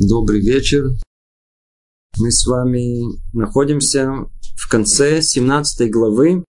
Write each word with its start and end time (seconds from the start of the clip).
Добрый 0.00 0.40
вечер. 0.40 0.90
Мы 2.20 2.30
с 2.30 2.46
вами 2.46 3.18
находимся 3.32 4.08
в 4.56 4.70
конце 4.70 5.20
17 5.20 5.90
главы 5.90 6.44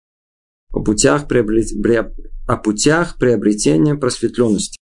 о 0.73 0.83
путях, 0.83 1.29
приобрет... 1.29 2.11
о 2.45 2.57
путях 2.57 3.17
приобретения 3.17 3.95
просветленности. 3.95 4.77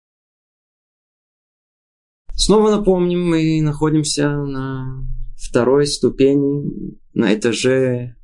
Снова 2.36 2.70
напомним, 2.70 3.30
мы 3.30 3.60
находимся 3.62 4.28
на 4.28 5.08
второй 5.34 5.88
ступени, 5.88 6.96
на 7.14 7.34
этаже 7.34 8.14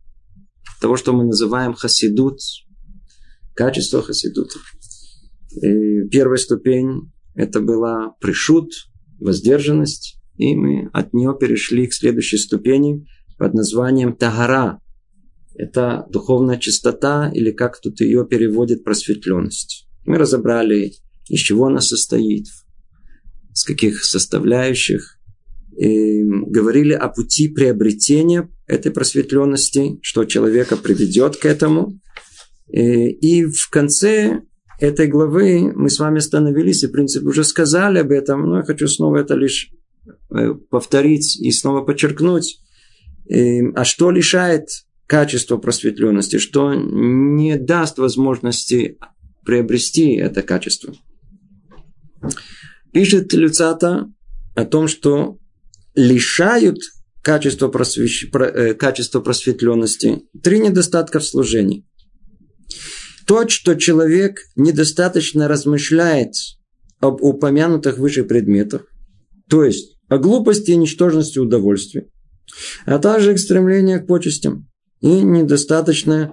того, 0.80 0.96
что 0.96 1.12
мы 1.14 1.24
называем 1.24 1.74
хасидут, 1.74 2.38
качество 3.54 4.02
хасидута. 4.02 4.60
И 5.62 6.08
первая 6.10 6.38
ступень– 6.38 7.10
это 7.34 7.60
была 7.60 8.14
пришут, 8.20 8.70
воздержанность, 9.18 10.17
и 10.38 10.54
мы 10.54 10.88
от 10.92 11.12
нее 11.12 11.36
перешли 11.38 11.86
к 11.86 11.92
следующей 11.92 12.38
ступени 12.38 13.06
под 13.36 13.54
названием 13.54 14.16
Тагара. 14.16 14.80
Это 15.54 16.06
духовная 16.10 16.56
чистота, 16.56 17.30
или 17.34 17.50
как 17.50 17.80
тут 17.80 18.00
ее 18.00 18.24
переводит 18.24 18.84
просветленность. 18.84 19.88
Мы 20.06 20.16
разобрали, 20.16 20.92
из 21.28 21.40
чего 21.40 21.66
она 21.66 21.80
состоит, 21.80 22.46
с 23.52 23.64
каких 23.64 24.04
составляющих. 24.04 25.18
И 25.76 26.22
говорили 26.22 26.92
о 26.92 27.08
пути 27.08 27.48
приобретения 27.48 28.48
этой 28.66 28.92
просветленности, 28.92 29.98
что 30.02 30.24
человека 30.24 30.76
приведет 30.76 31.36
к 31.36 31.44
этому. 31.46 32.00
И, 32.68 33.44
в 33.44 33.68
конце 33.70 34.42
этой 34.80 35.08
главы 35.08 35.72
мы 35.74 35.90
с 35.90 35.98
вами 35.98 36.18
остановились 36.18 36.84
и, 36.84 36.86
в 36.86 36.92
принципе, 36.92 37.26
уже 37.26 37.42
сказали 37.42 37.98
об 37.98 38.12
этом, 38.12 38.48
но 38.48 38.58
я 38.58 38.62
хочу 38.62 38.86
снова 38.86 39.18
это 39.18 39.34
лишь 39.34 39.72
повторить 40.70 41.36
и 41.40 41.50
снова 41.50 41.82
подчеркнуть, 41.82 42.60
э, 43.28 43.70
а 43.74 43.84
что 43.84 44.10
лишает 44.10 44.68
качества 45.06 45.56
просветленности, 45.56 46.38
что 46.38 46.74
не 46.74 47.56
даст 47.56 47.98
возможности 47.98 48.98
приобрести 49.44 50.14
это 50.14 50.42
качество. 50.42 50.94
Пишет 52.92 53.32
Люцата 53.32 54.12
о 54.54 54.64
том, 54.64 54.88
что 54.88 55.38
лишают 55.94 56.78
качества, 57.22 57.68
просвещ... 57.68 58.28
Э, 58.32 58.74
качества 58.74 59.20
просветленности 59.20 60.22
три 60.42 60.60
недостатка 60.60 61.18
в 61.18 61.24
служении. 61.24 61.86
То, 63.26 63.48
что 63.48 63.74
человек 63.74 64.40
недостаточно 64.56 65.48
размышляет 65.48 66.32
об 67.00 67.22
упомянутых 67.22 67.98
выше 67.98 68.24
предметах, 68.24 68.86
то 69.48 69.64
есть 69.64 69.97
о 70.08 70.18
глупости 70.18 70.72
и 70.72 70.76
ничтожности 70.76 71.38
удовольствия, 71.38 72.06
а 72.86 72.98
также 72.98 73.34
к 73.34 73.38
стремлению 73.38 74.02
к 74.02 74.06
почестям 74.06 74.68
и 75.00 75.08
недостаточная 75.08 76.32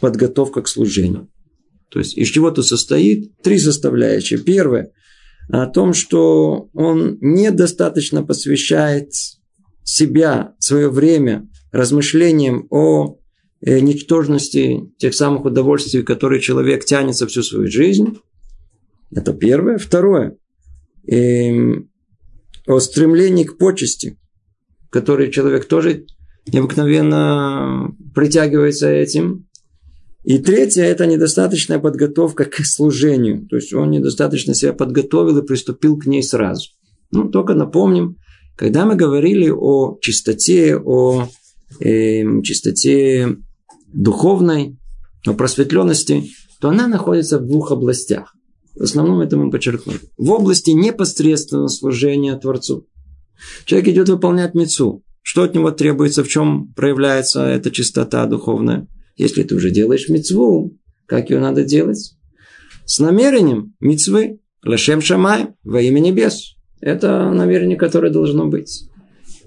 подготовка 0.00 0.62
к 0.62 0.68
служению. 0.68 1.28
То 1.90 1.98
есть 1.98 2.16
из 2.16 2.28
чего-то 2.28 2.62
состоит 2.62 3.36
три 3.42 3.58
составляющие. 3.58 4.38
Первое 4.38 4.92
о 5.50 5.66
том, 5.66 5.94
что 5.94 6.68
он 6.74 7.18
недостаточно 7.20 8.22
посвящает 8.22 9.12
себя, 9.82 10.54
свое 10.58 10.90
время 10.90 11.48
размышлениям 11.72 12.66
о 12.70 13.18
э, 13.60 13.80
ничтожности 13.80 14.92
тех 14.98 15.14
самых 15.14 15.46
удовольствий, 15.46 16.02
которые 16.02 16.42
человек 16.42 16.84
тянется 16.84 17.26
всю 17.26 17.42
свою 17.42 17.70
жизнь. 17.70 18.18
Это 19.10 19.32
первое. 19.32 19.78
Второе. 19.78 20.36
Эм, 21.06 21.87
о 22.68 22.78
стремлении 22.80 23.44
к 23.44 23.56
почести, 23.56 24.18
который 24.90 25.32
человек 25.32 25.64
тоже 25.64 26.04
необыкновенно 26.46 27.94
притягивается 28.14 28.88
этим. 28.88 29.48
И 30.24 30.38
третье– 30.38 30.82
это 30.84 31.06
недостаточная 31.06 31.78
подготовка 31.78 32.44
к 32.44 32.56
служению. 32.64 33.46
То 33.48 33.56
есть 33.56 33.72
он 33.72 33.90
недостаточно 33.90 34.54
себя 34.54 34.74
подготовил 34.74 35.38
и 35.38 35.46
приступил 35.46 35.98
к 35.98 36.06
ней 36.06 36.22
сразу. 36.22 36.70
Ну, 37.10 37.30
только 37.30 37.54
напомним, 37.54 38.16
когда 38.54 38.84
мы 38.84 38.96
говорили 38.96 39.48
о 39.48 39.96
чистоте, 40.02 40.76
о 40.76 41.28
э, 41.80 42.42
чистоте 42.42 43.36
духовной, 43.86 44.76
о 45.26 45.32
просветленности, 45.32 46.24
то 46.60 46.68
она 46.68 46.86
находится 46.86 47.38
в 47.38 47.46
двух 47.46 47.72
областях. 47.72 48.34
В 48.78 48.84
основном 48.84 49.20
это 49.20 49.36
мы 49.36 49.50
подчеркнули. 49.50 49.98
В 50.16 50.30
области 50.30 50.70
непосредственного 50.70 51.66
служения 51.66 52.36
Творцу. 52.36 52.86
Человек 53.64 53.88
идет 53.88 54.08
выполнять 54.08 54.54
мецу. 54.54 55.02
Что 55.22 55.42
от 55.42 55.54
него 55.54 55.72
требуется, 55.72 56.22
в 56.22 56.28
чем 56.28 56.72
проявляется 56.74 57.44
эта 57.44 57.70
чистота 57.72 58.24
духовная? 58.26 58.86
Если 59.16 59.42
ты 59.42 59.56
уже 59.56 59.70
делаешь 59.70 60.08
мецву, 60.08 60.78
как 61.06 61.30
ее 61.30 61.40
надо 61.40 61.64
делать? 61.64 62.14
С 62.84 63.00
намерением 63.00 63.74
мецвы. 63.80 64.38
Лашем 64.64 65.00
Шамай 65.00 65.48
во 65.64 65.80
имя 65.82 65.98
небес. 65.98 66.54
Это 66.80 67.32
намерение, 67.32 67.76
которое 67.76 68.12
должно 68.12 68.46
быть. 68.46 68.88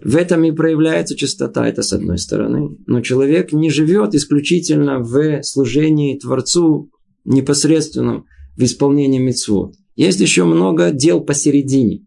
В 0.03 0.18
этом 0.18 0.44
и 0.44 0.52
проявляется 0.52 1.16
чистота, 1.16 1.68
это 1.68 1.84
с 1.84 1.94
одной 1.94 2.18
стороны. 2.18 2.78
Но 2.86 3.02
человек 3.02 3.53
не 3.53 3.70
живет 3.70 4.14
исключительно 4.14 5.00
в 5.00 5.41
служении 5.44 6.20
Творцу 6.20 6.90
непосредственном, 7.24 8.25
в 8.58 8.64
исполнении 8.64 9.20
мецвод. 9.20 9.76
Есть 9.96 10.20
еще 10.20 10.46
много 10.46 10.92
дел 10.92 11.22
посередине. 11.22 12.06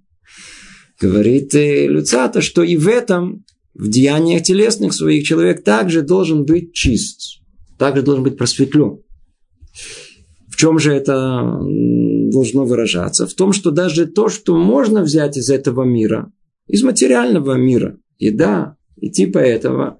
Говорит 1.00 1.55
э, 1.55 1.87
Люцата, 1.87 2.41
что 2.41 2.62
и 2.62 2.77
в 2.77 2.88
этом, 2.88 3.44
в 3.75 3.88
деяниях 3.88 4.43
телесных 4.43 4.93
своих, 4.94 5.27
человек 5.27 5.65
также 5.65 6.03
должен 6.03 6.44
быть 6.44 6.72
чист. 6.72 7.41
Также 7.78 8.03
должен 8.03 8.25
быть 8.25 8.37
просветлен. 8.37 9.00
В 10.49 10.56
чем 10.56 10.78
же 10.78 10.93
это 10.93 11.59
должно 12.32 12.65
выражаться? 12.65 13.26
В 13.26 13.34
том, 13.34 13.53
что 13.53 13.72
даже 13.72 14.06
то, 14.06 14.28
что 14.28 14.56
можно 14.56 15.03
взять 15.03 15.37
из 15.37 15.50
этого 15.50 15.82
мира, 15.82 16.32
из 16.69 16.84
материального 16.84 17.55
мира, 17.55 17.99
еда 18.19 18.76
и 18.97 19.11
типа 19.11 19.38
этого, 19.38 19.99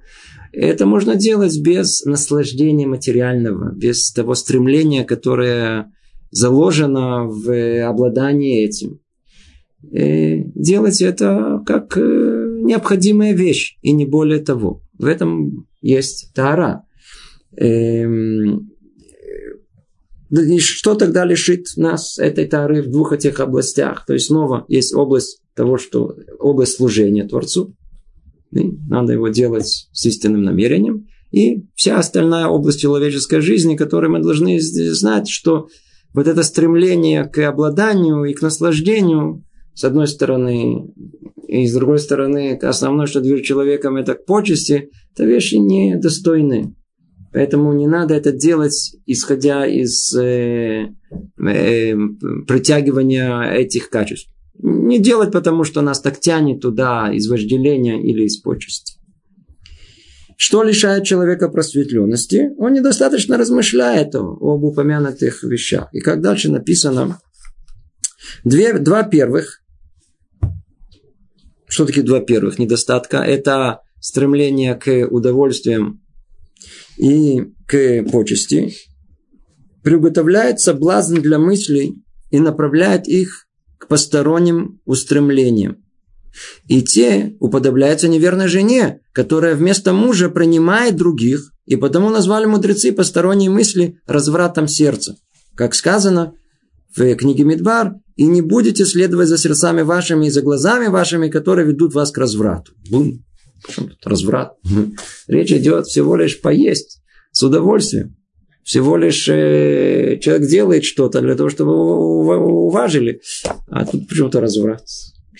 это 0.53 0.87
можно 0.87 1.17
делать 1.17 1.59
без 1.61 2.05
наслаждения 2.05 2.87
материального, 2.87 3.75
без 3.75 4.13
того 4.13 4.35
стремления, 4.35 5.05
которое 5.05 5.93
заложено 6.35 7.25
в 7.25 7.89
обладании 7.89 8.65
этим. 8.65 9.01
И 9.93 10.45
делать 10.55 11.01
это 11.01 11.63
как 11.65 11.97
э, 11.97 12.61
необходимая 12.63 13.35
вещь, 13.35 13.79
и 13.83 13.93
не 13.93 14.05
более 14.05 14.41
того. 14.41 14.83
В 14.99 15.07
этом 15.07 15.67
есть 15.81 16.33
тара. 16.35 16.85
Эм, 17.57 18.71
и 20.31 20.59
что 20.59 20.95
тогда 20.95 21.25
лишит 21.25 21.67
нас 21.77 22.19
этой 22.19 22.47
тары 22.47 22.83
в 22.83 22.91
двух 22.91 23.13
этих 23.13 23.39
областях? 23.39 24.05
То 24.05 24.15
есть 24.15 24.27
снова 24.27 24.65
есть 24.69 24.93
область 24.93 25.41
того, 25.55 25.79
что 25.79 26.17
область 26.41 26.77
служения 26.77 27.29
Творцу. 27.29 27.77
И 28.51 28.71
надо 28.89 29.13
его 29.13 29.29
делать 29.29 29.89
с 29.93 30.07
истинным 30.07 30.43
намерением. 30.43 31.07
И 31.31 31.67
вся 31.75 31.99
остальная 31.99 32.47
область 32.47 32.81
человеческой 32.81 33.41
жизни, 33.41 33.77
которой 33.77 34.09
мы 34.09 34.21
должны 34.21 34.61
знать, 34.61 35.29
что 35.29 35.69
вот 36.15 36.29
это 36.29 36.43
стремление 36.43 37.25
к 37.25 37.39
обладанию 37.47 38.25
и 38.25 38.33
к 38.33 38.41
наслаждению, 38.41 39.45
с 39.75 39.85
одной 39.85 40.07
стороны, 40.07 40.93
и 41.49 41.67
с 41.67 41.75
другой 41.75 41.99
стороны, 41.99 42.57
основное, 42.57 43.07
что 43.07 43.21
движет 43.21 43.45
человеком, 43.45 43.97
это 43.97 44.15
к 44.15 44.25
почести, 44.25 44.91
это 45.13 45.25
вещи 45.25 45.57
недостойные. 45.57 46.75
Поэтому 47.33 47.73
не 47.73 47.89
надо 47.89 48.15
это 48.15 48.31
делать, 48.31 48.97
исходя 49.07 49.67
из 49.67 50.15
э, 50.15 50.87
э, 51.37 51.95
притягивания 52.47 53.43
этих 53.53 53.91
качеств. 53.91 54.31
Не 54.63 55.01
делать, 55.01 55.33
потому 55.33 55.65
что 55.65 55.81
нас 55.81 56.01
так 56.01 56.21
тянет 56.21 56.61
туда 56.61 57.13
из 57.13 57.29
вожделения 57.29 58.01
или 58.01 58.23
из 58.23 58.41
почести. 58.41 59.01
Что 60.37 60.63
лишает 60.63 61.05
человека 61.05 61.49
просветленности? 61.49 62.51
Он 62.59 62.73
недостаточно 62.73 63.39
размышляет 63.39 64.15
об 64.15 64.43
упомянутых 64.43 65.43
вещах. 65.45 65.89
И 65.93 66.01
как 66.01 66.21
дальше 66.21 66.51
написано, 66.51 67.21
две, 68.45 68.79
два 68.79 69.05
первых, 69.05 69.61
что 71.69 71.87
такие 71.87 72.05
два 72.05 72.21
первых 72.21 72.59
недостатка? 72.59 73.19
Это 73.19 73.81
стремление 74.01 74.75
к 74.75 75.07
удовольствиям 75.11 76.03
и 76.97 77.53
к 77.67 78.05
почести, 78.11 78.75
приготовляет 79.83 80.61
соблазн 80.61 81.17
для 81.17 81.39
мыслей 81.39 82.03
и 82.31 82.41
направляет 82.41 83.07
их 83.07 83.47
к 83.79 83.89
посторонним 83.89 84.81
устремлениям. 84.85 85.84
И 86.67 86.83
те 86.83 87.37
уподобляются 87.41 88.09
неверной 88.09 88.49
жене, 88.49 89.01
которая 89.13 89.55
вместо 89.55 89.93
мужа 89.93 90.29
принимает 90.29 90.97
других, 90.97 91.53
и 91.67 91.77
потому 91.77 92.11
назвали 92.11 92.47
мудрецы 92.47 92.93
посторонние 92.93 93.51
мысли 93.51 93.99
развратом 94.07 94.69
сердца. 94.69 95.17
Как 95.55 95.75
сказано 95.75 96.35
в 96.97 97.15
книге 97.17 97.45
Мидбар, 97.45 97.95
и 98.17 98.27
не 98.27 98.43
будете 98.43 98.85
следовать 98.85 99.29
за 99.29 99.39
сердцами 99.39 99.83
вашими 99.83 100.27
и 100.27 100.31
за 100.31 100.43
глазами 100.43 100.87
вашими, 100.87 101.29
которые 101.29 101.67
ведут 101.67 101.95
вас 101.95 102.11
к 102.13 102.19
разврату. 102.19 102.73
Бум. 102.89 103.25
Разврат. 104.05 104.55
Речь 105.27 105.53
идет 105.53 105.87
всего 105.87 106.17
лишь 106.17 106.41
поесть 106.41 107.03
с 107.33 107.43
удовольствием. 107.43 108.17
Всего 108.63 108.97
лишь 108.97 109.29
э, 109.29 110.19
человек 110.23 110.49
делает 110.49 110.85
что-то 110.85 111.21
для 111.21 111.35
того, 111.35 111.51
чтобы 111.51 111.73
его 111.73 112.67
уважили. 112.67 113.21
А 113.69 113.85
тут 113.85 114.09
почему-то 114.09 114.41
разврат. 114.41 114.83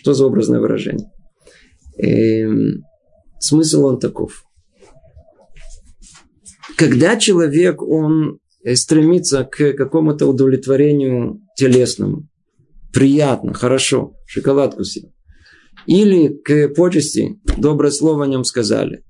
Что 0.05 0.13
за 0.13 0.27
образное 0.27 0.61
выражение? 0.61 1.11
Эм, 1.97 2.85
смысл 3.39 3.87
он 3.87 3.99
таков. 3.99 4.45
Когда 6.77 7.17
человек, 7.17 7.81
он 7.81 8.39
стремится 8.75 9.45
к 9.45 9.73
какому-то 9.73 10.27
удовлетворению 10.27 11.41
телесному, 11.57 12.29
приятно, 12.93 13.55
хорошо, 13.55 14.15
шоколадку 14.27 14.85
съел, 14.85 15.11
или 15.87 16.29
к 16.29 16.69
почести, 16.75 17.41
доброе 17.57 17.91
слово 17.91 18.25
о 18.25 18.29
нем 18.29 18.45
сказали, 18.45 19.03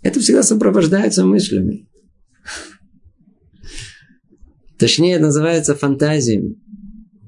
это 0.00 0.18
всегда 0.20 0.42
сопровождается 0.42 1.26
мыслями. 1.26 1.86
Точнее, 4.78 5.16
это 5.16 5.24
называется 5.24 5.74
фантазиями, 5.74 6.56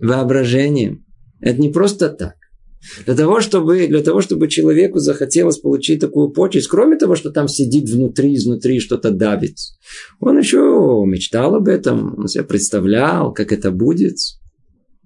воображением. 0.01 1.05
Это 1.41 1.61
не 1.61 1.71
просто 1.71 2.09
так. 2.09 2.35
Для 3.05 3.15
того, 3.17 3.41
чтобы, 3.41 3.87
для 3.89 4.03
того, 4.03 4.21
чтобы 4.21 4.49
человеку 4.49 5.01
захотелось 5.01 5.59
получить 5.59 6.01
такую 6.01 6.31
почесть, 6.31 6.69
кроме 6.69 6.97
того, 6.97 7.17
что 7.17 7.31
там 7.31 7.49
сидит 7.49 7.89
внутри, 7.91 8.35
изнутри 8.35 8.79
что-то 8.79 9.11
давит, 9.11 9.57
он 10.21 10.39
еще 10.39 11.03
мечтал 11.07 11.57
об 11.57 11.69
этом, 11.69 12.15
он 12.19 12.29
себе 12.29 12.45
представлял, 12.45 13.33
как 13.33 13.53
это 13.53 13.73
будет, 13.73 14.17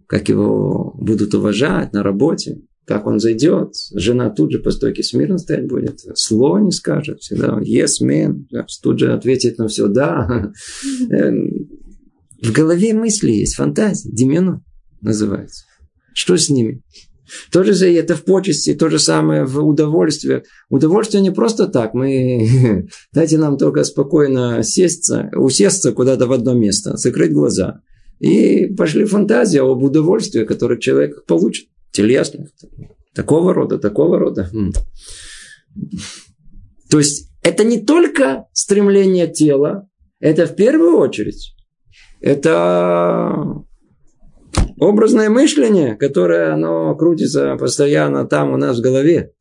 как 0.06 0.28
его 0.28 0.94
будут 0.98 1.34
уважать 1.34 1.92
на 1.94 2.02
работе, 2.02 2.60
как 2.84 3.06
он 3.06 3.20
зайдет, 3.20 3.74
жена 3.94 4.28
тут 4.28 4.52
же 4.52 4.58
по 4.58 4.70
стойке 4.70 5.02
смирно 5.02 5.38
стоять 5.38 5.66
будет, 5.66 6.00
слово 6.14 6.58
не 6.58 6.72
скажет, 6.72 7.20
всегда 7.20 7.58
yes, 7.60 8.04
man, 8.04 8.44
тут 8.82 8.98
же 8.98 9.12
ответит 9.14 9.58
на 9.58 9.68
все 9.68 9.88
да. 9.88 10.52
Эм, 11.10 11.68
в 12.42 12.52
голове 12.52 12.92
мысли 12.92 13.30
есть, 13.30 13.54
фантазии, 13.54 14.10
демино 14.12 14.62
называется. 15.00 15.64
Что 16.14 16.36
с 16.36 16.48
ними? 16.50 16.82
То 17.50 17.62
же 17.64 17.72
это 17.94 18.14
в 18.14 18.24
почести, 18.24 18.74
то 18.74 18.90
же 18.90 18.98
самое 18.98 19.44
в 19.44 19.58
удовольствии. 19.64 20.42
Удовольствие 20.68 21.22
не 21.22 21.30
просто 21.30 21.66
так. 21.66 21.94
Мы 21.94 22.88
дайте 23.12 23.38
нам 23.38 23.56
только 23.56 23.84
спокойно 23.84 24.62
сесть, 24.62 25.10
усесться 25.34 25.92
куда-то 25.92 26.26
в 26.26 26.32
одно 26.32 26.52
место, 26.52 26.96
закрыть 26.96 27.32
глаза. 27.32 27.80
И 28.20 28.66
пошли 28.66 29.04
фантазии 29.04 29.58
об 29.58 29.82
удовольствии, 29.82 30.44
которое 30.44 30.78
человек 30.78 31.24
получит. 31.26 31.68
Телесных. 31.90 32.48
Такого 33.14 33.52
рода, 33.52 33.78
такого 33.78 34.18
рода. 34.18 34.50
То 36.90 36.98
есть 36.98 37.30
это 37.42 37.64
не 37.64 37.80
только 37.80 38.46
стремление 38.52 39.28
тела, 39.28 39.88
это 40.20 40.46
в 40.46 40.54
первую 40.54 40.96
очередь 40.96 41.54
это 42.22 43.64
образное 44.82 45.30
мышление, 45.30 45.96
которое 45.96 46.52
оно 46.52 46.94
крутится 46.96 47.56
постоянно 47.56 48.26
там 48.26 48.52
у 48.52 48.56
нас 48.56 48.78
в 48.78 48.82
голове, 48.82 49.32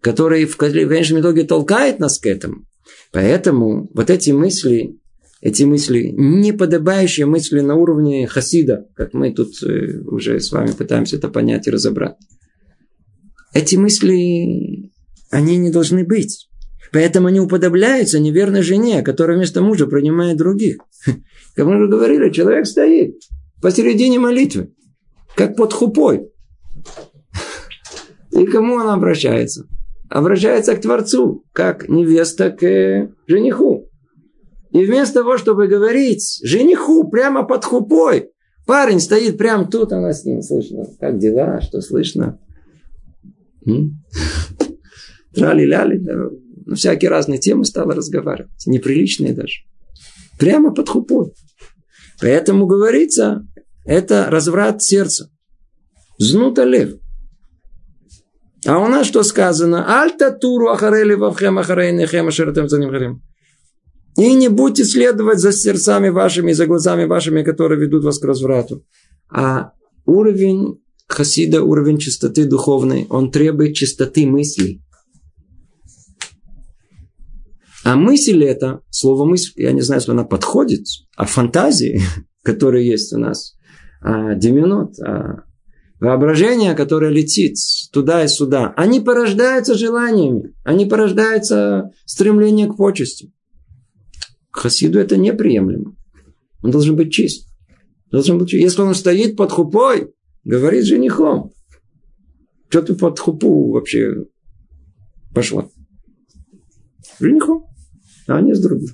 которое 0.00 0.46
в 0.46 0.56
конечном 0.56 1.20
итоге 1.20 1.44
толкает 1.44 1.98
нас 1.98 2.18
к 2.18 2.26
этому. 2.26 2.64
Поэтому 3.12 3.90
вот 3.94 4.10
эти 4.10 4.30
мысли, 4.30 4.98
эти 5.40 5.64
мысли, 5.64 6.10
неподобающие 6.12 7.26
мысли 7.26 7.60
на 7.60 7.74
уровне 7.74 8.26
хасида, 8.26 8.86
как 8.94 9.12
мы 9.14 9.32
тут 9.32 9.62
э, 9.62 10.00
уже 10.06 10.40
с 10.40 10.52
вами 10.52 10.72
пытаемся 10.72 11.16
это 11.16 11.28
понять 11.28 11.66
и 11.66 11.70
разобрать, 11.70 12.16
эти 13.52 13.76
мысли, 13.76 14.90
они 15.30 15.56
не 15.56 15.70
должны 15.70 16.04
быть. 16.04 16.48
Поэтому 16.92 17.28
они 17.28 17.40
уподобляются 17.40 18.20
неверной 18.20 18.62
жене, 18.62 19.02
которая 19.02 19.36
вместо 19.36 19.62
мужа 19.62 19.86
принимает 19.86 20.36
других. 20.36 20.78
Как 21.54 21.66
мы 21.66 21.76
уже 21.76 21.88
говорили, 21.88 22.30
человек 22.30 22.66
стоит 22.66 23.16
посередине 23.64 24.18
молитвы, 24.18 24.74
как 25.34 25.56
под 25.56 25.72
хупой. 25.72 26.30
И 28.30 28.44
кому 28.44 28.74
он 28.74 28.90
обращается? 28.90 29.66
Обращается 30.10 30.76
к 30.76 30.82
Творцу, 30.82 31.46
как 31.54 31.88
невеста 31.88 32.50
к 32.50 32.62
э, 32.62 33.08
жениху. 33.26 33.88
И 34.70 34.84
вместо 34.84 35.20
того, 35.20 35.38
чтобы 35.38 35.66
говорить 35.66 36.40
жениху 36.42 37.08
прямо 37.08 37.42
под 37.42 37.64
хупой, 37.64 38.32
парень 38.66 39.00
стоит 39.00 39.38
прямо 39.38 39.66
тут, 39.66 39.92
она 39.94 40.12
с 40.12 40.26
ним 40.26 40.42
слышно. 40.42 40.84
Как 41.00 41.18
дела? 41.18 41.62
Что 41.62 41.80
слышно? 41.80 42.38
Трали-ляли. 45.34 46.02
Ну, 46.66 46.74
всякие 46.74 47.08
разные 47.08 47.38
темы 47.38 47.64
стала 47.64 47.94
разговаривать. 47.94 48.66
Неприличные 48.66 49.32
даже. 49.32 49.62
Прямо 50.38 50.74
под 50.74 50.86
хупой. 50.86 51.32
Поэтому 52.20 52.66
говорится, 52.66 53.46
это 53.84 54.30
разврат 54.30 54.82
сердца. 54.82 55.30
Знута 56.18 56.64
лев. 56.64 56.98
А 58.66 58.78
у 58.78 58.88
нас 58.88 59.06
что 59.06 59.22
сказано? 59.22 60.00
Альта 60.00 60.30
туру 60.30 60.68
ахарели 60.68 61.14
вавхем 61.14 61.58
ахарейнехем 61.58 62.28
ашератем 62.28 62.68
заним 62.68 63.22
И 64.16 64.34
не 64.34 64.48
будьте 64.48 64.84
следовать 64.84 65.38
за 65.38 65.52
сердцами 65.52 66.08
вашими, 66.08 66.52
за 66.52 66.66
глазами 66.66 67.04
вашими, 67.04 67.42
которые 67.42 67.80
ведут 67.80 68.04
вас 68.04 68.18
к 68.18 68.24
разврату. 68.24 68.84
А 69.30 69.72
уровень 70.06 70.80
хасида, 71.06 71.62
уровень 71.62 71.98
чистоты 71.98 72.46
духовной, 72.46 73.06
он 73.10 73.30
требует 73.30 73.74
чистоты 73.74 74.26
мыслей. 74.26 74.82
А 77.84 77.96
мысль 77.96 78.42
это, 78.44 78.80
слово 78.88 79.26
мысль, 79.26 79.52
я 79.56 79.72
не 79.72 79.82
знаю, 79.82 80.00
если 80.00 80.12
она 80.12 80.24
подходит, 80.24 80.86
а 81.16 81.26
фантазии, 81.26 82.00
которые 82.42 82.88
есть 82.88 83.12
у 83.12 83.18
нас, 83.18 83.56
деминот, 84.04 84.98
а 85.00 85.44
воображение, 86.00 86.74
которое 86.74 87.10
летит 87.10 87.56
туда 87.92 88.24
и 88.24 88.28
сюда, 88.28 88.72
они 88.76 89.00
порождаются 89.00 89.74
желаниями, 89.74 90.54
они 90.64 90.86
порождаются 90.86 91.90
стремлением 92.04 92.72
к 92.72 92.76
почести. 92.76 93.32
Хасиду 94.50 94.98
это 94.98 95.16
неприемлемо. 95.16 95.96
Он 96.62 96.70
должен 96.70 96.96
быть 96.96 97.12
чист. 97.12 97.48
Должен 98.10 98.38
быть 98.38 98.50
чист. 98.50 98.62
Если 98.62 98.82
он 98.82 98.94
стоит 98.94 99.36
под 99.36 99.50
хупой, 99.50 100.12
говорит 100.44 100.84
женихом, 100.84 101.52
что 102.68 102.82
ты 102.82 102.94
под 102.94 103.18
хупу 103.18 103.72
вообще 103.72 104.26
пошла? 105.34 105.68
Женихом 107.18 107.66
а 108.26 108.40
не 108.40 108.54
с 108.54 108.60
другим. 108.60 108.88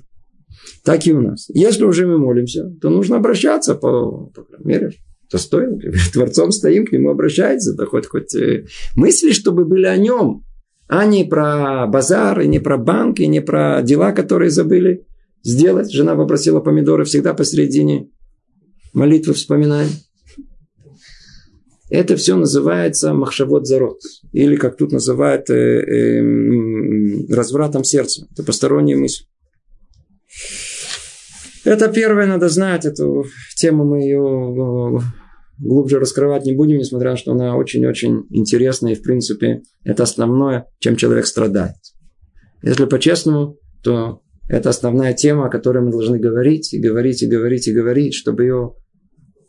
Так 0.83 1.05
и 1.05 1.13
у 1.13 1.21
нас. 1.21 1.47
Если 1.53 1.83
уже 1.83 2.07
мы 2.07 2.17
молимся, 2.17 2.73
то 2.81 2.89
нужно 2.89 3.17
обращаться 3.17 3.75
по, 3.75 4.31
по 4.33 4.43
крайней 4.43 4.65
мере, 4.65 4.91
достойно. 5.31 5.79
Творцом 6.13 6.51
стоим, 6.51 6.85
к 6.85 6.91
нему 6.91 7.11
обращается. 7.11 7.75
Да 7.75 7.85
хоть, 7.85 8.07
хоть 8.07 8.33
э, 8.35 8.65
мысли, 8.95 9.31
чтобы 9.31 9.65
были 9.65 9.85
о 9.85 9.97
нем, 9.97 10.43
а 10.87 11.05
не 11.05 11.23
про 11.23 11.87
базар, 11.87 12.41
и 12.41 12.47
не 12.47 12.59
про 12.59 12.77
банк, 12.77 13.19
и 13.19 13.27
не 13.27 13.41
про 13.41 13.81
дела, 13.81 14.11
которые 14.11 14.49
забыли 14.49 15.05
сделать. 15.43 15.91
Жена 15.91 16.15
попросила 16.15 16.59
помидоры 16.59 17.05
всегда 17.05 17.33
посередине 17.33 18.09
молитвы 18.93 19.33
вспоминаем. 19.33 19.89
Это 21.89 22.15
все 22.15 22.37
называется 22.37 23.13
махшавод 23.13 23.67
зарод. 23.67 23.99
Или, 24.31 24.55
как 24.55 24.77
тут 24.77 24.93
называют, 24.93 25.49
э, 25.49 25.53
э, 25.53 27.33
развратом 27.33 27.83
сердца. 27.83 28.27
Это 28.31 28.43
посторонняя 28.43 28.97
мысль. 28.97 29.25
Это 31.63 31.87
первое, 31.89 32.25
надо 32.25 32.49
знать. 32.49 32.85
Эту 32.85 33.25
тему 33.55 33.85
мы 33.85 34.01
ее 34.01 34.19
э, 34.19 34.99
глубже 35.59 35.99
раскрывать 35.99 36.45
не 36.45 36.53
будем, 36.53 36.77
несмотря 36.77 37.11
на 37.11 37.15
то, 37.15 37.21
что 37.21 37.31
она 37.33 37.55
очень-очень 37.55 38.25
интересная. 38.29 38.93
И, 38.93 38.95
в 38.95 39.03
принципе, 39.03 39.61
это 39.83 40.03
основное, 40.03 40.67
чем 40.79 40.95
человек 40.95 41.27
страдает. 41.27 41.75
Если 42.63 42.85
по-честному, 42.85 43.57
то 43.83 44.21
это 44.47 44.69
основная 44.69 45.13
тема, 45.13 45.47
о 45.47 45.49
которой 45.49 45.83
мы 45.83 45.91
должны 45.91 46.19
говорить, 46.19 46.73
и 46.73 46.79
говорить, 46.79 47.21
и 47.23 47.27
говорить, 47.27 47.67
и 47.67 47.73
говорить, 47.73 48.13
чтобы 48.15 48.43
ее 48.43 48.73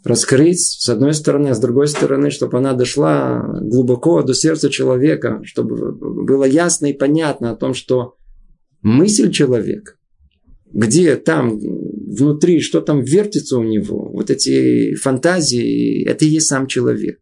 раскрыть 0.05 0.61
с 0.61 0.89
одной 0.89 1.15
стороны, 1.15 1.49
а 1.49 1.55
с 1.55 1.61
другой 1.61 1.89
стороны, 1.89 2.31
чтобы 2.31 2.59
она 2.59 2.73
дошла 2.73 3.59
глубоко 3.61 4.23
до 4.23 4.35
сердца 4.35 4.69
человека, 4.69 5.41
чтобы 5.45 5.93
было 5.93 6.45
ясно 6.45 6.87
и 6.87 6.93
понятно 6.93 7.53
о 7.53 7.57
том, 7.57 7.73
что 7.73 8.17
мысль 8.83 9.31
человека, 9.31 9.95
где 10.73 11.17
там 11.17 11.59
внутри, 12.13 12.61
что 12.61 12.81
там 12.81 13.03
вертится 13.03 13.59
у 13.59 13.63
него, 13.63 14.11
вот 14.13 14.31
эти 14.31 14.95
фантазии, 14.95 16.05
это 16.05 16.25
и 16.25 16.29
есть 16.29 16.47
сам 16.47 16.67
человек. 16.67 17.19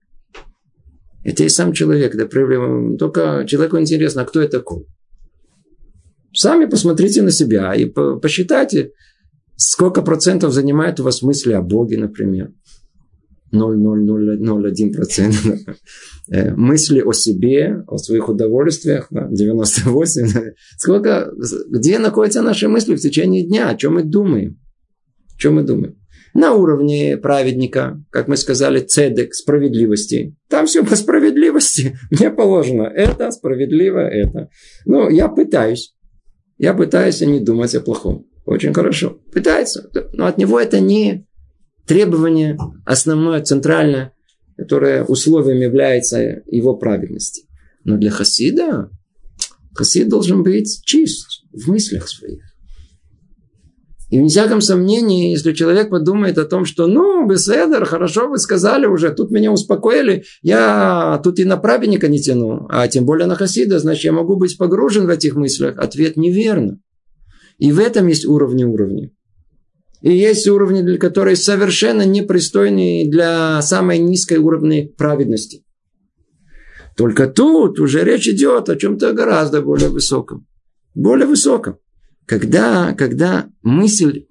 Это 1.22 1.44
и 1.44 1.48
сам 1.48 1.72
человек. 1.72 2.16
Да, 2.16 2.26
проблема. 2.26 2.96
Только 2.96 3.44
человеку 3.46 3.78
интересно, 3.78 4.22
а 4.22 4.24
кто 4.24 4.40
я 4.40 4.48
такой? 4.48 4.86
Сами 6.32 6.66
посмотрите 6.66 7.22
на 7.22 7.30
себя 7.30 7.74
и 7.74 7.86
посчитайте, 7.86 8.92
сколько 9.56 10.02
процентов 10.02 10.52
занимает 10.52 11.00
у 11.00 11.02
вас 11.02 11.22
мысли 11.22 11.52
о 11.52 11.62
Боге, 11.62 11.98
например. 11.98 12.52
0,0001%. 13.52 15.76
Э, 16.32 16.54
мысли 16.54 17.00
о 17.00 17.12
себе, 17.12 17.82
о 17.88 17.98
своих 17.98 18.28
удовольствиях, 18.28 19.10
98%. 19.10 20.52
Сколько, 20.78 21.32
где 21.68 21.98
находятся 21.98 22.42
наши 22.42 22.68
мысли 22.68 22.94
в 22.94 23.00
течение 23.00 23.44
дня, 23.44 23.68
о 23.68 23.74
чем 23.74 23.94
мы 23.94 24.04
думаем? 24.04 24.59
Чем 25.40 25.54
мы 25.54 25.62
думаем? 25.62 25.96
На 26.34 26.52
уровне 26.52 27.16
праведника, 27.16 28.04
как 28.10 28.28
мы 28.28 28.36
сказали, 28.36 28.80
цедек, 28.80 29.34
справедливости. 29.34 30.36
Там 30.48 30.66
все 30.66 30.84
по 30.84 30.94
справедливости. 30.94 31.98
Мне 32.10 32.30
положено 32.30 32.82
это, 32.82 33.30
справедливо 33.30 34.00
это. 34.00 34.50
Ну, 34.84 35.08
я 35.08 35.28
пытаюсь. 35.28 35.94
Я 36.58 36.74
пытаюсь 36.74 37.22
не 37.22 37.40
думать 37.40 37.74
о 37.74 37.80
плохом. 37.80 38.26
Очень 38.44 38.74
хорошо. 38.74 39.18
Пытается. 39.32 39.90
Но 40.12 40.26
от 40.26 40.36
него 40.36 40.60
это 40.60 40.78
не 40.78 41.26
требование 41.86 42.58
основное, 42.84 43.42
центральное, 43.42 44.12
которое 44.58 45.04
условием 45.04 45.60
является 45.62 46.42
его 46.46 46.76
праведности. 46.76 47.48
Но 47.84 47.96
для 47.96 48.10
хасида, 48.10 48.90
хасид 49.74 50.10
должен 50.10 50.42
быть 50.42 50.82
чист 50.84 51.44
в 51.50 51.66
мыслях 51.68 52.08
своих. 52.08 52.49
И 54.10 54.18
вне 54.18 54.28
всяком 54.28 54.60
сомнении, 54.60 55.30
если 55.30 55.52
человек 55.52 55.88
подумает 55.88 56.36
о 56.36 56.44
том, 56.44 56.64
что, 56.64 56.88
ну, 56.88 57.26
Беседер, 57.28 57.84
хорошо, 57.84 58.28
вы 58.28 58.38
сказали 58.38 58.86
уже, 58.86 59.10
тут 59.10 59.30
меня 59.30 59.52
успокоили, 59.52 60.24
я 60.42 61.20
тут 61.22 61.38
и 61.38 61.44
на 61.44 61.56
праведника 61.56 62.08
не 62.08 62.20
тяну, 62.20 62.66
а 62.70 62.88
тем 62.88 63.04
более 63.06 63.26
на 63.26 63.36
Хасида, 63.36 63.78
значит, 63.78 64.04
я 64.04 64.12
могу 64.12 64.36
быть 64.36 64.58
погружен 64.58 65.06
в 65.06 65.10
этих 65.10 65.36
мыслях. 65.36 65.78
Ответ 65.78 66.16
неверно. 66.16 66.80
И 67.58 67.70
в 67.70 67.78
этом 67.78 68.08
есть 68.08 68.26
уровни 68.26 68.64
уровни. 68.64 69.14
И 70.02 70.12
есть 70.16 70.48
уровни, 70.48 70.96
которые 70.96 71.36
совершенно 71.36 72.04
непристойны 72.04 73.04
для 73.06 73.62
самой 73.62 73.98
низкой 73.98 74.38
уровня 74.38 74.88
праведности. 74.96 75.64
Только 76.96 77.28
тут 77.28 77.78
уже 77.78 78.02
речь 78.02 78.26
идет 78.26 78.70
о 78.70 78.76
чем-то 78.76 79.12
гораздо 79.12 79.62
более 79.62 79.90
высоком. 79.90 80.46
Более 80.94 81.26
высоком. 81.26 81.76
Когда, 82.30 82.92
когда 82.92 83.48
мысль, 83.64 84.26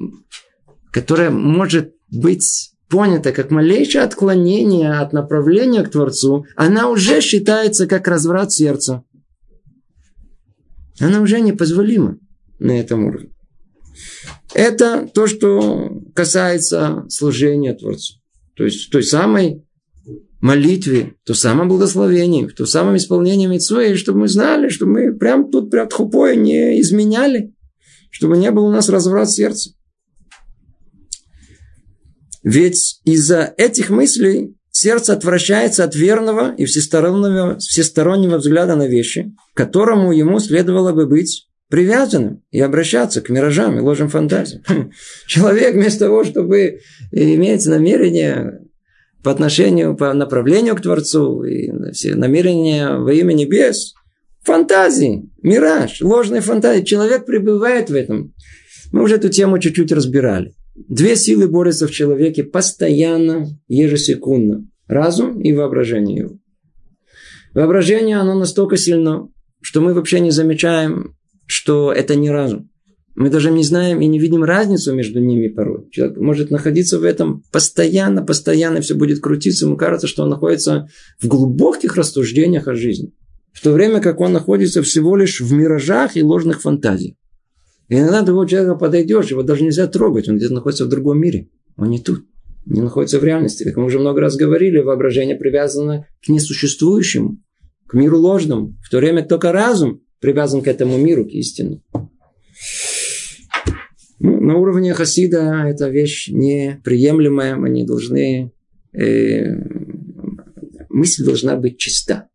которая 0.89 1.31
может 1.31 1.95
быть 2.09 2.71
понята 2.87 3.33
как 3.33 3.51
малейшее 3.51 4.05
отклонение 4.05 4.93
от 4.93 5.11
направления 5.11 5.83
к 5.83 5.91
Творцу, 5.91 6.45
она 6.55 6.89
уже 6.89 7.19
считается 7.19 7.87
как 7.87 8.07
разврат 8.07 8.53
сердца. 8.53 9.03
Она 11.01 11.19
уже 11.19 11.41
непозволима 11.41 12.17
на 12.57 12.79
этом 12.79 13.03
уровне. 13.03 13.31
Это 14.53 15.05
то, 15.13 15.27
что 15.27 16.01
касается 16.15 17.03
служения 17.09 17.73
Творцу. 17.73 18.13
То 18.55 18.63
есть 18.63 18.89
той 18.91 19.03
самой 19.03 19.65
молитве, 20.39 21.15
в 21.25 21.27
том 21.27 21.35
самом 21.35 21.67
благословении, 21.67 22.47
в 22.47 22.55
том 22.55 22.65
самом 22.65 22.95
исполнении 22.95 23.47
митцвы, 23.47 23.95
чтобы 23.95 24.19
мы 24.19 24.29
знали, 24.29 24.69
что 24.69 24.85
мы 24.85 25.13
прям 25.13 25.51
тут 25.51 25.69
прям 25.69 25.89
хупой 25.89 26.37
не 26.37 26.79
изменяли, 26.79 27.53
чтобы 28.09 28.37
не 28.37 28.51
было 28.51 28.65
у 28.65 28.71
нас 28.71 28.89
разврат 28.89 29.29
сердца. 29.29 29.71
Ведь 32.43 33.01
из-за 33.03 33.53
этих 33.57 33.89
мыслей 33.89 34.55
сердце 34.71 35.13
отвращается 35.13 35.83
от 35.83 35.95
верного 35.95 36.53
и 36.55 36.65
всестороннего, 36.65 37.57
всестороннего 37.59 38.37
взгляда 38.37 38.75
на 38.75 38.87
вещи, 38.87 39.33
к 39.53 39.57
которому 39.57 40.11
ему 40.11 40.39
следовало 40.39 40.93
бы 40.93 41.05
быть 41.05 41.47
привязанным 41.69 42.41
и 42.49 42.59
обращаться 42.59 43.21
к 43.21 43.29
миражам 43.29 43.77
и 43.77 43.81
ложным 43.81 44.09
фантазиям. 44.09 44.63
Человек 45.27 45.75
вместо 45.75 46.05
того, 46.05 46.23
чтобы 46.23 46.79
иметь 47.11 47.65
намерение 47.65 48.61
по 49.23 49.31
отношению, 49.31 49.95
по 49.95 50.13
направлению 50.13 50.75
к 50.75 50.81
Творцу, 50.81 51.43
и 51.43 51.91
все 51.91 52.15
намерения 52.15 52.97
во 52.97 53.13
имя 53.13 53.33
небес, 53.33 53.93
фантазии, 54.53 55.29
мираж, 55.41 56.01
ложные 56.01 56.41
фантазии. 56.41 56.83
Человек 56.83 57.25
пребывает 57.25 57.89
в 57.89 57.95
этом. 57.95 58.33
Мы 58.91 59.03
уже 59.03 59.15
эту 59.15 59.29
тему 59.29 59.59
чуть-чуть 59.59 59.91
разбирали. 59.91 60.53
Две 60.75 61.15
силы 61.15 61.47
борются 61.47 61.87
в 61.87 61.91
человеке 61.91 62.43
постоянно, 62.43 63.47
ежесекундно. 63.67 64.67
Разум 64.87 65.39
и 65.41 65.53
воображение 65.53 66.17
его. 66.17 66.39
Воображение, 67.53 68.17
оно 68.17 68.33
настолько 68.33 68.77
сильно, 68.77 69.27
что 69.61 69.81
мы 69.81 69.93
вообще 69.93 70.19
не 70.19 70.31
замечаем 70.31 71.15
что 71.49 71.91
это 71.91 72.15
не 72.15 72.29
разум. 72.29 72.69
Мы 73.15 73.31
даже 73.31 73.49
не 73.49 73.63
знаем 73.63 73.99
и 74.01 74.05
не 74.05 74.19
видим 74.19 74.43
разницу 74.43 74.93
между 74.93 75.19
ними 75.19 75.47
порой. 75.47 75.89
Человек 75.89 76.17
может 76.19 76.51
находиться 76.51 76.99
в 76.99 77.03
этом 77.03 77.43
постоянно, 77.51 78.23
постоянно 78.23 78.81
все 78.81 78.93
будет 78.93 79.19
крутиться. 79.19 79.65
Ему 79.65 79.75
кажется, 79.75 80.05
что 80.05 80.23
он 80.23 80.29
находится 80.29 80.87
в 81.19 81.27
глубоких 81.27 81.97
рассуждениях 81.97 82.67
о 82.67 82.75
жизни. 82.75 83.13
В 83.51 83.61
то 83.61 83.71
время 83.71 83.99
как 83.99 84.19
он 84.19 84.33
находится 84.33 84.81
всего 84.83 85.15
лишь 85.15 85.41
в 85.41 85.51
миражах 85.51 86.15
и 86.15 86.23
ложных 86.23 86.61
фантазиях. 86.61 87.15
И 87.89 87.95
иногда 87.95 88.21
другого 88.21 88.47
человека 88.47 88.75
подойдешь, 88.75 89.31
его 89.31 89.41
даже 89.41 89.63
нельзя 89.63 89.87
трогать. 89.87 90.29
Он 90.29 90.37
где-то 90.37 90.53
находится 90.53 90.85
в 90.85 90.89
другом 90.89 91.19
мире. 91.19 91.49
Он 91.75 91.89
не 91.89 91.99
тут. 91.99 92.25
Не 92.65 92.81
находится 92.81 93.19
в 93.19 93.23
реальности. 93.23 93.63
Как 93.63 93.77
мы 93.77 93.85
уже 93.85 93.99
много 93.99 94.21
раз 94.21 94.35
говорили, 94.35 94.77
воображение 94.77 95.35
привязано 95.35 96.05
к 96.23 96.29
несуществующему, 96.29 97.39
к 97.87 97.95
миру 97.95 98.19
ложному. 98.19 98.77
В 98.83 98.89
то 98.89 98.97
время 98.97 99.25
только 99.25 99.51
разум 99.51 100.01
привязан 100.19 100.61
к 100.61 100.67
этому 100.67 100.97
миру, 100.97 101.25
к 101.25 101.29
истине. 101.29 101.81
Ну, 104.19 104.39
на 104.39 104.57
уровне 104.57 104.93
Хасида 104.93 105.63
эта 105.67 105.89
вещь 105.89 106.29
неприемлемая, 106.29 107.55
мы 107.55 107.69
не 107.69 107.85
должны... 107.85 108.51
Э, 108.93 109.45
мысль 110.89 111.23
должна 111.23 111.55
быть 111.55 111.79
чиста. 111.79 112.28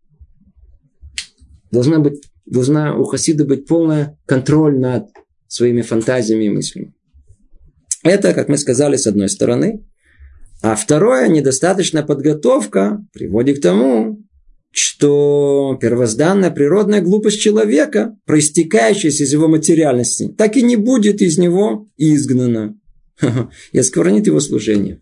Должна, 1.74 1.98
быть, 1.98 2.22
должна 2.46 2.96
у 2.96 3.02
Хасида 3.02 3.44
быть 3.44 3.66
полный 3.66 4.16
контроль 4.26 4.78
над 4.78 5.08
своими 5.48 5.82
фантазиями 5.82 6.44
и 6.44 6.50
мыслями. 6.50 6.94
Это, 8.04 8.32
как 8.32 8.48
мы 8.48 8.58
сказали, 8.58 8.94
с 8.94 9.08
одной 9.08 9.28
стороны. 9.28 9.84
А 10.62 10.76
второе, 10.76 11.26
недостаточная 11.26 12.04
подготовка 12.04 13.04
приводит 13.12 13.58
к 13.58 13.62
тому, 13.62 14.22
что 14.70 15.76
первозданная 15.80 16.52
природная 16.52 17.00
глупость 17.00 17.40
человека, 17.40 18.16
проистекающая 18.24 19.10
из 19.10 19.32
его 19.32 19.48
материальности, 19.48 20.32
так 20.38 20.56
и 20.56 20.62
не 20.62 20.76
будет 20.76 21.22
из 21.22 21.38
него 21.38 21.88
изгнана 21.96 22.78
и 23.72 23.78
осквернит 23.78 24.28
его 24.28 24.38
служение. 24.38 25.00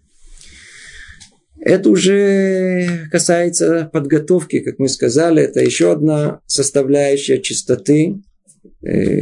Это 1.64 1.90
уже 1.90 3.08
касается 3.12 3.88
подготовки, 3.92 4.58
как 4.58 4.80
мы 4.80 4.88
сказали, 4.88 5.44
это 5.44 5.60
еще 5.60 5.92
одна 5.92 6.40
составляющая 6.46 7.40
чистоты, 7.40 8.16
э, 8.84 9.20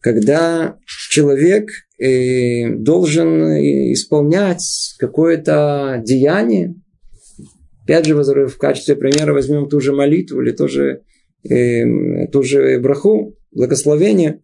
когда 0.00 0.76
человек 1.08 1.70
э, 1.98 2.68
должен 2.74 3.42
исполнять 3.92 4.94
какое-то 4.98 6.02
деяние, 6.04 6.74
Опять 7.84 8.06
же, 8.06 8.14
в 8.14 8.56
качестве 8.56 8.96
примера 8.96 9.34
возьмем 9.34 9.68
ту 9.68 9.78
же 9.78 9.92
молитву 9.92 10.40
или 10.40 10.52
тоже, 10.52 11.02
э, 11.46 12.26
ту 12.28 12.42
же 12.42 12.78
браху, 12.80 13.36
благословение. 13.52 14.40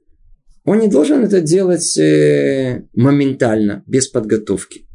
Он 0.67 0.79
не 0.79 0.89
должен 0.89 1.25
это 1.25 1.41
делать 1.41 1.99
моментально, 2.95 3.83
без 3.87 4.09
подготовки. 4.09 4.90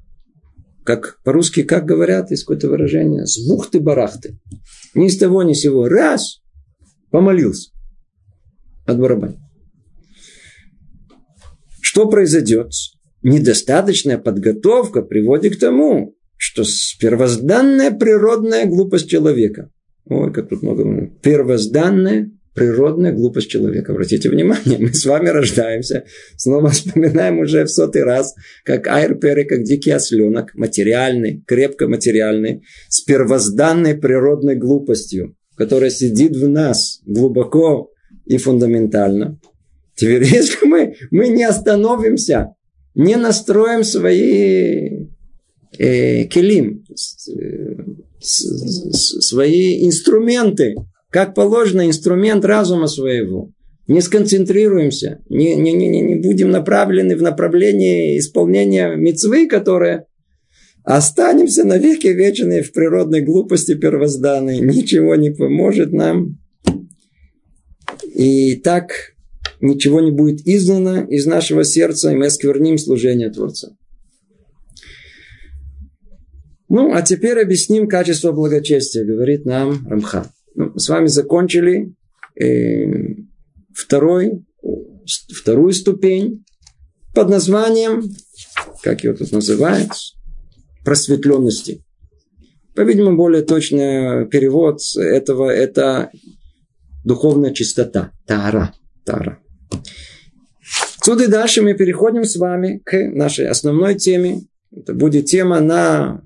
Как 0.86 1.20
по-русски, 1.24 1.64
как 1.64 1.86
говорят, 1.86 2.30
есть 2.30 2.44
какое-то 2.44 2.70
выражение, 2.70 3.26
с 3.26 3.40
бухты-барахты. 3.50 4.38
Ни 4.94 5.08
с 5.08 5.18
того, 5.18 5.42
ни 5.42 5.54
с 5.54 5.62
сего. 5.62 5.88
Раз, 5.88 6.42
помолился 7.10 7.72
от 8.86 9.00
барабана. 9.00 9.36
Что 11.82 12.08
произойдет? 12.08 12.70
Недостаточная 13.24 14.20
подготовка 14.20 15.02
приводит 15.02 15.56
к 15.56 15.60
тому, 15.60 16.16
что 16.38 16.64
первозданная 17.00 17.90
природная 17.90 18.66
глупость 18.66 19.10
человека. 19.10 19.72
Ой, 20.06 20.32
как 20.32 20.50
тут 20.50 20.62
много. 20.62 21.10
Первозданная 21.24 22.30
природная 22.56 23.12
глупость 23.12 23.50
человека. 23.50 23.92
Обратите 23.92 24.30
внимание, 24.30 24.80
мы 24.80 24.94
с 24.94 25.06
вами 25.06 25.30
рождаемся, 25.30 26.06
снова 26.38 26.70
вспоминаем 26.70 27.40
уже 27.40 27.66
в 27.66 27.70
сотый 27.70 28.04
раз, 28.04 28.34
как 28.64 28.88
айрперы, 28.88 29.44
как 29.44 29.64
дикий 29.64 29.92
осленок, 29.92 30.56
материальный, 30.56 31.44
крепко 31.46 31.88
материальный, 31.88 32.64
с 32.88 33.02
первозданной 33.02 33.96
природной 33.96 34.56
глупостью, 34.56 35.36
которая 35.56 35.90
сидит 35.90 36.36
в 36.36 36.48
нас 36.48 37.02
глубоко 37.06 37.92
и 38.26 38.38
фундаментально. 38.38 39.38
Теперь, 39.96 40.24
если 40.34 40.66
мы, 40.66 40.96
мы 41.12 41.28
не 41.28 41.44
остановимся, 41.44 42.56
не 42.96 43.18
настроим 43.18 43.84
свои 43.84 45.08
э, 45.78 46.24
келим, 46.26 46.86
свои 48.22 49.86
инструменты, 49.86 50.76
как 51.16 51.34
положено, 51.34 51.88
инструмент 51.88 52.44
разума 52.44 52.88
своего. 52.88 53.50
Не 53.88 54.02
сконцентрируемся, 54.02 55.22
не, 55.30 55.56
не, 55.56 55.72
не, 55.72 55.88
не 56.02 56.16
будем 56.16 56.52
направлены 56.52 57.16
в 57.16 57.22
направлении 57.22 58.20
исполнения 58.20 58.98
мецвы, 58.98 59.48
которая, 59.48 60.08
Останемся 60.84 61.64
навеки 61.64 62.08
вечные 62.08 62.64
в 62.64 62.74
природной 62.74 63.22
глупости 63.22 63.76
первозданной. 63.76 64.60
Ничего 64.60 65.16
не 65.16 65.30
поможет 65.30 65.94
нам. 65.94 66.38
И 68.14 68.56
так 68.58 68.92
ничего 69.62 70.02
не 70.02 70.12
будет 70.12 70.46
изгнано 70.46 71.08
из 71.10 71.26
нашего 71.26 71.64
сердца, 71.64 72.12
и 72.12 72.16
мы 72.16 72.26
оскверним 72.26 72.78
служение 72.78 73.30
Творца. 73.32 73.70
Ну, 76.68 76.94
а 76.94 77.02
теперь 77.02 77.40
объясним 77.40 77.88
качество 77.88 78.34
благочестия, 78.34 79.06
говорит 79.06 79.46
нам 79.46 79.88
Рамха. 79.88 80.35
Ну, 80.56 80.78
с 80.78 80.88
вами 80.90 81.08
закончили 81.08 81.94
э, 82.40 82.86
второй, 83.74 84.46
вторую 85.38 85.74
ступень 85.74 86.46
под 87.14 87.30
названием, 87.30 88.04
как 88.82 89.04
его 89.04 89.16
тут 89.16 89.32
называют, 89.32 89.92
просветленности. 90.84 91.84
По-видимому, 92.74 93.18
более 93.18 93.44
точный 93.44 94.28
перевод 94.28 94.80
этого– 94.98 95.50
это 95.52 96.12
духовная 97.04 97.54
чистота, 97.54 98.12
тара, 98.26 98.74
тара. 99.06 99.40
Отсюда 100.98 101.26
и 101.26 101.28
дальше 101.28 101.62
мы 101.62 101.74
переходим 101.74 102.24
с 102.24 102.36
вами 102.36 102.82
к 102.84 102.98
нашей 103.14 103.48
основной 103.48 103.96
теме. 103.96 104.42
Это 104.76 104.94
будет 104.94 105.26
тема 105.26 105.60
на 105.60 106.22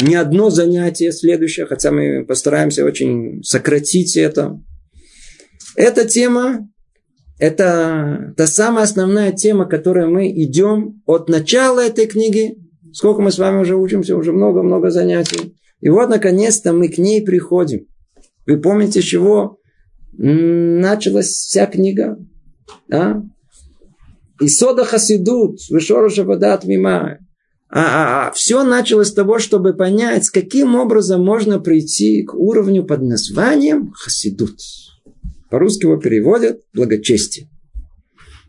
не 0.00 0.14
одно 0.14 0.50
занятие 0.50 1.12
следующее, 1.12 1.66
хотя 1.66 1.90
мы 1.92 2.24
постараемся 2.24 2.84
очень 2.84 3.42
сократить 3.42 4.16
это. 4.16 4.60
Эта 5.76 6.04
тема, 6.04 6.68
это 7.38 8.34
та 8.36 8.46
самая 8.46 8.84
основная 8.84 9.32
тема, 9.32 9.66
которой 9.66 10.06
мы 10.06 10.30
идем 10.30 11.02
от 11.06 11.28
начала 11.28 11.80
этой 11.80 12.06
книги. 12.06 12.56
Сколько 12.92 13.22
мы 13.22 13.32
с 13.32 13.38
вами 13.38 13.60
уже 13.60 13.76
учимся, 13.76 14.16
уже 14.16 14.32
много-много 14.32 14.90
занятий. 14.90 15.56
И 15.80 15.88
вот, 15.88 16.08
наконец-то, 16.08 16.72
мы 16.72 16.88
к 16.88 16.98
ней 16.98 17.24
приходим. 17.24 17.86
Вы 18.46 18.60
помните, 18.60 19.00
с 19.00 19.04
чего 19.04 19.58
началась 20.12 21.26
вся 21.26 21.66
книга? 21.66 22.16
А? 22.92 23.20
И 24.40 24.48
сода 24.48 24.84
хасидут, 24.84 25.58
вышороша 25.70 26.24
вода 26.24 26.58
мима. 26.64 27.18
А, 27.76 27.80
а, 27.80 28.28
а 28.28 28.30
все 28.30 28.62
началось 28.62 29.08
с 29.08 29.14
того, 29.14 29.40
чтобы 29.40 29.74
понять, 29.74 30.30
каким 30.30 30.76
образом 30.76 31.24
можно 31.24 31.58
прийти 31.58 32.22
к 32.22 32.32
уровню 32.32 32.84
под 32.84 33.02
названием 33.02 33.90
хасидут. 33.90 34.60
По-русски 35.50 35.86
его 35.86 35.96
переводят 35.96 36.60
благочестие. 36.72 37.48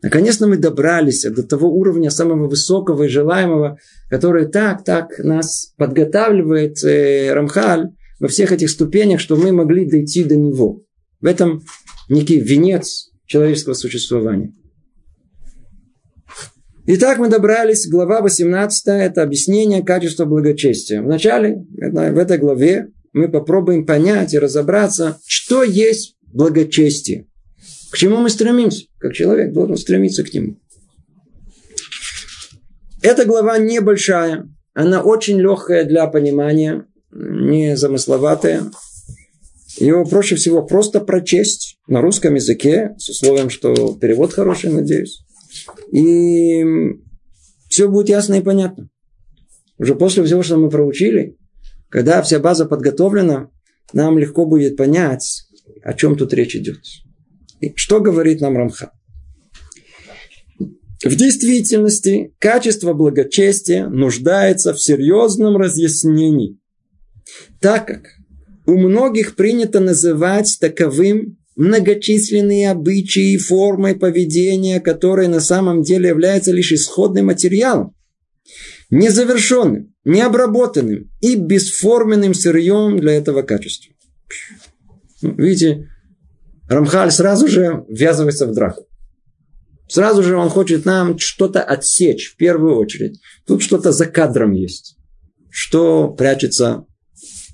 Наконец-то 0.04 0.46
мы 0.46 0.58
добрались 0.58 1.24
до 1.24 1.42
того 1.42 1.76
уровня 1.76 2.12
самого 2.12 2.48
высокого 2.48 3.04
и 3.04 3.08
желаемого, 3.08 3.80
который 4.12 4.46
так, 4.46 4.84
так 4.84 5.18
нас 5.18 5.74
подготавливает 5.76 6.84
э, 6.84 7.34
Рамхаль 7.34 7.90
во 8.20 8.28
всех 8.28 8.52
этих 8.52 8.70
ступенях, 8.70 9.20
что 9.20 9.38
мы 9.38 9.52
могли 9.52 9.90
дойти 9.90 10.24
до 10.24 10.36
него. 10.36 10.84
В 11.20 11.26
этом 11.26 11.64
некий 12.10 12.40
венец 12.40 13.10
человеческого 13.26 13.74
существования. 13.74 14.54
Итак, 16.88 17.18
мы 17.18 17.30
добрались, 17.30 17.88
глава 17.88 18.22
18, 18.22 18.84
это 18.90 19.24
объяснение 19.24 19.84
качества 19.84 20.26
благочестия. 20.26 21.02
Вначале, 21.02 21.66
в 21.72 22.18
этой 22.20 22.38
главе, 22.38 22.90
мы 23.12 23.28
попробуем 23.28 23.88
понять 23.88 24.36
и 24.36 24.40
разобраться, 24.40 25.20
что 25.26 25.64
есть 25.64 26.16
благочестие. 26.22 27.26
К 27.90 27.98
чему 27.98 28.18
мы 28.18 28.30
стремимся? 28.30 28.86
Как 29.00 29.14
человек 29.14 29.52
должен 29.52 29.78
стремиться 29.78 30.24
к 30.24 30.32
нему. 30.32 30.60
Эта 33.02 33.26
глава 33.26 33.58
небольшая, 33.58 34.48
она 34.76 35.02
очень 35.02 35.40
легкая 35.40 35.86
для 35.86 36.06
понимания, 36.06 36.86
не 37.12 37.76
замысловатая. 37.76 38.62
Ее 39.78 40.06
проще 40.08 40.36
всего 40.36 40.62
просто 40.62 41.00
прочесть 41.00 41.80
на 41.88 42.02
русском 42.02 42.36
языке, 42.36 42.94
с 43.00 43.10
условием, 43.10 43.50
что 43.50 43.96
перевод 44.00 44.34
хороший, 44.34 44.72
надеюсь. 44.72 45.26
И 45.92 46.64
все 47.70 47.90
будет 47.90 48.10
ясно 48.10 48.36
и 48.36 48.42
понятно. 48.42 48.90
Уже 49.78 49.96
после 49.96 50.24
всего, 50.24 50.44
что 50.44 50.58
мы 50.58 50.70
проучили, 50.70 51.38
когда 51.90 52.22
вся 52.22 52.40
база 52.40 52.66
подготовлена, 52.66 53.50
нам 53.94 54.18
легко 54.18 54.46
будет 54.46 54.78
понять, 54.78 55.48
о 55.84 55.94
чем 55.94 56.18
тут 56.18 56.34
речь 56.34 56.56
идет. 56.56 56.80
И 57.60 57.74
что 57.76 58.00
говорит 58.00 58.42
нам 58.42 58.58
Рамха? 58.58 58.92
В 61.04 61.16
действительности 61.16 62.34
качество 62.40 62.94
благочестия 62.94 63.88
нуждается 63.88 64.74
в 64.74 64.82
серьезном 64.82 65.58
разъяснении, 65.58 66.58
так 67.60 67.86
как 67.86 68.06
у 68.66 68.78
многих 68.78 69.36
принято 69.36 69.80
называть 69.80 70.58
таковым 70.60 71.38
многочисленные 71.56 72.72
обычаи 72.72 73.34
и 73.34 73.38
формы 73.38 73.96
поведения, 73.96 74.80
которые 74.80 75.30
на 75.30 75.40
самом 75.40 75.82
деле 75.84 76.10
являются 76.10 76.52
лишь 76.52 76.72
исходным 76.72 77.28
материалом, 77.28 77.96
незавершенным, 78.90 79.94
необработанным 80.04 81.12
и 81.22 81.36
бесформенным 81.36 82.34
сырьем 82.34 83.00
для 83.00 83.14
этого 83.14 83.42
качества. 83.42 83.94
Ну, 85.22 85.36
видите, 85.36 85.88
Рамхаль 86.68 87.12
сразу 87.12 87.48
же 87.48 87.86
ввязывается 87.88 88.48
в 88.48 88.54
драку. 88.54 88.88
Сразу 89.88 90.24
же 90.24 90.36
он 90.36 90.50
хочет 90.50 90.86
нам 90.86 91.20
что-то 91.20 91.62
отсечь 91.64 92.32
в 92.32 92.38
первую 92.38 92.78
очередь. 92.78 93.20
Тут 93.46 93.62
что-то 93.62 93.92
за 93.92 94.08
кадром 94.08 94.52
есть. 94.52 94.98
Что 95.50 96.10
прячется, 96.10 96.86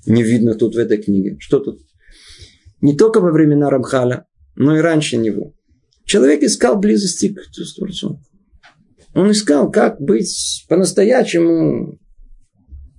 не 0.06 0.22
видно 0.22 0.54
тут 0.54 0.74
в 0.74 0.78
этой 0.78 0.96
книге. 0.96 1.36
Что 1.38 1.60
тут 1.60 1.80
не 2.82 2.94
только 2.94 3.20
во 3.20 3.30
времена 3.30 3.70
Рамхаля, 3.70 4.26
но 4.56 4.76
и 4.76 4.80
раньше 4.80 5.16
него. 5.16 5.54
Человек 6.04 6.42
искал 6.42 6.78
близости 6.78 7.32
к 7.32 7.40
Творцу. 7.76 8.20
Он 9.14 9.30
искал, 9.30 9.70
как 9.70 10.00
быть 10.00 10.66
по-настоящему 10.68 11.98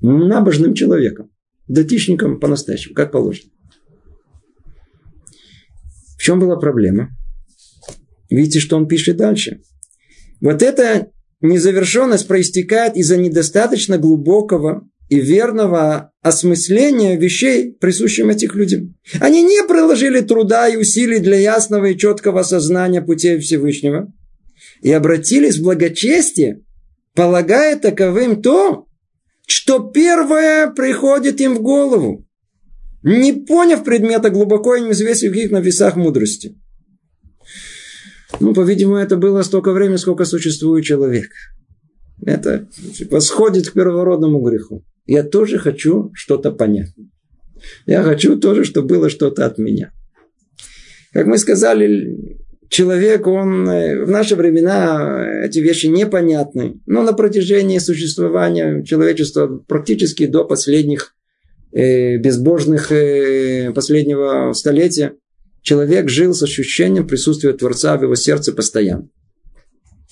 набожным 0.01 0.73
человеком. 0.73 1.29
Датичником 1.67 2.39
по-настоящему, 2.39 2.95
как 2.95 3.11
положено. 3.11 3.49
В 6.17 6.21
чем 6.21 6.39
была 6.39 6.57
проблема? 6.57 7.09
Видите, 8.29 8.59
что 8.59 8.77
он 8.77 8.87
пишет 8.87 9.17
дальше. 9.17 9.61
Вот 10.39 10.61
эта 10.61 11.11
незавершенность 11.41 12.27
проистекает 12.27 12.95
из-за 12.95 13.17
недостаточно 13.17 13.97
глубокого 13.97 14.87
и 15.09 15.19
верного 15.19 16.11
осмысления 16.21 17.17
вещей, 17.17 17.73
присущим 17.73 18.29
этим 18.29 18.51
людям. 18.53 18.95
Они 19.19 19.43
не 19.43 19.63
приложили 19.67 20.21
труда 20.21 20.67
и 20.67 20.77
усилий 20.77 21.19
для 21.19 21.37
ясного 21.37 21.87
и 21.87 21.97
четкого 21.97 22.41
осознания 22.41 23.01
путей 23.01 23.37
Всевышнего 23.39 24.11
и 24.81 24.91
обратились 24.91 25.57
в 25.57 25.63
благочестие, 25.63 26.63
полагая 27.13 27.77
таковым 27.77 28.41
то, 28.41 28.87
что 29.45 29.79
первое 29.79 30.71
приходит 30.71 31.41
им 31.41 31.55
в 31.55 31.61
голову, 31.61 32.25
не 33.03 33.33
поняв 33.33 33.83
предмета 33.83 34.29
глубоко 34.29 34.75
и 34.75 34.81
не 34.81 34.91
взвесив 34.91 35.35
их 35.35 35.51
на 35.51 35.59
весах 35.59 35.97
мудрости. 35.97 36.57
Ну, 38.39 38.53
по-видимому, 38.53 38.97
это 38.97 39.17
было 39.17 39.43
столько 39.43 39.73
времени, 39.73 39.97
сколько 39.97 40.25
существует 40.25 40.85
человек. 40.85 41.29
Это 42.25 42.67
восходит 43.11 43.69
к 43.69 43.73
первородному 43.73 44.39
греху 44.39 44.83
я 45.05 45.23
тоже 45.23 45.57
хочу 45.57 46.11
что-то 46.13 46.51
понять. 46.51 46.93
Я 47.85 48.03
хочу 48.03 48.37
тоже, 48.37 48.63
чтобы 48.63 48.87
было 48.87 49.09
что-то 49.09 49.45
от 49.45 49.57
меня. 49.57 49.91
Как 51.13 51.27
мы 51.27 51.37
сказали, 51.37 52.39
человек, 52.69 53.27
он 53.27 53.69
э, 53.69 54.03
в 54.03 54.09
наши 54.09 54.35
времена 54.35 55.43
эти 55.45 55.59
вещи 55.59 55.87
непонятны. 55.87 56.81
Но 56.85 57.03
на 57.03 57.13
протяжении 57.13 57.77
существования 57.77 58.83
человечества 58.83 59.47
практически 59.47 60.25
до 60.25 60.43
последних 60.43 61.15
э, 61.71 62.17
безбожных 62.17 62.91
э, 62.91 63.71
последнего 63.73 64.53
столетия 64.53 65.13
человек 65.61 66.09
жил 66.09 66.33
с 66.33 66.43
ощущением 66.43 67.07
присутствия 67.07 67.53
Творца 67.53 67.97
в 67.97 68.03
его 68.03 68.15
сердце 68.15 68.53
постоянно. 68.53 69.07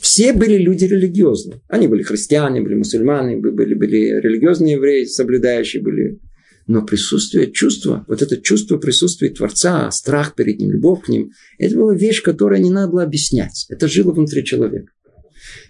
Все 0.02 0.34
были 0.34 0.58
люди 0.58 0.86
религиозные. 0.86 1.62
Они 1.68 1.88
были 1.88 2.02
христиане, 2.02 2.62
были 2.62 2.74
мусульмане, 2.74 3.38
были, 3.38 3.76
были 3.76 4.20
религиозные 4.20 4.74
евреи, 4.74 5.06
соблюдающие 5.06 5.82
были. 5.82 6.20
Но 6.66 6.82
присутствие 6.82 7.52
чувства, 7.52 8.04
вот 8.08 8.22
это 8.22 8.38
чувство 8.38 8.78
присутствия 8.78 9.30
Творца, 9.30 9.92
страх 9.92 10.34
перед 10.34 10.60
Ним, 10.60 10.72
любовь 10.72 11.04
к 11.04 11.10
Ним, 11.10 11.32
это 11.60 11.76
была 11.76 11.94
вещь, 11.94 12.24
которую 12.24 12.62
не 12.62 12.72
надо 12.72 12.94
было 12.94 13.04
объяснять. 13.04 13.68
Это 13.70 13.88
жило 13.88 14.12
внутри 14.12 14.44
человека. 14.44 14.92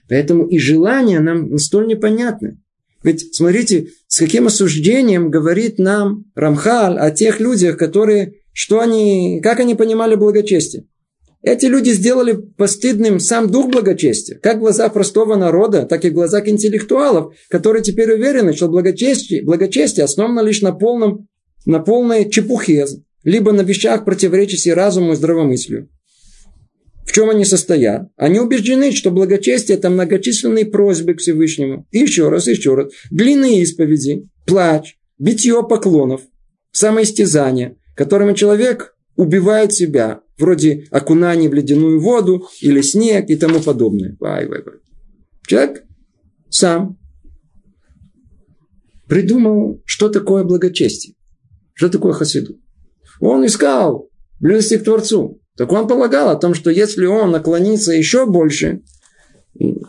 Поэтому 0.08 0.48
и 0.48 0.58
желания 0.60 1.20
нам 1.20 1.58
столь 1.58 1.88
непонятны. 1.88 2.58
Ведь 3.04 3.36
смотрите, 3.36 3.90
с 4.08 4.18
каким 4.18 4.48
осуждением 4.48 5.30
говорит 5.30 5.78
нам 5.78 6.26
Рамхал 6.36 6.98
о 6.98 7.12
тех 7.12 7.42
людях, 7.42 7.78
которые, 7.78 8.36
что 8.54 8.80
они, 8.80 9.42
как 9.42 9.60
они 9.60 9.76
понимали 9.76 10.16
благочестие. 10.16 10.86
Эти 11.44 11.66
люди 11.66 11.90
сделали 11.90 12.34
постыдным 12.34 13.20
сам 13.20 13.50
дух 13.50 13.72
благочестия. 13.72 14.38
Как 14.38 14.58
в 14.58 14.60
глазах 14.60 14.94
простого 14.94 15.36
народа, 15.36 15.86
так 15.86 16.06
и 16.06 16.10
в 16.10 16.14
глазах 16.14 16.48
интеллектуалов, 16.48 17.34
которые 17.50 17.82
теперь 17.82 18.14
уверены, 18.14 18.54
что 18.54 18.68
благочестие, 18.68 19.44
благочестие 19.44 20.04
основано 20.04 20.42
лишь 20.42 20.62
на, 20.62 20.72
полном, 20.72 21.28
на 21.66 21.80
полной 21.80 22.30
чепухе, 22.30 22.86
либо 23.24 23.52
на 23.54 23.62
вещах, 23.62 24.06
противоречащих 24.06 24.76
разуму 24.76 25.14
и 25.14 25.16
здравомыслию. 25.16 25.90
В 27.06 27.14
чем 27.14 27.30
они 27.30 27.44
состоят? 27.44 28.10
Они 28.16 28.40
убеждены, 28.40 28.92
что 28.92 29.10
благочестие– 29.12 29.78
это 29.80 29.90
многочисленные 29.90 30.66
просьбы 30.66 31.16
к 31.16 31.20
Всевышнему. 31.20 31.86
И 31.92 32.00
еще 32.00 32.30
раз, 32.30 32.48
еще 32.48 32.76
раз. 32.76 32.92
Длинные 33.10 33.64
исповеди, 33.64 34.28
плач, 34.46 34.96
битье 35.18 35.62
поклонов, 35.68 36.22
самоистязание, 36.72 37.76
которыми 37.96 38.34
человек 38.34 38.96
убивает 39.18 39.74
себя, 39.74 40.22
вроде 40.38 40.86
окунания 40.92 41.50
в 41.50 41.54
ледяную 41.54 42.00
воду 42.00 42.48
или 42.62 42.82
снег 42.82 43.30
и 43.30 43.36
тому 43.36 43.60
подобное. 43.62 44.16
Вай, 44.20 44.48
вай, 44.48 44.64
вай. 44.64 44.76
Человек 45.48 45.84
сам 46.50 46.98
придумал, 49.08 49.82
что 49.86 50.10
такое 50.10 50.44
благочестие, 50.44 51.16
что 51.74 51.90
такое 51.90 52.14
хасиду. 52.14 52.56
Он 53.20 53.46
искал 53.46 54.10
близости 54.40 54.78
к 54.78 54.84
Творцу. 54.84 55.42
Так 55.58 55.72
он 55.72 55.88
полагал 55.88 56.30
о 56.30 56.36
том, 56.36 56.54
что 56.54 56.72
если 56.72 57.06
он 57.06 57.32
наклонится 57.32 57.92
еще 57.92 58.26
больше, 58.26 58.82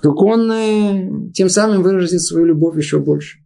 то 0.02 0.12
он 0.12 0.50
э, 0.50 1.31
тем 1.33 1.48
самым 1.48 1.83
выразит 1.83 2.20
свою 2.20 2.46
любовь 2.46 2.76
еще 2.76 2.98
больше. 2.98 3.38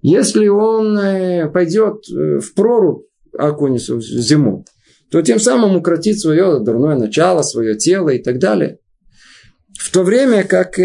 Если 0.00 0.48
он 0.48 0.98
э, 0.98 1.48
пойдет 1.50 2.04
э, 2.10 2.38
в 2.40 2.54
прорубь, 2.54 3.04
окунется 3.36 3.96
в 3.96 4.02
зиму, 4.02 4.64
то 5.10 5.22
тем 5.22 5.38
самым 5.40 5.76
укротит 5.76 6.20
свое 6.20 6.60
дурное 6.60 6.96
начало, 6.96 7.42
свое 7.42 7.76
тело 7.76 8.10
и 8.10 8.22
так 8.22 8.38
далее. 8.38 8.78
В 9.78 9.90
то 9.90 10.02
время 10.02 10.44
как 10.44 10.78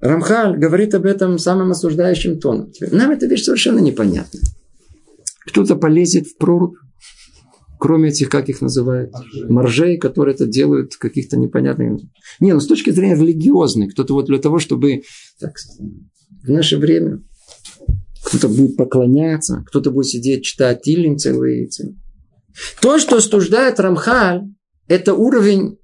Рамхаль 0.00 0.56
говорит 0.56 0.94
об 0.94 1.04
этом 1.04 1.38
самым 1.38 1.72
осуждающим 1.72 2.40
тоном. 2.40 2.72
Нам 2.90 3.10
эта 3.10 3.26
вещь 3.26 3.44
совершенно 3.44 3.80
непонятна. 3.80 4.40
Кто-то 5.46 5.76
полезет 5.76 6.26
в 6.26 6.36
прорубь, 6.38 6.76
кроме 7.78 8.10
этих, 8.10 8.28
как 8.28 8.48
их 8.48 8.60
называют, 8.60 9.12
моржей, 9.12 9.48
моржей 9.48 9.98
которые 9.98 10.34
это 10.34 10.46
делают 10.46 10.96
каких-то 10.96 11.36
непонятных... 11.36 12.00
Не, 12.40 12.54
ну 12.54 12.60
с 12.60 12.66
точки 12.66 12.90
зрения 12.90 13.16
религиозной, 13.16 13.88
кто-то 13.88 14.14
вот 14.14 14.26
для 14.26 14.38
того, 14.38 14.58
чтобы 14.58 15.02
так, 15.38 15.52
в 16.44 16.50
наше 16.50 16.78
время 16.78 17.22
кто-то 18.24 18.48
будет 18.48 18.76
поклоняться, 18.76 19.64
кто-то 19.66 19.90
будет 19.90 20.06
сидеть, 20.06 20.44
читать 20.44 20.82
Тилим 20.82 21.18
целые. 21.18 21.68
целые. 21.68 21.96
То, 22.80 22.98
что 22.98 23.16
остуждает 23.16 23.80
Рамхаль, 23.80 24.42
это 24.88 25.14
уровень 25.14 25.78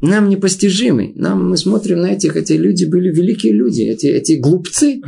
нам 0.00 0.28
непостижимый. 0.28 1.12
Нам 1.16 1.50
мы 1.50 1.56
смотрим 1.56 2.00
на 2.00 2.12
этих, 2.12 2.36
эти 2.36 2.52
люди 2.52 2.84
были 2.84 3.10
великие 3.10 3.52
люди, 3.52 3.82
эти, 3.82 4.06
эти 4.06 4.32
глупцы, 4.32 5.00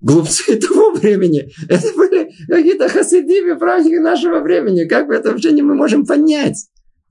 глупцы 0.00 0.56
того 0.56 0.92
времени. 0.92 1.50
Это 1.68 1.92
были 1.96 2.30
какие-то 2.48 2.88
хасидимы, 2.88 3.58
праздники 3.58 3.98
нашего 3.98 4.40
времени. 4.40 4.84
Как 4.84 5.06
бы 5.06 5.14
это 5.14 5.30
вообще 5.30 5.52
не 5.52 5.62
мы 5.62 5.74
можем 5.74 6.06
понять? 6.06 6.68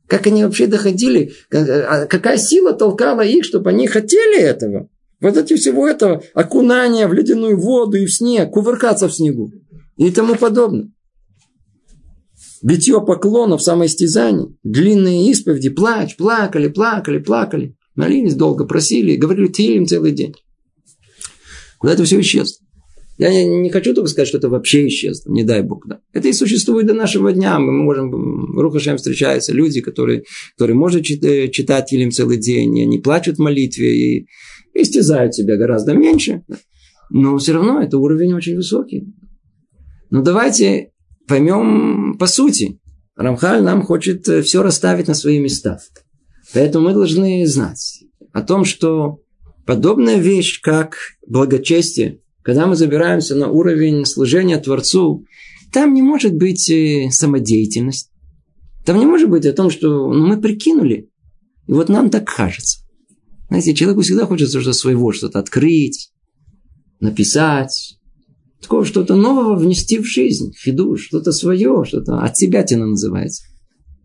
Как 0.08 0.28
они 0.28 0.44
вообще 0.44 0.68
доходили? 0.68 1.32
А 1.52 2.06
какая 2.06 2.38
сила 2.38 2.74
толкала 2.74 3.22
их, 3.22 3.46
чтобы 3.46 3.70
они 3.70 3.88
хотели 3.88 4.42
этого? 4.42 4.90
Вот 5.22 5.38
эти 5.38 5.56
всего 5.56 5.88
этого 5.88 6.24
окунания 6.34 7.08
в 7.08 7.14
ледяную 7.14 7.58
воду 7.58 7.98
и 7.98 8.06
в 8.06 8.14
снег, 8.14 8.50
кувыркаться 8.50 9.08
в 9.08 9.14
снегу 9.14 9.52
и 9.96 10.12
тому 10.12 10.36
подобное. 10.36 10.92
Битье 12.64 13.04
поклонов, 13.06 13.62
самоистязание, 13.62 14.48
длинные 14.64 15.32
исповеди, 15.32 15.70
плач, 15.70 16.16
плакали, 16.16 16.68
плакали, 16.68 17.18
плакали. 17.20 17.76
Молились 17.96 18.36
долго, 18.36 18.66
просили, 18.66 19.16
говорили 19.16 19.48
тилим 19.48 19.86
целый 19.86 20.12
день. 20.12 20.36
Куда 21.80 21.94
это 21.94 22.04
все 22.04 22.20
исчезло? 22.22 22.66
Я 23.18 23.44
не 23.46 23.70
хочу 23.70 23.94
только 23.94 24.10
сказать, 24.10 24.28
что 24.28 24.38
это 24.38 24.50
вообще 24.50 24.88
исчезло, 24.88 25.32
не 25.32 25.44
дай 25.44 25.62
бог. 25.62 25.88
Да. 25.88 26.00
Это 26.14 26.28
и 26.28 26.34
существует 26.34 26.88
до 26.88 26.94
нашего 26.94 27.32
дня. 27.34 27.60
Мы 27.60 27.72
можем, 27.72 28.58
Рухашем 28.58 28.98
встречаются 28.98 29.54
люди, 29.54 29.82
которые, 29.82 30.24
которые 30.56 30.76
может 30.76 31.06
э, 31.10 31.50
читать 31.50 31.94
Илим 31.94 32.12
целый 32.12 32.38
день, 32.38 32.78
и 32.78 32.84
они 32.84 33.00
плачут 33.00 33.36
в 33.36 33.42
молитве 33.42 33.96
и 33.96 34.28
истязают 34.74 35.36
себя 35.36 35.58
гораздо 35.58 35.94
меньше. 35.94 36.44
Но 37.10 37.38
все 37.38 37.54
равно 37.54 37.82
это 37.82 37.98
уровень 37.98 38.34
очень 38.34 38.56
высокий. 38.56 39.06
Но 40.10 40.22
давайте 40.22 40.91
поймем 41.32 42.18
по 42.18 42.28
сути. 42.28 42.78
Рамхаль 43.16 43.64
нам 43.64 43.84
хочет 43.84 44.28
э, 44.28 44.42
все 44.42 44.62
расставить 44.62 45.08
на 45.08 45.14
свои 45.14 45.40
места. 45.40 45.80
Поэтому 46.54 46.90
мы 46.90 46.94
должны 46.94 47.48
знать 47.48 48.04
о 48.34 48.42
том, 48.42 48.66
что 48.66 49.22
подобная 49.66 50.18
вещь, 50.18 50.60
как 50.60 50.98
благочестие, 51.26 52.20
когда 52.42 52.68
мы 52.68 52.76
забираемся 52.76 53.36
на 53.36 53.48
уровень 53.48 54.06
служения 54.06 54.58
Творцу, 54.58 55.26
там 55.72 55.94
не 55.94 56.02
может 56.02 56.36
быть 56.36 56.70
э, 56.70 57.08
самодеятельность. 57.12 58.12
Там 58.86 59.00
не 59.00 59.06
может 59.06 59.30
быть 59.30 59.46
о 59.46 59.54
том, 59.54 59.70
что 59.70 60.12
ну, 60.12 60.28
мы 60.28 60.42
прикинули. 60.42 61.10
И 61.68 61.72
вот 61.72 61.88
нам 61.88 62.10
так 62.10 62.26
кажется. 62.28 62.80
Знаете, 63.48 63.74
человеку 63.74 64.02
всегда 64.02 64.26
хочется 64.26 64.60
что-то 64.60 64.78
своего, 64.78 65.14
что-то 65.14 65.40
открыть, 65.40 66.12
написать, 67.00 68.01
такого 68.62 68.86
что-то 68.86 69.16
нового 69.16 69.56
внести 69.56 69.98
в 69.98 70.06
жизнь, 70.06 70.54
хиду, 70.62 70.98
что-то 70.98 71.32
свое, 71.32 71.84
что-то 71.86 72.20
от 72.20 72.38
себя 72.38 72.64
тина 72.64 72.86
называется. 72.86 73.44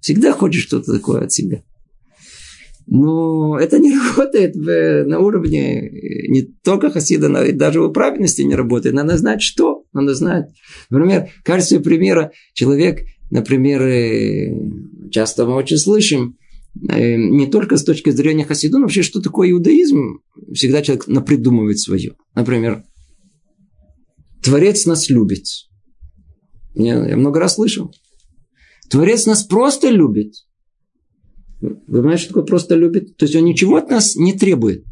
Всегда 0.00 0.32
хочешь 0.32 0.62
что-то 0.62 0.92
такое 0.92 1.22
от 1.24 1.32
себя. 1.32 1.62
Но 2.86 3.58
это 3.58 3.78
не 3.78 3.92
работает 4.16 4.54
на 4.54 5.18
уровне 5.18 5.88
э, 5.88 6.28
не 6.28 6.42
только 6.42 6.90
хасида, 6.90 7.28
но 7.28 7.42
и 7.42 7.52
даже 7.52 7.80
в 7.80 7.90
праведности 7.90 8.42
не 8.42 8.54
работает. 8.54 8.94
Надо 8.94 9.18
знать, 9.18 9.42
что. 9.42 9.84
Надо 9.92 10.14
знать. 10.14 10.50
Например, 10.90 11.28
в 11.40 11.44
качестве 11.44 11.80
примера 11.80 12.32
человек, 12.52 13.00
например, 13.30 13.82
э, 13.82 14.52
часто 15.10 15.46
мы 15.46 15.54
очень 15.54 15.78
слышим, 15.78 16.36
э, 16.88 17.16
не 17.16 17.46
только 17.46 17.76
с 17.76 17.84
точки 17.84 18.10
зрения 18.10 18.44
хасиду, 18.44 18.78
но 18.78 18.84
вообще, 18.84 19.02
что 19.02 19.20
такое 19.20 19.50
иудаизм, 19.50 20.20
всегда 20.52 20.82
человек 20.82 21.08
напридумывает 21.08 21.80
свое. 21.80 22.12
Например, 22.34 22.84
Творец 24.46 24.86
нас 24.86 25.10
любит. 25.10 25.44
Я, 26.74 27.04
я 27.08 27.16
много 27.16 27.40
раз 27.40 27.56
слышал. 27.56 27.92
Творец 28.88 29.26
нас 29.26 29.42
просто 29.42 29.90
любит. 29.90 30.34
Вы 31.60 31.74
понимаете, 31.88 32.22
что 32.22 32.28
такое 32.28 32.44
просто 32.44 32.76
любит? 32.76 33.16
То 33.16 33.24
есть 33.24 33.34
он 33.34 33.44
ничего 33.44 33.74
от 33.74 33.90
нас 33.90 34.14
не 34.14 34.34
требует. 34.34 34.84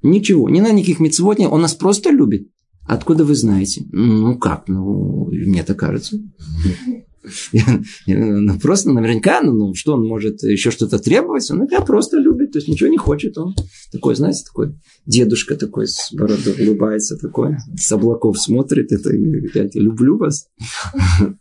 Ничего. 0.00 0.48
Не 0.48 0.62
на 0.62 0.72
никаких 0.72 1.00
мецвод, 1.00 1.38
он 1.38 1.60
нас 1.60 1.74
просто 1.74 2.10
любит. 2.10 2.48
Откуда 2.86 3.24
вы 3.24 3.34
знаете? 3.34 3.84
Ну 3.92 4.38
как? 4.38 4.68
Ну, 4.68 5.28
мне 5.30 5.62
так 5.64 5.78
кажется. 5.78 6.16
Ну, 8.06 8.58
просто 8.60 8.90
наверняка, 8.90 9.40
ну, 9.42 9.52
ну, 9.52 9.74
что 9.74 9.94
он 9.94 10.06
может 10.06 10.42
еще 10.42 10.70
что-то 10.70 10.98
требовать? 10.98 11.50
Он 11.50 11.64
меня 11.64 11.80
просто 11.80 12.18
любит, 12.18 12.52
то 12.52 12.58
есть 12.58 12.68
ничего 12.68 12.88
не 12.88 12.98
хочет. 12.98 13.36
Он 13.38 13.54
такой, 13.92 14.14
знаете, 14.14 14.44
такой 14.44 14.74
дедушка 15.06 15.56
такой 15.56 15.86
с 15.86 16.12
бородой 16.12 16.54
улыбается, 16.66 17.16
такой, 17.16 17.56
с 17.76 17.90
облаков 17.92 18.38
смотрит, 18.38 18.92
это, 18.92 19.10
я 19.14 19.68
люблю 19.74 20.18
вас. 20.18 20.48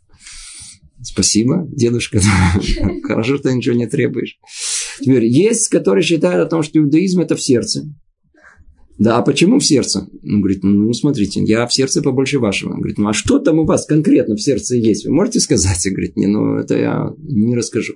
Спасибо, 1.02 1.68
дедушка. 1.70 2.20
Хорошо, 3.04 3.36
что 3.36 3.50
ты 3.50 3.56
ничего 3.56 3.76
не 3.76 3.88
требуешь. 3.88 4.38
Теперь 5.00 5.26
есть, 5.26 5.68
которые 5.68 6.04
считают 6.04 6.46
о 6.46 6.50
том, 6.50 6.64
что 6.64 6.80
иудаизм 6.80 7.20
это 7.20 7.36
в 7.36 7.42
сердце. 7.42 7.84
Да, 9.00 9.18
а 9.18 9.22
почему 9.24 9.60
в 9.60 9.66
сердце? 9.66 10.08
Он 10.24 10.42
говорит, 10.42 10.64
ну, 10.64 10.94
смотрите, 10.94 11.44
я 11.44 11.66
в 11.66 11.74
сердце 11.74 12.02
побольше 12.02 12.40
вашего. 12.40 12.74
Он 12.74 12.78
говорит, 12.78 12.98
ну, 12.98 13.08
а 13.08 13.14
что 13.14 13.40
там 13.40 13.60
у 13.60 13.66
вас 13.66 13.86
конкретно 13.86 14.36
в 14.36 14.42
сердце 14.42 14.76
есть? 14.76 15.06
Вы 15.06 15.14
можете 15.14 15.40
сказать? 15.40 15.86
Он 15.88 15.94
говорит, 15.94 16.16
не, 16.16 16.28
ну, 16.28 16.58
это 16.58 16.78
я 16.78 17.14
не 17.18 17.56
расскажу. 17.56 17.96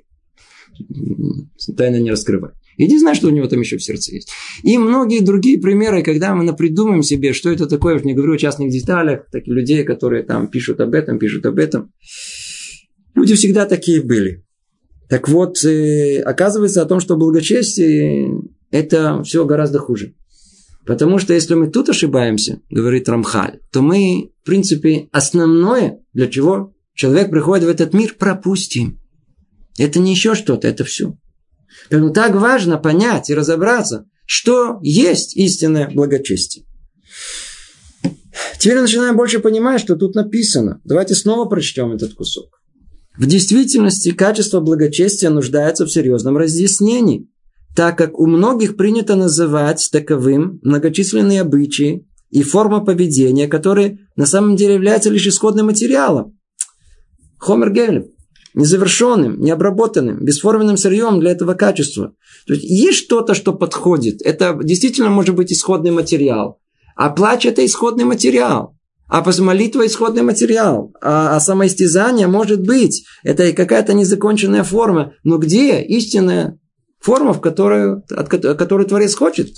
Тайна 1.75 1.99
не 1.99 2.11
раскрывай. 2.11 2.51
Иди 2.77 2.97
знай, 2.99 3.15
что 3.15 3.27
у 3.27 3.31
него 3.31 3.47
там 3.47 3.59
еще 3.59 3.77
в 3.77 3.83
сердце 3.83 4.13
есть. 4.13 4.29
И 4.63 4.77
многие 4.77 5.21
другие 5.21 5.59
примеры, 5.59 6.03
когда 6.03 6.35
мы 6.35 6.43
напридумаем 6.43 7.01
себе, 7.01 7.33
что 7.33 7.49
это 7.51 7.65
такое, 7.65 7.97
я 7.97 8.03
не 8.03 8.13
говорю 8.13 8.33
о 8.33 8.37
частных 8.37 8.69
деталях, 8.69 9.27
таких 9.31 9.53
людей, 9.53 9.83
которые 9.83 10.23
там 10.23 10.47
пишут 10.47 10.79
об 10.79 10.93
этом, 10.93 11.17
пишут 11.17 11.45
об 11.47 11.57
этом. 11.57 11.91
Люди 13.15 13.33
всегда 13.33 13.65
такие 13.65 14.03
были. 14.03 14.45
Так 15.09 15.27
вот, 15.27 15.63
э, 15.63 16.21
оказывается 16.21 16.81
о 16.81 16.85
том, 16.85 16.99
что 16.99 17.17
благочестие– 17.17 18.43
это 18.71 19.23
все 19.23 19.45
гораздо 19.45 19.79
хуже. 19.79 20.13
Потому 20.87 21.19
что 21.19 21.33
если 21.33 21.53
мы 21.53 21.69
тут 21.69 21.89
ошибаемся, 21.89 22.61
говорит 22.69 23.09
Рамхаль, 23.09 23.59
то 23.71 23.81
мы, 23.81 24.31
в 24.41 24.45
принципе, 24.45 25.09
основное, 25.11 25.99
для 26.13 26.27
чего 26.27 26.73
человек 26.93 27.29
приходит 27.29 27.65
в 27.65 27.69
этот 27.69 27.93
мир, 27.93 28.15
пропустим. 28.17 28.97
Это 29.77 29.99
не 29.99 30.11
еще 30.11 30.33
что-то, 30.33 30.65
это 30.65 30.85
все. 30.85 31.17
Поэтому 31.89 32.13
так 32.13 32.35
важно 32.35 32.77
понять 32.77 33.29
и 33.29 33.35
разобраться, 33.35 34.05
что 34.25 34.79
есть 34.81 35.35
истинное 35.35 35.89
благочестие. 35.89 36.65
Теперь 38.57 38.79
начинаем 38.79 39.17
больше 39.17 39.39
понимать, 39.39 39.81
что 39.81 39.97
тут 39.97 40.15
написано. 40.15 40.79
Давайте 40.85 41.15
снова 41.15 41.49
прочтем 41.49 41.91
этот 41.91 42.13
кусок. 42.13 42.61
В 43.17 43.25
действительности 43.25 44.11
качество 44.11 44.61
благочестия 44.61 45.29
нуждается 45.29 45.85
в 45.85 45.91
серьезном 45.91 46.37
разъяснении, 46.37 47.27
так 47.77 47.95
как 47.95 48.17
у 48.17 48.25
многих 48.25 48.75
принято 48.75 49.15
называть 49.15 49.87
таковым 49.91 50.59
многочисленные 50.63 51.41
обычаи 51.41 52.07
и 52.31 52.41
форма 52.41 52.83
поведения, 52.83 53.47
которые 53.47 53.99
на 54.15 54.25
самом 54.25 54.55
деле 54.55 54.73
являются 54.73 55.11
лишь 55.11 55.27
исходным 55.27 55.67
материалом. 55.67 56.39
Хомер 57.37 57.71
Гелем, 57.71 58.05
незавершенным, 58.55 59.39
необработанным, 59.39 60.25
бесформенным 60.25 60.75
сырьем 60.75 61.19
для 61.19 61.29
этого 61.29 61.53
качества. 61.53 62.13
То 62.47 62.53
есть 62.55 62.65
есть 62.65 62.97
что-то, 62.97 63.35
что 63.35 63.53
подходит. 63.53 64.23
Это 64.23 64.59
действительно 64.59 65.11
может 65.11 65.35
быть 65.35 65.53
исходный 65.53 65.91
материал. 65.91 66.59
А 66.95 67.11
плач– 67.11 67.45
это 67.45 67.63
исходный 67.63 68.05
материал. 68.05 68.75
А 69.07 69.23
молитва– 69.39 69.85
исходный 69.85 70.23
материал. 70.23 70.93
А, 70.99 71.35
а 71.35 71.39
самоистязание 71.39 72.25
может 72.25 72.65
быть. 72.65 73.05
Это 73.21 73.53
какая-то 73.53 73.93
незаконченная 73.93 74.63
форма. 74.63 75.13
Но 75.23 75.37
где 75.37 75.79
истинная 75.83 76.59
форма, 76.99 77.33
в 77.33 77.41
которую, 77.41 78.03
от, 78.09 78.29
которую 78.29 78.87
Творец 78.87 79.15
хочет? 79.15 79.49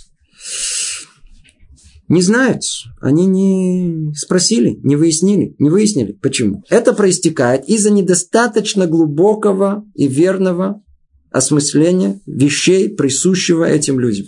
Не 2.08 2.23
знают. 2.23 2.63
Они 3.02 3.28
не 3.28 4.13
спросили, 4.15 4.80
не 4.84 4.95
выяснили, 4.95 5.56
не 5.60 5.69
выяснили. 5.69 6.13
Почему? 6.13 6.63
Это 6.69 6.93
проистекает 6.93 7.65
из-за 7.69 7.91
недостаточно 7.91 8.88
глубокого 8.88 9.86
и 9.93 10.08
верного 10.08 10.82
осмысления 11.32 12.19
вещей, 12.25 12.89
присущего 12.89 13.63
этим 13.63 13.99
людям. 13.99 14.25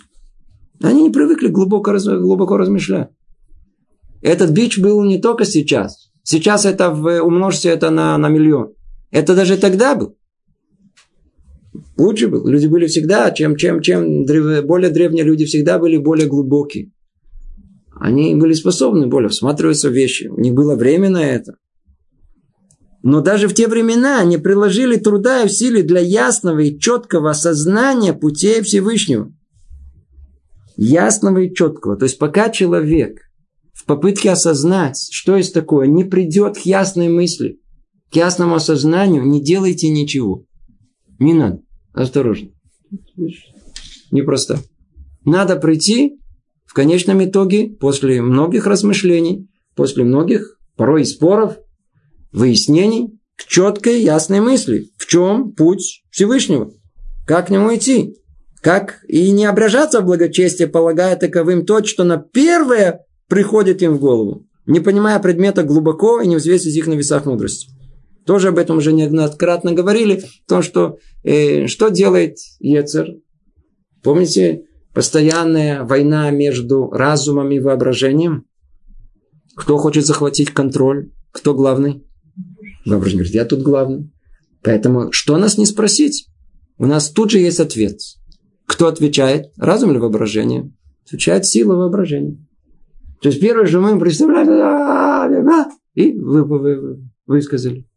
Они 0.83 1.03
не 1.03 1.09
привыкли 1.09 1.47
глубоко, 1.47 1.97
глубоко 1.97 2.57
размышлять. 2.57 3.09
Этот 4.21 4.51
бич 4.51 4.77
был 4.77 5.03
не 5.03 5.19
только 5.19 5.45
сейчас. 5.45 6.11
Сейчас 6.23 6.65
это 6.65 6.91
умножьте 6.91 7.69
это 7.69 7.89
на, 7.89 8.15
на 8.17 8.29
миллион. 8.29 8.73
Это 9.09 9.35
даже 9.35 9.57
тогда 9.57 9.95
был. 9.95 10.15
Лучше 12.01 12.29
был. 12.29 12.47
Люди 12.47 12.65
были 12.65 12.87
всегда, 12.87 13.29
чем, 13.29 13.55
чем, 13.55 13.79
чем 13.81 14.25
более 14.65 14.89
древние 14.89 15.23
люди 15.23 15.45
всегда 15.45 15.77
были 15.77 15.97
более 15.97 16.27
глубокие. 16.27 16.91
Они 17.93 18.33
были 18.33 18.53
способны 18.53 19.05
более 19.05 19.29
всматриваться 19.29 19.89
в 19.89 19.93
вещи. 19.93 20.25
У 20.25 20.39
них 20.41 20.55
было 20.55 20.75
время 20.75 21.11
на 21.11 21.23
это. 21.23 21.57
Но 23.03 23.21
даже 23.21 23.47
в 23.47 23.53
те 23.53 23.67
времена 23.67 24.19
они 24.19 24.37
приложили 24.37 24.95
труда 24.95 25.41
и 25.41 25.45
усилий 25.45 25.83
для 25.83 25.99
ясного 25.99 26.59
и 26.59 26.79
четкого 26.79 27.29
осознания 27.29 28.13
путей 28.13 28.63
Всевышнего. 28.63 29.31
Ясного 30.77 31.39
и 31.39 31.53
четкого. 31.53 31.97
То 31.97 32.05
есть 32.05 32.17
пока 32.17 32.49
человек 32.49 33.19
в 33.73 33.85
попытке 33.85 34.31
осознать, 34.31 34.97
что 35.11 35.37
есть 35.37 35.53
такое, 35.53 35.85
не 35.85 36.03
придет 36.03 36.57
к 36.57 36.61
ясной 36.61 37.09
мысли, 37.09 37.59
к 38.11 38.15
ясному 38.15 38.55
осознанию, 38.55 39.23
не 39.23 39.39
делайте 39.39 39.89
ничего. 39.89 40.45
Не 41.19 41.35
надо. 41.35 41.61
Осторожно. 41.93 42.49
Непросто. 44.11 44.59
Надо 45.25 45.55
прийти 45.55 46.19
в 46.65 46.73
конечном 46.73 47.23
итоге, 47.23 47.69
после 47.69 48.21
многих 48.21 48.65
размышлений, 48.65 49.49
после 49.75 50.03
многих, 50.03 50.57
порой 50.77 51.05
споров, 51.05 51.57
выяснений, 52.31 53.19
к 53.35 53.45
четкой, 53.45 54.01
ясной 54.01 54.39
мысли. 54.39 54.89
В 54.97 55.05
чем 55.05 55.51
путь 55.51 56.03
Всевышнего? 56.11 56.71
Как 57.27 57.47
к 57.47 57.49
нему 57.49 57.75
идти? 57.75 58.15
Как 58.61 59.03
и 59.07 59.31
не 59.31 59.45
ображаться 59.45 60.01
в 60.01 60.05
благочестие, 60.05 60.67
полагая 60.67 61.15
таковым 61.15 61.65
то, 61.65 61.83
что 61.83 62.03
на 62.03 62.17
первое 62.17 63.05
приходит 63.27 63.81
им 63.81 63.95
в 63.95 63.99
голову, 63.99 64.45
не 64.65 64.79
понимая 64.79 65.19
предмета 65.19 65.63
глубоко 65.63 66.21
и 66.21 66.27
не 66.27 66.35
взвесив 66.35 66.73
их 66.73 66.87
на 66.87 66.93
весах 66.93 67.25
мудрости. 67.25 67.69
Тоже 68.25 68.49
об 68.49 68.57
этом 68.57 68.77
уже 68.77 68.93
неоднократно 68.93 69.73
говорили, 69.73 70.23
то, 70.47 70.61
что, 70.61 70.97
э, 71.23 71.67
что 71.67 71.89
делает 71.89 72.37
Ецер. 72.59 73.07
Помните, 74.03 74.65
Постоянная 74.93 75.83
война 75.83 76.29
между 76.31 76.89
разумом 76.89 77.51
и 77.51 77.59
воображением. 77.59 78.45
Кто 79.55 79.77
хочет 79.77 80.05
захватить 80.05 80.51
контроль? 80.51 81.11
Кто 81.31 81.53
главный? 81.53 82.05
Воображение 82.85 83.23
говорит, 83.23 83.35
я 83.35 83.45
тут 83.45 83.61
главный. 83.61 84.11
Поэтому 84.61 85.11
что 85.13 85.37
нас 85.37 85.57
не 85.57 85.65
спросить? 85.65 86.27
У 86.77 86.85
нас 86.85 87.09
тут 87.09 87.31
же 87.31 87.39
есть 87.39 87.61
ответ. 87.61 87.99
Кто 88.65 88.87
отвечает? 88.87 89.51
Разум 89.55 89.91
или 89.91 89.97
воображение? 89.97 90.73
Отвечает 91.05 91.45
сила 91.45 91.75
воображения. 91.75 92.37
То 93.21 93.29
есть 93.29 93.39
первое, 93.39 93.67
что 93.67 93.79
мы 93.79 93.97
представляем, 93.97 95.47
и 95.93 96.17
вы, 96.19 96.43
вы, 96.43 96.59
вы, 96.59 97.09
высказали. 97.27 97.87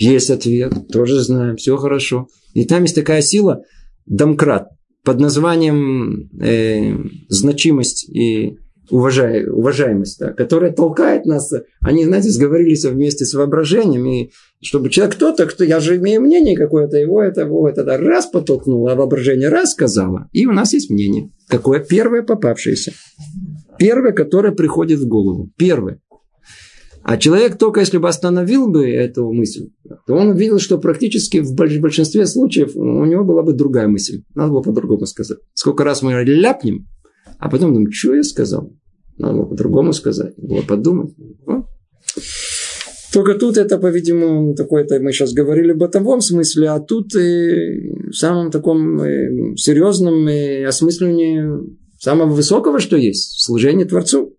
Есть 0.00 0.30
ответ, 0.30 0.72
тоже 0.90 1.20
знаем, 1.20 1.56
все 1.56 1.76
хорошо. 1.76 2.26
И 2.54 2.64
там 2.64 2.82
есть 2.82 2.94
такая 2.94 3.20
сила, 3.20 3.64
домкрат 4.06 4.68
под 5.04 5.20
названием 5.20 6.30
э, 6.40 6.94
значимость 7.28 8.08
и 8.08 8.56
уважай, 8.88 9.46
уважаемость, 9.46 10.18
да, 10.18 10.32
которая 10.32 10.72
толкает 10.72 11.26
нас. 11.26 11.52
Они, 11.82 12.06
знаете, 12.06 12.30
сговорились 12.30 12.86
вместе 12.86 13.26
с 13.26 13.34
воображением, 13.34 14.06
и 14.06 14.30
чтобы 14.62 14.88
человек 14.88 15.16
кто-то, 15.16 15.44
кто, 15.44 15.64
я 15.64 15.80
же 15.80 15.98
имею 15.98 16.22
мнение 16.22 16.56
какое-то, 16.56 16.96
его 16.96 17.22
это, 17.22 17.42
его 17.42 17.68
это, 17.68 17.84
да, 17.84 17.98
раз 17.98 18.24
подтолкнуло, 18.24 18.92
а 18.92 18.94
воображение 18.94 19.50
раз 19.50 19.72
сказала, 19.72 20.28
и 20.32 20.46
у 20.46 20.52
нас 20.52 20.72
есть 20.72 20.88
мнение. 20.88 21.30
Какое 21.46 21.80
первое 21.80 22.22
попавшееся. 22.22 22.94
Первое, 23.78 24.12
которое 24.12 24.52
приходит 24.52 25.00
в 25.00 25.06
голову. 25.06 25.50
Первое. 25.58 26.00
А 27.02 27.16
человек 27.16 27.56
только 27.56 27.80
если 27.80 27.98
бы 27.98 28.08
остановил 28.08 28.68
бы 28.68 28.88
эту 28.88 29.32
мысль, 29.32 29.70
то 30.06 30.14
он 30.14 30.28
увидел, 30.28 30.58
что 30.58 30.78
практически 30.78 31.38
в 31.38 31.54
большинстве 31.54 32.26
случаев 32.26 32.76
у 32.76 33.04
него 33.04 33.24
была 33.24 33.42
бы 33.42 33.52
другая 33.52 33.88
мысль. 33.88 34.22
Надо 34.34 34.52
было 34.52 34.62
по-другому 34.62 35.06
сказать. 35.06 35.38
Сколько 35.54 35.84
раз 35.84 36.02
мы 36.02 36.22
ляпнем, 36.24 36.86
а 37.38 37.48
потом 37.48 37.72
думаем, 37.72 37.90
что 37.90 38.14
я 38.14 38.22
сказал? 38.22 38.72
Надо 39.16 39.34
было 39.34 39.46
по-другому 39.46 39.92
сказать. 39.92 40.34
Было 40.36 40.62
подумать. 40.62 41.14
Только 43.12 43.34
тут 43.34 43.56
это, 43.56 43.78
по-видимому, 43.78 44.54
такое-то 44.54 45.00
мы 45.00 45.12
сейчас 45.12 45.32
говорили 45.32 45.72
в 45.72 45.78
бытовом 45.78 46.20
смысле, 46.20 46.68
а 46.68 46.80
тут 46.80 47.14
и 47.16 47.90
в 48.08 48.12
самом 48.12 48.52
таком 48.52 49.00
э, 49.00 49.56
серьезном 49.56 50.28
и 50.28 50.62
осмыслении 50.62 51.44
самого 51.98 52.30
высокого, 52.30 52.78
что 52.78 52.96
есть, 52.96 53.40
служение 53.40 53.84
Творцу. 53.84 54.36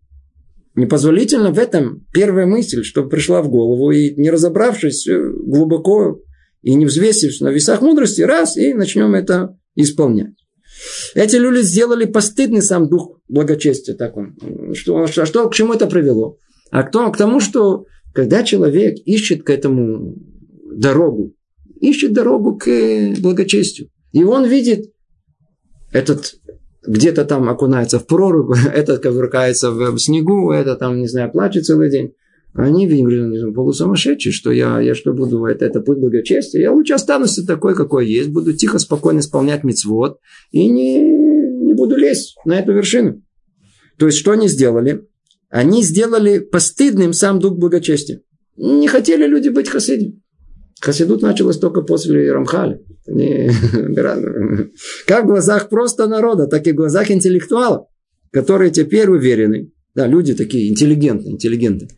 Непозволительно 0.75 1.51
в 1.51 1.59
этом 1.59 2.05
первая 2.13 2.45
мысль, 2.45 2.83
что 2.83 3.03
пришла 3.03 3.41
в 3.41 3.49
голову, 3.49 3.91
и 3.91 4.15
не 4.15 4.29
разобравшись 4.29 5.05
э, 5.07 5.19
глубоко 5.19 6.21
и 6.61 6.75
не 6.75 6.85
взвесив 6.85 7.41
на 7.41 7.49
весах 7.49 7.81
мудрости, 7.81 8.21
раз, 8.21 8.55
и 8.55 8.73
начнем 8.73 9.13
это 9.13 9.57
исполнять. 9.75 10.35
Эти 11.13 11.35
люди 11.35 11.61
сделали 11.61 12.05
постыдный 12.05 12.61
сам 12.61 12.89
дух 12.89 13.19
благочестия. 13.27 13.95
Так 13.95 14.15
он. 14.15 14.35
Что, 14.73 15.07
что, 15.07 15.25
что, 15.25 15.49
к 15.49 15.53
чему 15.53 15.73
это 15.73 15.87
привело? 15.87 16.37
А 16.69 16.83
к 16.83 16.91
тому, 16.91 17.11
к 17.11 17.17
тому, 17.17 17.39
что 17.39 17.85
когда 18.13 18.43
человек 18.43 18.97
ищет 19.05 19.43
к 19.43 19.49
этому 19.49 20.15
дорогу, 20.73 21.33
ищет 21.79 22.13
дорогу 22.13 22.57
к 22.57 22.65
благочестию, 23.19 23.89
и 24.11 24.23
он 24.23 24.47
видит 24.47 24.91
этот 25.91 26.35
где-то 26.85 27.25
там 27.25 27.49
окунается 27.49 27.99
в 27.99 28.07
прорубь, 28.07 28.55
этот 28.73 29.01
ковыркается 29.01 29.71
в 29.71 29.97
снегу, 29.99 30.51
это 30.51 30.75
там, 30.75 30.97
не 30.97 31.07
знаю, 31.07 31.31
плачет 31.31 31.65
целый 31.65 31.89
день. 31.89 32.13
Они, 32.53 32.85
говорят, 32.85 33.55
полусумасшедшие, 33.55 34.33
что 34.33 34.51
я, 34.51 34.81
я 34.81 34.93
что 34.93 35.13
буду, 35.13 35.45
это, 35.45 35.63
это 35.63 35.79
путь 35.79 35.99
благочестия. 35.99 36.61
Я 36.61 36.73
лучше 36.73 36.93
останусь 36.93 37.35
такой, 37.47 37.75
какой 37.75 38.07
есть, 38.07 38.29
буду 38.29 38.51
тихо, 38.51 38.77
спокойно 38.77 39.19
исполнять 39.19 39.63
мецвод 39.63 40.19
и 40.51 40.67
не, 40.67 40.99
не 40.99 41.73
буду 41.73 41.95
лезть 41.95 42.35
на 42.43 42.59
эту 42.59 42.73
вершину. 42.73 43.21
То 43.97 44.07
есть, 44.07 44.17
что 44.17 44.31
они 44.31 44.49
сделали? 44.49 45.07
Они 45.49 45.81
сделали 45.81 46.39
постыдным 46.39 47.13
сам 47.13 47.39
дух 47.39 47.57
благочестия. 47.57 48.21
Не 48.57 48.87
хотели 48.87 49.25
люди 49.25 49.49
быть 49.49 49.69
хасидами. 49.69 50.21
Хасидут 50.81 51.21
началось 51.21 51.57
только 51.57 51.83
после 51.83 52.33
Рамхаля. 53.11 54.69
Как 55.07 55.23
в 55.23 55.27
глазах 55.27 55.69
просто 55.69 56.07
народа, 56.07 56.47
так 56.47 56.67
и 56.67 56.71
в 56.71 56.75
глазах 56.75 57.11
интеллектуалов, 57.11 57.87
которые 58.31 58.71
теперь 58.71 59.09
уверены, 59.09 59.71
да, 59.95 60.07
люди 60.07 60.33
такие 60.33 60.69
интеллигентные, 60.69 61.33
интеллигентные, 61.33 61.89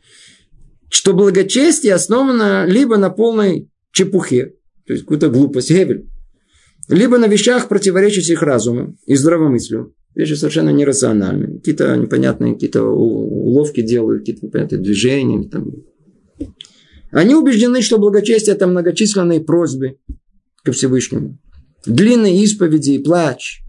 что 0.90 1.14
благочестие 1.14 1.94
основано 1.94 2.66
либо 2.66 2.98
на 2.98 3.10
полной 3.10 3.70
чепухе, 3.92 4.54
то 4.86 4.94
есть 4.94 5.04
какую-то 5.04 5.30
глупость, 5.30 5.72
гебель, 5.72 6.10
либо 6.90 7.18
на 7.18 7.28
вещах, 7.28 7.70
противоречащих 7.70 8.42
разуму 8.42 8.98
и 9.06 9.16
здравомыслию. 9.16 9.94
Вещи 10.16 10.34
совершенно 10.34 10.70
нерациональные. 10.70 11.58
Какие-то 11.58 11.96
непонятные 11.96 12.54
какие-то 12.54 12.84
уловки 12.84 13.82
делают, 13.82 14.22
какие-то 14.22 14.46
непонятные 14.46 14.80
движения. 14.80 15.50
Там. 15.50 15.72
Они 17.12 17.34
убеждены, 17.34 17.82
что 17.82 17.98
благочестие– 17.98 18.56
это 18.56 18.68
многочисленные 18.68 19.42
просьбы 19.42 19.98
ко 20.64 20.72
Всевышнему. 20.72 21.38
Длинные 21.86 22.44
исповеди 22.44 22.92
и 22.92 23.00
плач. 23.00 23.62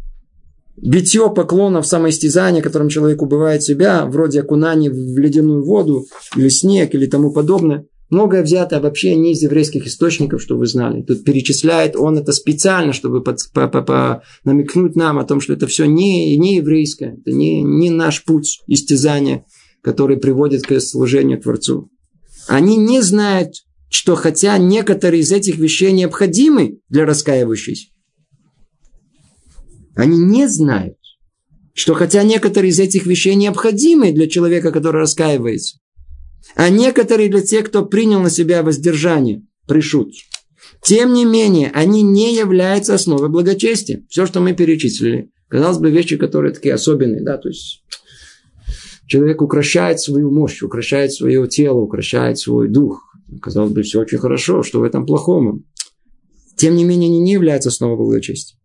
Битье 0.76 1.32
поклонов, 1.34 1.86
самоистязание, 1.86 2.62
которым 2.62 2.88
человек 2.88 3.22
убивает 3.22 3.62
себя, 3.62 4.06
вроде 4.06 4.40
окунания 4.40 4.90
в 4.90 5.18
ледяную 5.18 5.64
воду, 5.64 6.06
или 6.36 6.48
снег, 6.48 6.94
или 6.94 7.06
тому 7.06 7.32
подобное. 7.32 7.86
Многое 8.10 8.42
взято 8.42 8.80
вообще 8.80 9.14
не 9.16 9.32
из 9.32 9.42
еврейских 9.42 9.86
источников, 9.86 10.42
что 10.42 10.56
вы 10.56 10.66
знали. 10.66 11.02
Тут 11.02 11.24
перечисляет 11.24 11.96
он 11.96 12.18
это 12.18 12.32
специально, 12.32 12.92
чтобы 12.92 13.22
под, 13.22 13.38
по, 13.52 13.66
по, 13.66 13.82
по, 13.82 14.22
намекнуть 14.44 14.94
нам 14.94 15.18
о 15.18 15.24
том, 15.24 15.40
что 15.40 15.52
это 15.52 15.66
все 15.66 15.86
не, 15.86 16.36
не 16.36 16.56
еврейское, 16.56 17.16
это 17.20 17.32
не, 17.32 17.62
не 17.62 17.90
наш 17.90 18.24
путь 18.24 18.60
истязания, 18.66 19.44
который 19.80 20.16
приводит 20.16 20.62
к 20.62 20.78
служению 20.80 21.40
Творцу. 21.40 21.88
Они 22.46 22.76
не 22.76 23.00
знают, 23.00 23.54
что 23.94 24.16
хотя 24.16 24.58
некоторые 24.58 25.20
из 25.20 25.30
этих 25.30 25.56
вещей 25.56 25.92
необходимы 25.92 26.80
для 26.88 27.06
раскаивающихся, 27.06 27.90
они 29.94 30.18
не 30.18 30.48
знают, 30.48 30.96
что 31.74 31.94
хотя 31.94 32.24
некоторые 32.24 32.72
из 32.72 32.80
этих 32.80 33.06
вещей 33.06 33.36
необходимы 33.36 34.10
для 34.10 34.28
человека, 34.28 34.72
который 34.72 35.02
раскаивается, 35.02 35.78
а 36.56 36.70
некоторые 36.70 37.28
для 37.28 37.40
тех, 37.40 37.66
кто 37.66 37.86
принял 37.86 38.18
на 38.18 38.30
себя 38.30 38.64
воздержание, 38.64 39.46
пришут. 39.68 40.12
Тем 40.82 41.12
не 41.12 41.24
менее, 41.24 41.70
они 41.72 42.02
не 42.02 42.34
являются 42.34 42.94
основой 42.94 43.28
благочестия. 43.28 44.02
Все, 44.08 44.26
что 44.26 44.40
мы 44.40 44.54
перечислили, 44.54 45.30
казалось 45.46 45.78
бы, 45.78 45.92
вещи, 45.92 46.16
которые 46.16 46.52
такие 46.52 46.74
особенные, 46.74 47.22
да, 47.22 47.38
то 47.38 47.48
есть 47.48 47.84
человек 49.06 49.40
укращает 49.40 50.00
свою 50.00 50.32
мощь, 50.32 50.62
укращает 50.62 51.12
свое 51.12 51.46
тело, 51.46 51.78
укращает 51.78 52.38
свой 52.40 52.68
дух. 52.68 53.13
Казалось 53.40 53.72
бы, 53.72 53.82
все 53.82 54.00
очень 54.00 54.18
хорошо, 54.18 54.62
что 54.62 54.80
в 54.80 54.84
этом 54.84 55.06
плохому. 55.06 55.62
Тем 56.56 56.76
не 56.76 56.84
менее, 56.84 57.08
они 57.08 57.20
не 57.20 57.32
являются 57.32 57.70
основой 57.70 57.96
благочестия. 57.96 58.58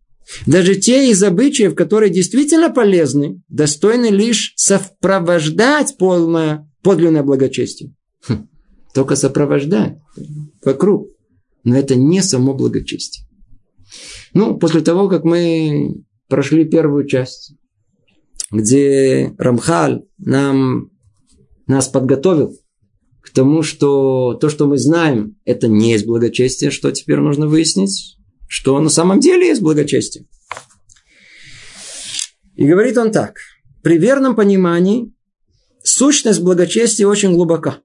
Даже 0.46 0.76
те 0.76 1.10
из 1.10 1.22
обычаев, 1.22 1.74
которые 1.74 2.10
действительно 2.10 2.70
полезны, 2.70 3.42
достойны 3.48 4.06
лишь 4.06 4.52
сопровождать 4.56 5.96
полное 5.98 6.70
подлинное 6.82 7.22
благочестие. 7.22 7.94
Хм, 8.28 8.48
только 8.94 9.16
сопровождать 9.16 9.98
вокруг. 10.64 11.08
Но 11.64 11.76
это 11.76 11.94
не 11.94 12.22
само 12.22 12.54
благочестие. 12.54 13.26
Ну, 14.32 14.56
после 14.56 14.80
того, 14.82 15.08
как 15.08 15.24
мы 15.24 16.04
прошли 16.28 16.64
первую 16.64 17.06
часть, 17.06 17.54
где 18.50 19.34
Рамхаль 19.36 20.02
нам, 20.18 20.90
нас 21.66 21.88
подготовил 21.88 22.56
тому, 23.32 23.62
что 23.62 24.34
то, 24.34 24.48
что 24.48 24.66
мы 24.66 24.78
знаем, 24.78 25.36
это 25.44 25.68
не 25.68 25.92
есть 25.92 26.06
благочестие, 26.06 26.70
что 26.70 26.90
теперь 26.90 27.18
нужно 27.18 27.46
выяснить, 27.46 28.16
что 28.48 28.78
на 28.80 28.88
самом 28.88 29.20
деле 29.20 29.48
есть 29.48 29.62
благочестие. 29.62 30.26
И 32.56 32.66
говорит 32.66 32.98
он 32.98 33.12
так. 33.12 33.36
При 33.82 33.98
верном 33.98 34.36
понимании 34.36 35.12
Сущность 35.82 36.40
благочестия 36.40 37.06
очень 37.06 37.32
глубока. 37.32 37.78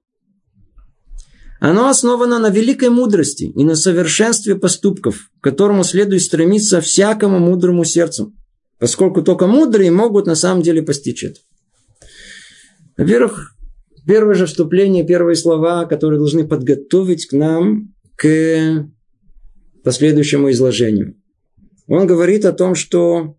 Оно 1.60 1.88
основано 1.88 2.38
на 2.38 2.50
великой 2.50 2.90
мудрости 2.90 3.44
и 3.44 3.64
на 3.64 3.74
совершенстве 3.74 4.56
поступков, 4.56 5.30
к 5.40 5.44
которому 5.44 5.84
следует 5.84 6.22
стремиться 6.22 6.82
всякому 6.82 7.38
мудрому 7.38 7.84
сердцу, 7.84 8.34
поскольку 8.78 9.22
только 9.22 9.46
мудрые 9.46 9.90
могут 9.90 10.26
на 10.26 10.34
самом 10.34 10.62
деле 10.62 10.82
постичь 10.82 11.24
это. 11.24 11.40
Во-первых, 12.98 13.55
первое 14.06 14.34
же 14.34 14.46
вступление, 14.46 15.06
первые 15.06 15.36
слова, 15.36 15.84
которые 15.86 16.18
должны 16.18 16.46
подготовить 16.46 17.26
к 17.26 17.32
нам 17.32 17.94
к 18.16 18.88
последующему 19.84 20.50
изложению. 20.50 21.16
Он 21.86 22.06
говорит 22.06 22.44
о 22.44 22.52
том, 22.52 22.74
что 22.74 23.36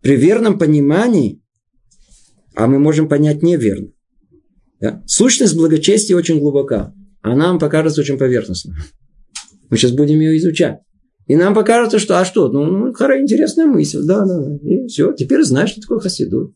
при 0.00 0.16
верном 0.16 0.58
понимании 0.58 1.42
а 2.58 2.66
мы 2.66 2.80
можем 2.80 3.08
понять 3.08 3.44
неверно. 3.44 3.92
Да? 4.80 5.00
Сущность 5.06 5.56
благочестия 5.56 6.16
очень 6.16 6.40
глубока, 6.40 6.92
а 7.22 7.36
нам 7.36 7.60
покажется 7.60 8.00
очень 8.00 8.18
поверхностно. 8.18 8.74
Мы 9.70 9.76
сейчас 9.76 9.92
будем 9.92 10.18
ее 10.18 10.36
изучать. 10.38 10.80
И 11.28 11.36
нам 11.36 11.54
покажется, 11.54 12.00
что, 12.00 12.18
а 12.18 12.24
что, 12.24 12.48
ну, 12.48 12.64
ну 12.64 12.92
хорошая, 12.92 13.22
интересная 13.22 13.66
мысль, 13.66 14.00
да, 14.04 14.24
да, 14.24 14.40
да. 14.40 14.56
И 14.56 14.88
все, 14.88 15.12
теперь 15.12 15.44
знаешь, 15.44 15.70
что 15.70 15.82
такое 15.82 16.00
хасиду. 16.00 16.52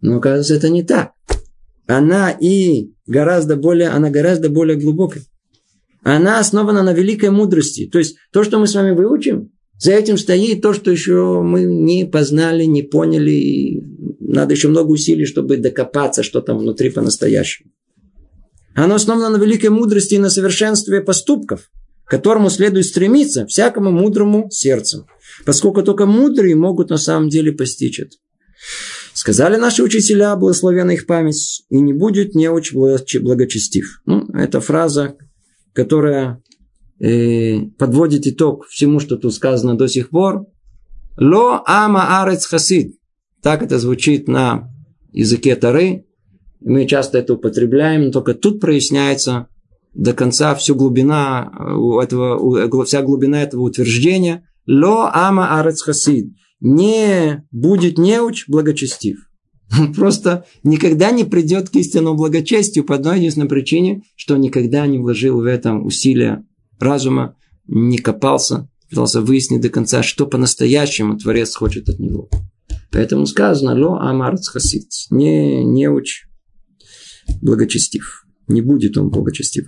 Но, 0.00 0.16
оказывается, 0.16 0.54
это 0.54 0.70
не 0.70 0.82
так. 0.82 1.12
Она 1.86 2.30
и 2.30 2.90
гораздо 3.06 3.56
более, 3.56 3.88
она 3.88 4.10
гораздо 4.10 4.48
более 4.48 4.76
глубокая. 4.76 5.22
Она 6.02 6.38
основана 6.38 6.82
на 6.82 6.92
великой 6.92 7.30
мудрости. 7.30 7.86
То 7.86 7.98
есть, 7.98 8.16
то, 8.32 8.44
что 8.44 8.58
мы 8.58 8.66
с 8.66 8.74
вами 8.74 8.92
выучим, 8.92 9.50
за 9.78 9.92
этим 9.92 10.18
стоит 10.18 10.62
то, 10.62 10.72
что 10.72 10.90
еще 10.90 11.40
мы 11.42 11.64
не 11.64 12.04
познали, 12.04 12.64
не 12.64 12.82
поняли, 12.82 13.82
надо 14.20 14.54
еще 14.54 14.68
много 14.68 14.90
усилий, 14.90 15.26
чтобы 15.26 15.56
докопаться, 15.56 16.22
что 16.22 16.40
там 16.40 16.58
внутри 16.58 16.90
по-настоящему. 16.90 17.70
Оно 18.74 18.96
основано 18.96 19.30
на 19.30 19.42
великой 19.42 19.70
мудрости 19.70 20.14
и 20.14 20.18
на 20.18 20.30
совершенстве 20.30 21.00
поступков, 21.00 21.70
к 22.04 22.10
которому 22.10 22.50
следует 22.50 22.86
стремиться 22.86 23.46
всякому 23.46 23.90
мудрому 23.90 24.48
сердцу, 24.50 25.06
поскольку 25.44 25.82
только 25.82 26.06
мудрые 26.06 26.56
могут 26.56 26.90
на 26.90 26.98
самом 26.98 27.28
деле 27.28 27.52
постичь 27.52 28.00
это. 28.00 28.16
Сказали 29.14 29.56
наши 29.56 29.84
учителя, 29.84 30.34
благословена 30.34 30.92
их 30.92 31.06
память, 31.06 31.64
и 31.70 31.80
не 31.80 31.92
будет 31.92 32.34
неуч 32.34 32.74
благочестив. 32.74 34.02
Ну, 34.06 34.26
это 34.34 34.60
фраза, 34.60 35.14
которая 35.72 36.42
э, 36.98 37.60
подводит 37.78 38.26
итог 38.26 38.66
всему, 38.66 38.98
что 38.98 39.16
тут 39.16 39.32
сказано 39.32 39.78
до 39.78 39.86
сих 39.86 40.10
пор. 40.10 40.46
Ло 41.16 41.62
ама 41.64 42.22
арец 42.22 42.44
хасид. 42.46 42.98
Так 43.40 43.62
это 43.62 43.78
звучит 43.78 44.26
на 44.26 44.68
языке 45.12 45.54
Тары. 45.54 46.06
Мы 46.60 46.84
часто 46.86 47.18
это 47.18 47.34
употребляем, 47.34 48.06
но 48.06 48.10
только 48.10 48.34
тут 48.34 48.60
проясняется 48.60 49.46
до 49.94 50.12
конца 50.12 50.56
всю 50.56 50.74
глубина 50.74 51.52
э, 51.56 52.02
этого, 52.02 52.84
вся 52.84 53.00
глубина 53.02 53.44
этого 53.44 53.62
утверждения. 53.62 54.48
Ло 54.66 55.08
ама 55.12 55.60
арец 55.60 55.82
хасид. 55.82 56.34
Не 56.60 57.46
будет 57.50 57.98
неуч 57.98 58.48
благочестив. 58.48 59.28
просто 59.96 60.46
никогда 60.62 61.10
не 61.10 61.24
придет 61.24 61.70
к 61.70 61.76
истинному 61.76 62.16
благочестию 62.16 62.84
по 62.84 62.94
одной 62.94 63.18
единственной 63.18 63.48
причине, 63.48 64.02
что 64.16 64.36
никогда 64.36 64.86
не 64.86 64.98
вложил 64.98 65.40
в 65.40 65.44
этом 65.44 65.86
усилия 65.86 66.44
разума, 66.78 67.36
не 67.66 67.98
копался, 67.98 68.68
пытался 68.88 69.20
выяснить 69.20 69.62
до 69.62 69.70
конца, 69.70 70.02
что 70.02 70.26
по-настоящему 70.26 71.16
Творец 71.16 71.54
хочет 71.54 71.88
от 71.88 71.98
него. 71.98 72.28
Поэтому 72.90 73.26
сказано, 73.26 73.74
ло 73.74 73.98
амарц 74.00 74.48
хасид, 74.48 74.88
не, 75.10 75.64
не 75.64 75.88
уч 75.88 76.26
благочестив. 77.40 78.24
Не 78.46 78.60
будет 78.60 78.96
он 78.98 79.08
благочестив. 79.08 79.66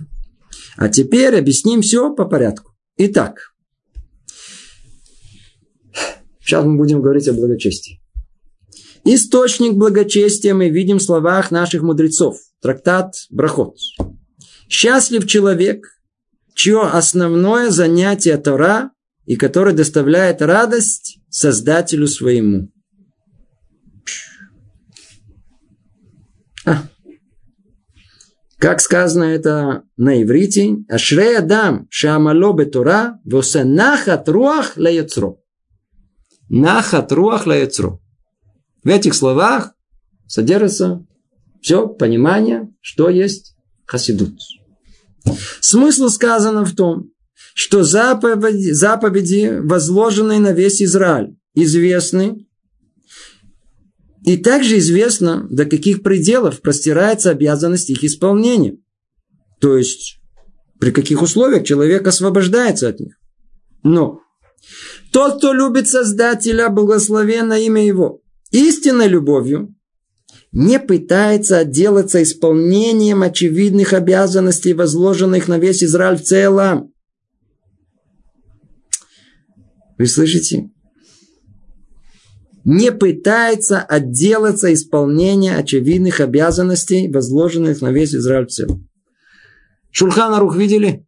А 0.77 0.89
теперь 0.89 1.35
объясним 1.35 1.81
все 1.81 2.13
по 2.13 2.25
порядку. 2.25 2.73
Итак, 2.97 3.53
сейчас 6.47 6.65
мы 6.65 6.77
будем 6.77 7.01
говорить 7.01 7.27
о 7.27 7.33
благочестии. 7.33 8.01
Источник 9.03 9.73
благочестия 9.73 10.53
мы 10.53 10.69
видим 10.69 10.97
в 10.97 11.03
словах 11.03 11.51
наших 11.51 11.81
мудрецов. 11.81 12.37
Трактат 12.61 13.15
Брахот. 13.29 13.75
Счастлив 14.69 15.27
человек, 15.27 15.85
чье 16.55 16.83
основное 16.83 17.69
занятие 17.69 18.37
Тора 18.37 18.91
и 19.25 19.35
который 19.35 19.73
доставляет 19.73 20.41
радость 20.41 21.19
Создателю 21.29 22.07
своему. 22.07 22.71
Как 28.57 28.81
сказано 28.81 29.25
это 29.25 29.83
на 29.97 30.23
иврите, 30.23 30.77
Ашрей 30.89 31.37
Адам 31.37 31.87
Шамало 31.89 32.53
Бетора 32.53 33.19
Восе 33.23 33.63
Нахат 33.63 34.27
Руах 34.29 34.77
Лаяцро. 34.77 35.39
Нахат 36.49 37.11
Руах 37.11 37.45
Лаяцро. 37.45 37.99
В 38.83 38.87
этих 38.87 39.13
словах 39.13 39.73
содержится 40.27 41.05
все 41.61 41.87
понимание, 41.87 42.69
что 42.81 43.09
есть 43.09 43.55
хасидут. 43.85 44.39
Смысл 45.59 46.07
сказано 46.07 46.63
в 46.65 46.73
том, 46.73 47.11
что 47.53 47.83
заповеди, 47.83 48.71
заповеди 48.71 49.59
возложенные 49.61 50.39
на 50.39 50.51
весь 50.51 50.81
Израиль, 50.81 51.35
известны 51.53 52.47
и 54.23 54.37
также 54.37 54.77
известно, 54.77 55.47
до 55.49 55.65
каких 55.65 56.03
пределов 56.03 56.61
простирается 56.61 57.31
обязанность 57.31 57.89
их 57.89 58.03
исполнения. 58.03 58.77
То 59.59 59.77
есть, 59.77 60.19
при 60.79 60.91
каких 60.91 61.21
условиях 61.21 61.65
человек 61.65 62.05
освобождается 62.05 62.89
от 62.89 62.99
них. 62.99 63.17
Но 63.83 64.21
тот, 65.11 65.37
кто 65.37 65.53
любит 65.53 65.87
Создателя, 65.87 66.69
благословенно 66.69 67.53
имя 67.53 67.85
Его, 67.85 68.21
истинной 68.51 69.07
любовью, 69.07 69.75
не 70.51 70.79
пытается 70.79 71.59
отделаться 71.59 72.21
исполнением 72.23 73.23
очевидных 73.23 73.93
обязанностей, 73.93 74.73
возложенных 74.73 75.47
на 75.47 75.59
весь 75.59 75.83
Израиль 75.83 76.17
в 76.17 76.23
целом. 76.23 76.93
Вы 79.97 80.07
слышите? 80.07 80.69
не 82.69 82.91
пытается 82.91 83.79
отделаться 83.79 84.73
исполнения 84.73 85.55
очевидных 85.55 86.19
обязанностей, 86.19 87.09
возложенных 87.09 87.81
на 87.81 87.93
весь 87.93 88.13
Израиль 88.13 88.47
в 88.47 88.51
целом. 88.51 88.89
Шульханарух 89.91 90.57
видели? 90.57 91.06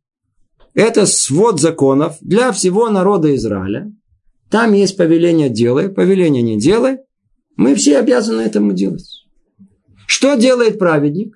Это 0.80 1.05
свод 1.05 1.59
законов 1.59 2.15
для 2.21 2.53
всего 2.53 2.89
народа 2.89 3.36
Израиля. 3.36 3.91
Там 4.49 4.71
есть 4.71 4.95
повеление 4.95 5.49
делай, 5.49 5.89
повеление 5.89 6.41
не 6.41 6.57
делай. 6.57 6.99
Мы 7.57 7.75
все 7.75 7.97
обязаны 7.97 8.39
этому 8.43 8.71
делать. 8.71 9.25
Что 10.07 10.36
делает 10.36 10.80
праведник? 10.80 11.36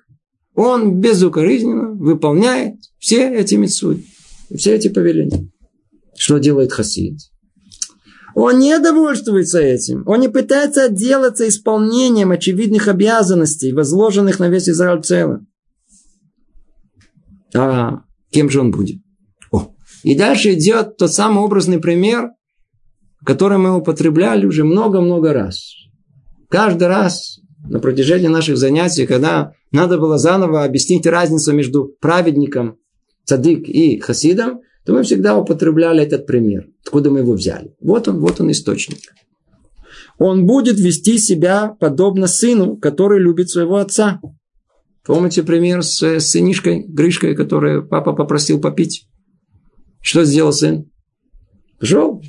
Он 0.54 0.98
безукоризненно 0.98 1.90
выполняет 1.90 2.76
все 2.98 3.28
эти 3.34 3.56
митцвы, 3.56 4.06
все 4.48 4.76
эти 4.76 4.88
повеления. 4.88 5.50
Что 6.16 6.38
делает 6.38 6.72
хасид? 6.72 7.18
Он 8.34 8.58
не 8.58 8.78
довольствуется 8.78 9.60
этим. 9.60 10.04
Он 10.06 10.20
не 10.20 10.28
пытается 10.28 10.86
отделаться 10.86 11.46
исполнением 11.46 12.30
очевидных 12.30 12.88
обязанностей, 12.88 13.74
возложенных 13.74 14.38
на 14.38 14.48
весь 14.48 14.70
Израиль 14.70 15.02
целым. 15.02 15.48
А 17.54 18.04
кем 18.30 18.48
же 18.48 18.62
он 18.62 18.70
будет? 18.70 19.03
И 20.04 20.14
дальше 20.14 20.52
идет 20.52 20.98
тот 20.98 21.12
самый 21.12 21.42
образный 21.42 21.80
пример, 21.80 22.28
который 23.24 23.56
мы 23.56 23.74
употребляли 23.74 24.44
уже 24.44 24.62
много-много 24.62 25.32
раз. 25.32 25.72
Каждый 26.50 26.88
раз 26.88 27.40
на 27.70 27.80
протяжении 27.80 28.26
наших 28.26 28.58
занятий, 28.58 29.06
когда 29.06 29.52
надо 29.72 29.96
было 29.96 30.18
заново 30.18 30.62
объяснить 30.62 31.06
разницу 31.06 31.54
между 31.54 31.90
праведником, 32.00 32.76
цадык 33.24 33.66
и 33.66 33.98
хасидом, 33.98 34.60
то 34.84 34.92
мы 34.92 35.04
всегда 35.04 35.38
употребляли 35.38 36.02
этот 36.02 36.26
пример. 36.26 36.68
Откуда 36.84 37.10
мы 37.10 37.20
его 37.20 37.32
взяли? 37.32 37.74
Вот 37.80 38.06
он, 38.06 38.20
вот 38.20 38.42
он 38.42 38.50
источник. 38.50 38.98
Он 40.18 40.44
будет 40.44 40.78
вести 40.78 41.16
себя 41.16 41.74
подобно 41.80 42.26
сыну, 42.26 42.76
который 42.76 43.20
любит 43.20 43.48
своего 43.48 43.76
отца. 43.76 44.20
Помните 45.02 45.42
пример 45.42 45.82
с, 45.82 46.02
с 46.02 46.28
сынишкой, 46.28 46.84
Гришкой, 46.86 47.34
которую 47.34 47.88
папа 47.88 48.12
попросил 48.12 48.60
попить? 48.60 49.06
Что 50.04 50.24
сделал 50.24 50.52
сын? 50.52 50.90
Пошел, 51.80 52.22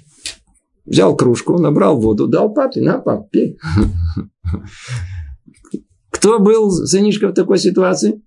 взял 0.85 1.15
кружку, 1.17 1.59
набрал 1.59 1.99
воду, 1.99 2.25
дал 2.25 2.53
папе, 2.53 2.81
на, 2.81 2.99
пап, 2.99 3.29
пей. 3.29 3.59
Кто 6.09 6.39
был 6.39 6.71
сынишка 6.71 7.27
в 7.27 7.33
такой 7.33 7.57
ситуации? 7.57 8.23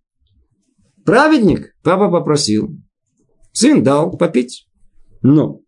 Праведник. 1.06 1.74
Папа 1.82 2.10
попросил. 2.10 2.76
Сын 3.52 3.82
дал 3.82 4.18
попить. 4.18 4.68
Но 5.22 5.62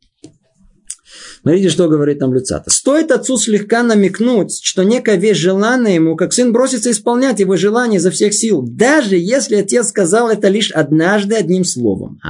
Смотрите, 1.41 1.71
что 1.71 1.89
говорит 1.89 2.21
нам 2.21 2.35
Люцата. 2.35 2.71
Стоит 2.71 3.11
отцу 3.11 3.39
слегка 3.39 3.83
намекнуть, 3.83 4.61
что 4.63 4.83
некая 4.83 5.17
вещь 5.17 5.39
желанная 5.39 5.95
ему, 5.95 6.17
как 6.17 6.35
сын 6.35 6.53
бросится 6.53 6.91
исполнять 6.91 7.41
его 7.41 7.57
желание 7.57 7.97
изо 7.97 8.11
всех 8.11 8.35
сил, 8.35 8.63
даже 8.63 9.17
если 9.17 9.57
отец 9.57 9.89
сказал 9.89 10.29
это 10.29 10.49
лишь 10.49 10.71
однажды 10.71 11.35
одним 11.35 11.65
словом. 11.65 12.21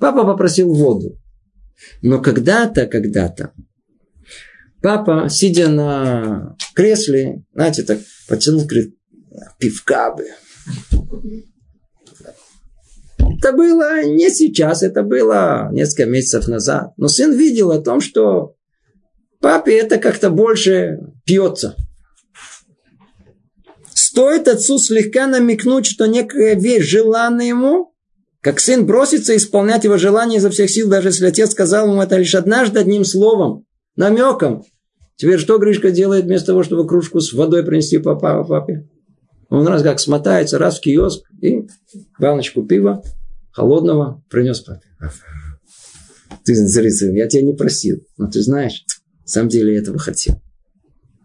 Папа 0.00 0.24
попросил 0.24 0.72
воду. 0.72 1.18
Но 2.02 2.20
когда-то, 2.20 2.86
когда-то, 2.86 3.52
папа, 4.82 5.28
сидя 5.28 5.68
на 5.68 6.56
кресле, 6.74 7.44
знаете, 7.54 7.82
так 7.82 7.98
потянул, 8.28 8.64
говорит, 8.64 8.96
пивка 9.58 10.14
бы. 10.14 10.26
Это 13.18 13.52
было 13.52 14.04
не 14.04 14.30
сейчас, 14.30 14.82
это 14.82 15.02
было 15.02 15.68
несколько 15.72 16.06
месяцев 16.06 16.48
назад. 16.48 16.92
Но 16.96 17.08
сын 17.08 17.32
видел 17.32 17.70
о 17.70 17.80
том, 17.80 18.00
что 18.00 18.56
папе 19.40 19.78
это 19.78 19.98
как-то 19.98 20.30
больше 20.30 20.98
пьется. 21.24 21.76
Стоит 23.94 24.48
отцу 24.48 24.78
слегка 24.78 25.26
намекнуть, 25.26 25.86
что 25.86 26.06
некая 26.06 26.54
вещь 26.54 26.86
желанна 26.86 27.42
ему, 27.42 27.94
как 28.40 28.58
сын 28.60 28.86
бросится 28.86 29.36
исполнять 29.36 29.84
его 29.84 29.98
желание 29.98 30.38
изо 30.38 30.50
всех 30.50 30.70
сил, 30.70 30.88
даже 30.88 31.08
если 31.08 31.26
отец 31.26 31.50
сказал 31.50 31.88
ему 31.88 32.00
это 32.00 32.16
лишь 32.16 32.34
однажды 32.34 32.80
одним 32.80 33.04
словом, 33.04 33.66
намеком. 33.96 34.64
Теперь 35.16 35.38
что 35.38 35.58
Гришка 35.58 35.90
делает 35.90 36.24
вместо 36.24 36.48
того, 36.48 36.62
чтобы 36.62 36.86
кружку 36.86 37.20
с 37.20 37.32
водой 37.34 37.64
принести 37.64 37.98
папа, 37.98 38.42
папе? 38.44 38.88
Он 39.50 39.66
раз 39.66 39.82
как 39.82 40.00
смотается, 40.00 40.58
раз 40.58 40.78
в 40.78 40.80
киоск 40.80 41.24
и 41.42 41.66
баночку 42.18 42.62
пива 42.62 43.02
холодного 43.52 44.24
принес 44.30 44.60
папе. 44.60 44.86
Ты, 46.44 46.54
сын, 46.54 47.14
я 47.14 47.28
тебя 47.28 47.42
не 47.42 47.52
просил, 47.52 47.98
но 48.16 48.28
ты 48.30 48.40
знаешь, 48.40 48.84
на 49.22 49.28
самом 49.28 49.48
деле 49.50 49.74
я 49.74 49.80
этого 49.80 49.98
хотел. 49.98 50.40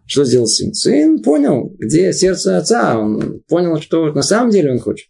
Что 0.04 0.24
сделал 0.24 0.46
сын? 0.46 0.74
Сын 0.74 1.22
понял, 1.22 1.74
где 1.78 2.12
сердце 2.12 2.58
отца. 2.58 2.98
Он 2.98 3.40
понял, 3.48 3.80
что 3.80 4.12
на 4.12 4.22
самом 4.22 4.50
деле 4.50 4.72
он 4.72 4.78
хочет. 4.78 5.08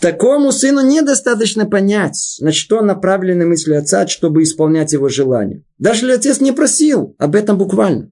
Такому 0.00 0.52
сыну 0.52 0.86
недостаточно 0.86 1.66
понять, 1.66 2.36
на 2.40 2.52
что 2.52 2.82
направлены 2.82 3.46
мысли 3.46 3.74
отца, 3.74 4.06
чтобы 4.06 4.42
исполнять 4.42 4.92
его 4.92 5.08
желание. 5.08 5.64
Даже 5.78 6.06
если 6.06 6.12
отец 6.12 6.40
не 6.40 6.52
просил 6.52 7.16
об 7.18 7.34
этом 7.34 7.58
буквально. 7.58 8.10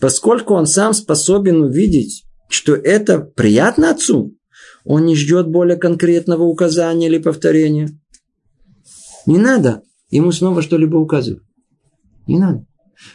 Поскольку 0.00 0.54
он 0.54 0.66
сам 0.66 0.94
способен 0.94 1.62
увидеть, 1.62 2.24
что 2.48 2.74
это 2.74 3.18
приятно 3.18 3.90
отцу, 3.90 4.36
он 4.84 5.04
не 5.06 5.16
ждет 5.16 5.48
более 5.48 5.76
конкретного 5.76 6.44
указания 6.44 7.08
или 7.08 7.18
повторения. 7.18 7.90
Не 9.26 9.38
надо 9.38 9.82
ему 10.10 10.30
снова 10.32 10.62
что-либо 10.62 10.96
указывать. 10.96 11.42
Не 12.26 12.38
надо. 12.38 12.66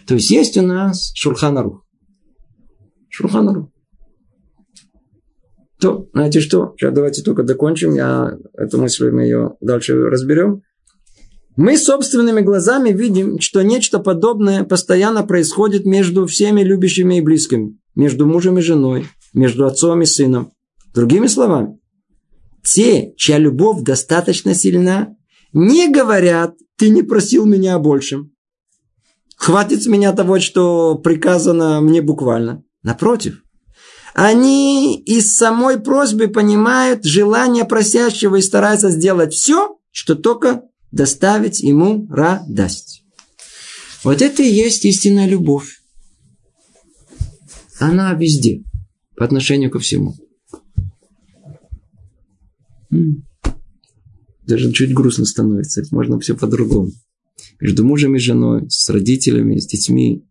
То 0.05 0.15
есть 0.15 0.29
есть 0.29 0.57
у 0.57 0.61
нас 0.61 1.11
Шурханарух. 1.15 1.85
Шурханарух. 3.09 3.69
То, 5.79 6.09
знаете 6.13 6.41
что? 6.41 6.73
Сейчас 6.77 6.93
давайте 6.93 7.21
только 7.23 7.43
докончим. 7.43 7.93
Я 7.93 8.37
эту 8.53 8.79
мысль 8.79 9.11
мы 9.11 9.23
ее 9.23 9.55
дальше 9.61 9.95
разберем. 9.95 10.61
Мы 11.55 11.77
собственными 11.77 12.41
глазами 12.41 12.91
видим, 12.91 13.39
что 13.39 13.61
нечто 13.61 13.99
подобное 13.99 14.63
постоянно 14.63 15.23
происходит 15.23 15.85
между 15.85 16.25
всеми 16.25 16.61
любящими 16.61 17.15
и 17.15 17.21
близкими. 17.21 17.77
Между 17.95 18.25
мужем 18.25 18.57
и 18.57 18.61
женой, 18.61 19.07
между 19.33 19.65
отцом 19.65 20.01
и 20.01 20.05
сыном. 20.05 20.51
Другими 20.93 21.27
словами, 21.27 21.79
те, 22.63 23.13
чья 23.15 23.37
любовь 23.37 23.83
достаточно 23.83 24.53
сильна, 24.53 25.15
не 25.53 25.91
говорят, 25.91 26.55
ты 26.77 26.89
не 26.89 27.03
просил 27.03 27.45
меня 27.45 27.75
о 27.75 27.79
большем. 27.79 28.31
Хватит 29.35 29.83
с 29.83 29.87
меня 29.87 30.11
того, 30.13 30.39
что 30.39 30.95
приказано 30.95 31.81
мне 31.81 32.01
буквально. 32.01 32.63
Напротив, 32.83 33.41
они 34.13 34.99
из 34.99 35.35
самой 35.35 35.79
просьбы 35.79 36.27
понимают 36.27 37.05
желание 37.05 37.65
просящего 37.65 38.37
и 38.37 38.41
стараются 38.41 38.89
сделать 38.89 39.33
все, 39.33 39.77
что 39.91 40.15
только 40.15 40.63
доставить 40.91 41.59
ему 41.61 42.07
радость. 42.09 43.03
Вот 44.03 44.21
это 44.21 44.41
и 44.43 44.51
есть 44.51 44.85
истинная 44.85 45.27
любовь. 45.27 45.81
Она 47.79 48.13
везде, 48.13 48.63
по 49.15 49.25
отношению 49.25 49.71
ко 49.71 49.79
всему. 49.79 50.15
Даже 52.89 54.71
чуть 54.71 54.93
грустно 54.93 55.25
становится. 55.25 55.83
Можно 55.91 56.19
все 56.19 56.35
по-другому. 56.35 56.91
Между 57.59 57.85
мужем 57.85 58.15
и 58.15 58.19
женой, 58.19 58.69
с 58.69 58.89
родителями, 58.89 59.59
с 59.59 59.67
детьми. 59.67 60.25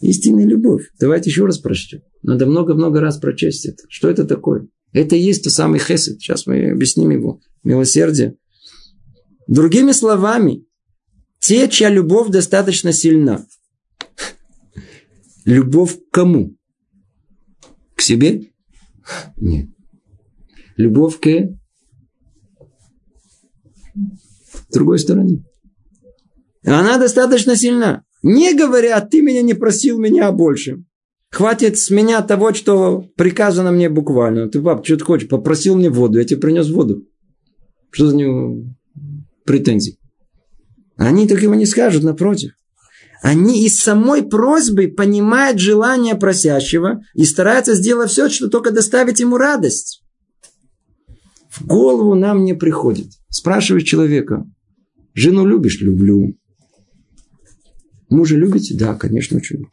Истинная 0.00 0.46
любовь. 0.46 0.90
Давайте 0.98 1.30
еще 1.30 1.44
раз 1.44 1.58
прочтем. 1.58 2.00
Надо 2.22 2.46
много-много 2.46 3.00
раз 3.00 3.18
прочесть 3.18 3.66
это. 3.66 3.82
Что 3.88 4.08
это 4.08 4.24
такое? 4.24 4.68
Это 4.92 5.14
и 5.14 5.20
есть 5.20 5.44
тот 5.44 5.52
самый 5.52 5.78
хесед. 5.78 6.20
Сейчас 6.20 6.46
мы 6.46 6.70
объясним 6.70 7.10
его. 7.10 7.40
Милосердие. 7.62 8.36
Другими 9.46 9.92
словами, 9.92 10.64
те, 11.38 11.68
чья 11.68 11.90
любовь 11.90 12.30
достаточно 12.30 12.92
сильна. 12.92 13.44
Любовь 15.44 15.96
к 15.96 16.10
кому? 16.10 16.56
К 17.94 18.00
себе? 18.00 18.50
Нет. 19.36 19.68
Любовь 20.76 21.20
к 21.20 21.28
другой 24.72 24.98
стороне. 24.98 25.44
Она 26.64 26.98
достаточно 26.98 27.56
сильна. 27.56 28.04
Не 28.22 28.54
говоря, 28.54 29.00
ты 29.00 29.22
меня 29.22 29.42
не 29.42 29.54
просил 29.54 29.98
меня 29.98 30.28
о 30.28 30.32
большем. 30.32 30.86
Хватит 31.30 31.78
с 31.78 31.90
меня 31.90 32.22
того, 32.22 32.52
что 32.52 33.04
приказано 33.16 33.70
мне 33.70 33.88
буквально. 33.88 34.48
Ты, 34.48 34.60
пап, 34.60 34.84
что 34.84 34.96
ты 34.96 35.04
хочешь? 35.04 35.28
Попросил 35.28 35.76
мне 35.76 35.88
воду, 35.88 36.18
я 36.18 36.24
тебе 36.24 36.40
принес 36.40 36.68
воду. 36.70 37.04
Что 37.90 38.08
за 38.08 38.16
него 38.16 38.64
претензии? 39.44 39.96
Они 40.96 41.26
так 41.28 41.40
его 41.40 41.54
не 41.54 41.66
скажут, 41.66 42.02
напротив. 42.02 42.52
Они 43.22 43.64
из 43.64 43.78
самой 43.78 44.22
просьбы 44.22 44.88
понимают 44.88 45.58
желание 45.58 46.14
просящего 46.14 47.02
и 47.14 47.24
стараются 47.24 47.74
сделать 47.74 48.10
все, 48.10 48.28
что 48.28 48.48
только 48.48 48.70
доставить 48.70 49.20
ему 49.20 49.36
радость. 49.36 50.02
В 51.48 51.66
голову 51.66 52.14
нам 52.14 52.44
не 52.44 52.54
приходит. 52.54 53.08
Спрашивает 53.28 53.84
человека, 53.84 54.44
жену 55.14 55.46
любишь? 55.46 55.80
Люблю. 55.80 56.34
Мужа 58.10 58.36
любите? 58.36 58.76
Да, 58.76 58.94
конечно, 58.94 59.36
очень. 59.38 59.66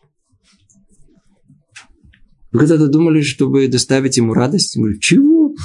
Вы 2.51 2.59
когда-то 2.59 2.87
думали, 2.87 3.21
чтобы 3.21 3.67
доставить 3.67 4.17
ему 4.17 4.33
радость? 4.33 4.77
Говорю, 4.77 4.99
чего? 4.99 5.55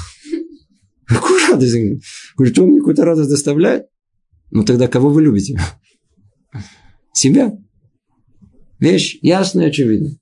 Какую 1.05 1.39
радость? 1.49 1.75
Говорит, 2.35 2.59
он 2.59 2.69
мне 2.69 2.79
какую-то 2.79 3.05
радость 3.05 3.29
доставляет? 3.29 3.85
Ну 4.51 4.63
тогда 4.65 4.87
кого 4.87 5.09
вы 5.09 5.23
любите? 5.23 5.59
Себя. 7.13 7.53
Вещь 8.79 9.17
ясная 9.21 9.67
очевидная. 9.67 10.17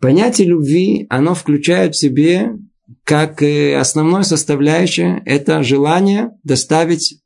Понятие 0.00 0.48
любви, 0.48 1.06
оно 1.08 1.34
включает 1.34 1.94
в 1.94 1.98
себе 1.98 2.52
как 3.04 3.42
основное 3.42 4.22
составляющее 4.22 5.22
это 5.24 5.62
желание 5.62 6.30
доставить 6.42 7.22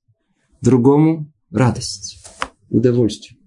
другому 0.61 1.33
радость, 1.51 2.25
удовольствие. 2.71 3.38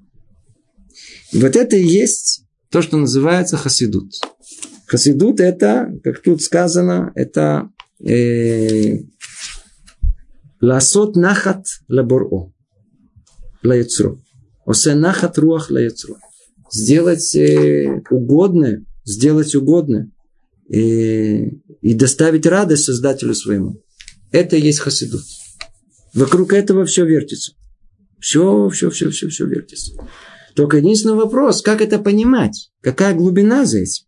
Вот 1.34 1.56
это 1.56 1.76
и 1.76 1.86
есть 1.86 2.46
то, 2.70 2.82
что 2.82 2.98
называется 2.98 3.58
хасидут. 3.58 4.14
Хасидут 4.86 5.40
это, 5.40 5.92
как 6.04 6.22
тут 6.22 6.42
сказано, 6.42 7.12
это 7.16 7.70
э, 8.04 9.00
ласот 10.60 11.16
нахат 11.16 11.66
лаборо, 11.88 12.52
лаяцро. 13.64 14.20
Осе 14.66 14.96
нахат 14.96 15.38
руах 15.38 15.70
лаяцро. 15.72 16.18
Сделать 16.70 17.36
э, 17.36 18.02
угодное, 18.10 18.86
сделать 19.06 19.56
угодное 19.56 20.12
и, 20.70 21.62
и 21.82 21.94
доставить 21.94 22.46
радость 22.46 22.84
Создателю 22.84 23.34
своему. 23.34 23.82
Это 24.32 24.56
и 24.56 24.62
есть 24.62 24.80
хасидут. 24.80 25.24
Вокруг 26.14 26.54
этого 26.54 26.86
все 26.86 27.06
вертится. 27.06 27.54
Все, 28.20 28.70
все, 28.70 28.90
все, 28.90 29.10
все, 29.10 29.30
все 29.30 29.46
вертится. 29.46 29.94
Только 30.56 30.78
единственный 30.78 31.16
вопрос, 31.16 31.62
как 31.62 31.82
это 31.82 32.00
понимать? 32.00 32.72
Какая 32.82 33.14
глубина 33.14 33.66
за 33.66 33.80
этим? 33.80 34.06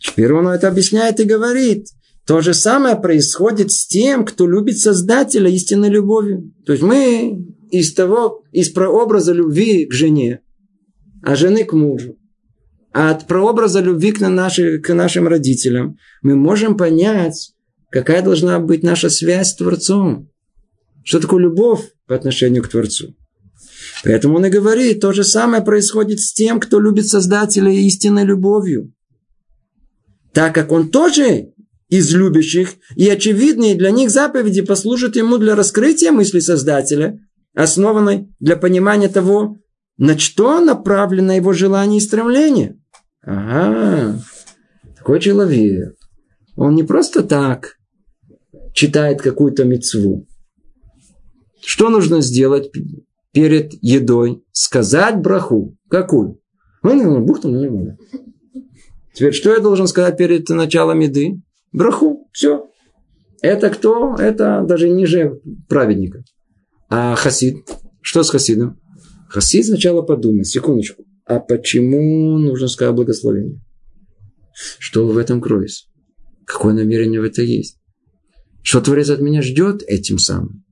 Теперь 0.00 0.32
он 0.32 0.48
это 0.48 0.68
объясняет 0.68 1.20
и 1.20 1.24
говорит. 1.24 1.88
То 2.26 2.40
же 2.40 2.54
самое 2.54 2.96
происходит 2.96 3.70
с 3.70 3.86
тем, 3.86 4.24
кто 4.24 4.46
любит 4.46 4.78
Создателя 4.78 5.50
истинной 5.50 5.90
любовью. 5.90 6.52
То 6.64 6.72
есть 6.72 6.82
мы 6.82 7.46
из 7.70 7.92
того, 7.94 8.42
из 8.52 8.70
прообраза 8.70 9.32
любви 9.32 9.86
к 9.86 9.92
жене, 9.92 10.40
а 11.22 11.36
жены 11.36 11.64
к 11.64 11.72
мужу, 11.72 12.16
а 12.92 13.10
от 13.10 13.26
прообраза 13.26 13.80
любви 13.80 14.12
к, 14.12 14.20
наши, 14.20 14.78
к 14.78 14.94
нашим 14.94 15.26
родителям 15.26 15.96
мы 16.22 16.36
можем 16.36 16.76
понять, 16.76 17.52
какая 17.90 18.22
должна 18.22 18.58
быть 18.60 18.82
наша 18.82 19.10
связь 19.10 19.50
с 19.50 19.56
Творцом. 19.56 20.30
Что 21.02 21.20
такое 21.20 21.42
любовь 21.42 21.90
по 22.06 22.14
отношению 22.14 22.62
к 22.62 22.68
Творцу. 22.68 23.14
Поэтому 24.04 24.36
он 24.36 24.46
и 24.46 24.50
говорит, 24.50 25.00
то 25.00 25.12
же 25.12 25.24
самое 25.24 25.62
происходит 25.62 26.20
с 26.20 26.34
тем, 26.34 26.60
кто 26.60 26.78
любит 26.78 27.08
Создателя 27.08 27.72
истинной 27.72 28.24
любовью. 28.24 28.92
Так 30.32 30.54
как 30.54 30.72
он 30.72 30.90
тоже 30.90 31.52
из 31.88 32.12
любящих, 32.14 32.74
и 32.96 33.08
очевидные 33.08 33.74
для 33.74 33.90
них 33.90 34.10
заповеди 34.10 34.60
послужат 34.60 35.16
ему 35.16 35.38
для 35.38 35.56
раскрытия 35.56 36.12
мысли 36.12 36.40
Создателя, 36.40 37.18
основанной 37.54 38.28
для 38.40 38.56
понимания 38.56 39.08
того, 39.08 39.56
на 39.96 40.18
что 40.18 40.60
направлено 40.60 41.32
его 41.32 41.52
желание 41.52 41.98
и 41.98 42.02
стремление. 42.02 42.78
Ага, 43.22 44.20
такой 44.96 45.20
человек. 45.20 45.94
Он 46.56 46.74
не 46.74 46.82
просто 46.82 47.22
так 47.22 47.76
читает 48.74 49.22
какую-то 49.22 49.64
мецву. 49.64 50.26
Что 51.64 51.88
нужно 51.88 52.20
сделать 52.20 52.70
перед 53.34 53.74
едой? 53.82 54.42
Сказать 54.52 55.20
браху. 55.20 55.76
Какую? 55.90 56.40
Ну, 56.82 56.94
Теперь, 59.12 59.32
что 59.32 59.52
я 59.52 59.60
должен 59.60 59.86
сказать 59.86 60.16
перед 60.16 60.48
началом 60.48 61.00
еды? 61.00 61.42
Браху. 61.72 62.28
Все. 62.32 62.68
Это 63.42 63.68
кто? 63.70 64.14
Это 64.14 64.64
даже 64.66 64.88
ниже 64.88 65.40
праведника. 65.68 66.22
А 66.88 67.14
хасид? 67.16 67.68
Что 68.00 68.22
с 68.22 68.30
хасидом? 68.30 68.80
Хасид 69.28 69.66
сначала 69.66 70.02
подумает, 70.02 70.46
секундочку. 70.46 71.04
А 71.26 71.40
почему 71.40 72.38
нужно 72.38 72.68
сказать 72.68 72.94
благословение? 72.94 73.60
Что 74.78 75.06
в 75.06 75.18
этом 75.18 75.40
кроется? 75.40 75.86
Какое 76.46 76.74
намерение 76.74 77.20
в 77.20 77.24
этом 77.24 77.44
есть? 77.44 77.78
Что 78.62 78.80
Творец 78.80 79.10
от 79.10 79.20
меня 79.20 79.42
ждет 79.42 79.82
этим 79.86 80.18
самым? 80.18 80.64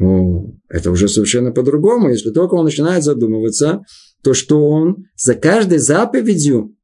О, 0.00 0.52
это 0.74 0.90
уже 0.90 1.08
совершенно 1.08 1.52
по-другому. 1.52 2.10
Если 2.10 2.30
только 2.30 2.54
он 2.54 2.64
начинает 2.64 3.04
задумываться, 3.04 3.84
то 4.24 4.34
что 4.34 4.68
он 4.68 5.04
за 5.14 5.36
каждой 5.36 5.78
заповедью, 5.78 6.74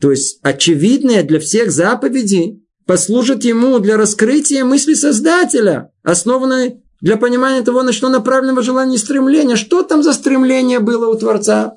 то 0.00 0.10
есть 0.10 0.38
очевидное 0.40 1.22
для 1.22 1.38
всех 1.38 1.70
заповедей, 1.70 2.64
послужит 2.86 3.44
ему 3.44 3.78
для 3.80 3.98
раскрытия 3.98 4.64
мысли 4.64 4.94
Создателя, 4.94 5.90
основанной 6.02 6.82
для 7.02 7.18
понимания 7.18 7.60
того, 7.60 7.82
на 7.82 7.92
что 7.92 8.08
направлено 8.08 8.62
желание 8.62 8.96
и 8.96 8.98
стремление. 8.98 9.56
Что 9.56 9.82
там 9.82 10.02
за 10.02 10.14
стремление 10.14 10.78
было 10.78 11.06
у 11.08 11.14
Творца? 11.14 11.76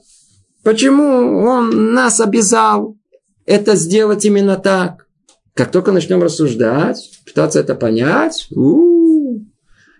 Почему 0.63 1.43
он 1.43 1.93
нас 1.93 2.21
обязал 2.21 2.97
это 3.45 3.75
сделать 3.75 4.23
именно 4.23 4.55
так? 4.55 5.05
Как 5.53 5.69
только 5.69 5.91
начнем 5.91 6.23
рассуждать, 6.23 7.11
пытаться 7.25 7.59
это 7.59 7.75
понять, 7.75 8.47
у-у-у, 8.51 8.94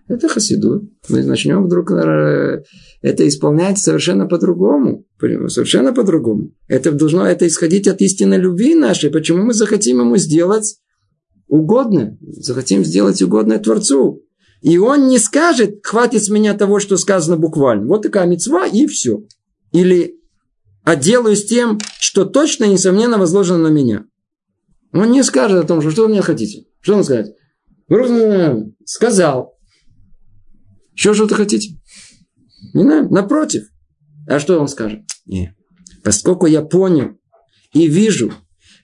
это 0.08 0.28
хасиду. 0.28 0.88
Мы 1.10 1.24
начнем 1.24 1.66
вдруг 1.66 1.92
э, 1.92 2.64
это 3.02 3.28
исполнять 3.28 3.80
совершенно 3.80 4.28
по-другому. 4.28 5.06
Совершенно 5.48 5.94
по-другому. 5.94 6.52
Это 6.68 6.92
должно 6.92 7.26
это 7.26 7.48
исходить 7.48 7.88
от 7.88 8.02
истинной 8.02 8.38
любви 8.38 8.76
нашей. 8.76 9.10
Почему 9.10 9.44
мы 9.44 9.54
захотим 9.54 10.00
ему 10.00 10.18
сделать 10.18 10.78
угодное? 11.48 12.18
Захотим 12.22 12.86
сделать 12.86 13.22
угодное 13.22 13.60
Творцу. 13.60 14.22
И 14.62 14.78
он 14.78 15.08
не 15.08 15.18
скажет, 15.18 15.80
хватит 15.84 16.24
с 16.24 16.30
меня 16.30 16.54
того, 16.54 16.80
что 16.80 16.98
сказано 16.98 17.38
буквально. 17.38 17.88
Вот 17.88 18.04
такая 18.04 18.28
мецва 18.28 18.68
и 18.68 18.88
все. 18.88 19.24
Или 19.72 20.16
а 20.84 20.96
делаю 20.96 21.36
с 21.36 21.46
тем, 21.46 21.80
что 22.00 22.26
точно, 22.26 22.66
несомненно, 22.66 23.18
возложено 23.18 23.58
на 23.58 23.74
меня. 23.74 24.06
Он 24.94 25.10
не 25.12 25.24
скажет 25.24 25.64
о 25.64 25.68
том, 25.68 25.82
что, 25.82 25.90
что 25.90 26.04
вы 26.04 26.10
мне 26.10 26.22
хотите. 26.22 26.68
Что 26.80 26.96
он 26.96 27.04
скажет? 27.04 27.36
Сказал. 28.86 29.55
Еще 30.96 31.14
что-то 31.14 31.36
хотите? 31.36 31.78
Не 32.74 32.84
знаю, 32.84 33.10
напротив. 33.10 33.68
А 34.28 34.40
что 34.40 34.60
он 34.60 34.68
скажет? 34.68 35.02
Не. 35.26 35.56
Поскольку 36.04 36.46
я 36.46 36.62
понял 36.62 37.18
и 37.74 37.88
вижу, 37.88 38.34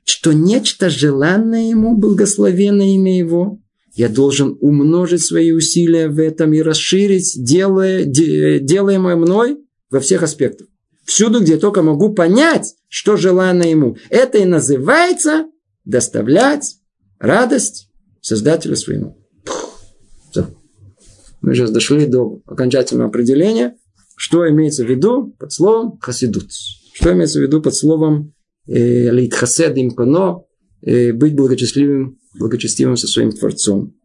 что 0.03 0.33
нечто 0.33 0.89
желанное 0.89 1.69
ему, 1.69 1.97
благословенное 1.97 2.95
имя 2.95 3.17
его, 3.17 3.59
я 3.93 4.09
должен 4.09 4.57
умножить 4.61 5.23
свои 5.23 5.51
усилия 5.51 6.09
в 6.09 6.19
этом 6.19 6.53
и 6.53 6.61
расширить 6.61 7.33
делая, 7.37 8.05
делаемое 8.05 9.15
мной 9.15 9.57
во 9.89 9.99
всех 9.99 10.23
аспектах. 10.23 10.67
Всюду, 11.05 11.41
где 11.41 11.57
только 11.57 11.81
могу 11.81 12.13
понять, 12.13 12.75
что 12.87 13.17
желано 13.17 13.63
ему. 13.63 13.97
Это 14.09 14.37
и 14.37 14.45
называется 14.45 15.45
доставлять 15.83 16.77
радость 17.19 17.89
Создателю 18.21 18.75
своему. 18.75 19.20
Мы 21.41 21.55
сейчас 21.55 21.71
дошли 21.71 22.05
до 22.05 22.41
окончательного 22.45 23.09
определения, 23.09 23.75
что 24.15 24.47
имеется 24.49 24.85
в 24.85 24.89
виду 24.89 25.35
под 25.39 25.51
словом 25.51 25.97
хасидут. 25.99 26.51
Что 26.93 27.13
имеется 27.13 27.39
в 27.39 27.41
виду 27.41 27.61
под 27.61 27.75
словом 27.75 28.33
э, 28.67 29.09
литхасед 29.09 29.75
им 29.77 29.91
коно, 29.91 30.45
э, 30.81 31.13
быть 31.13 31.35
благочестивым, 31.35 32.19
благочестивым 32.37 32.95
со 32.95 33.07
своим 33.07 33.31
Творцом. 33.31 33.95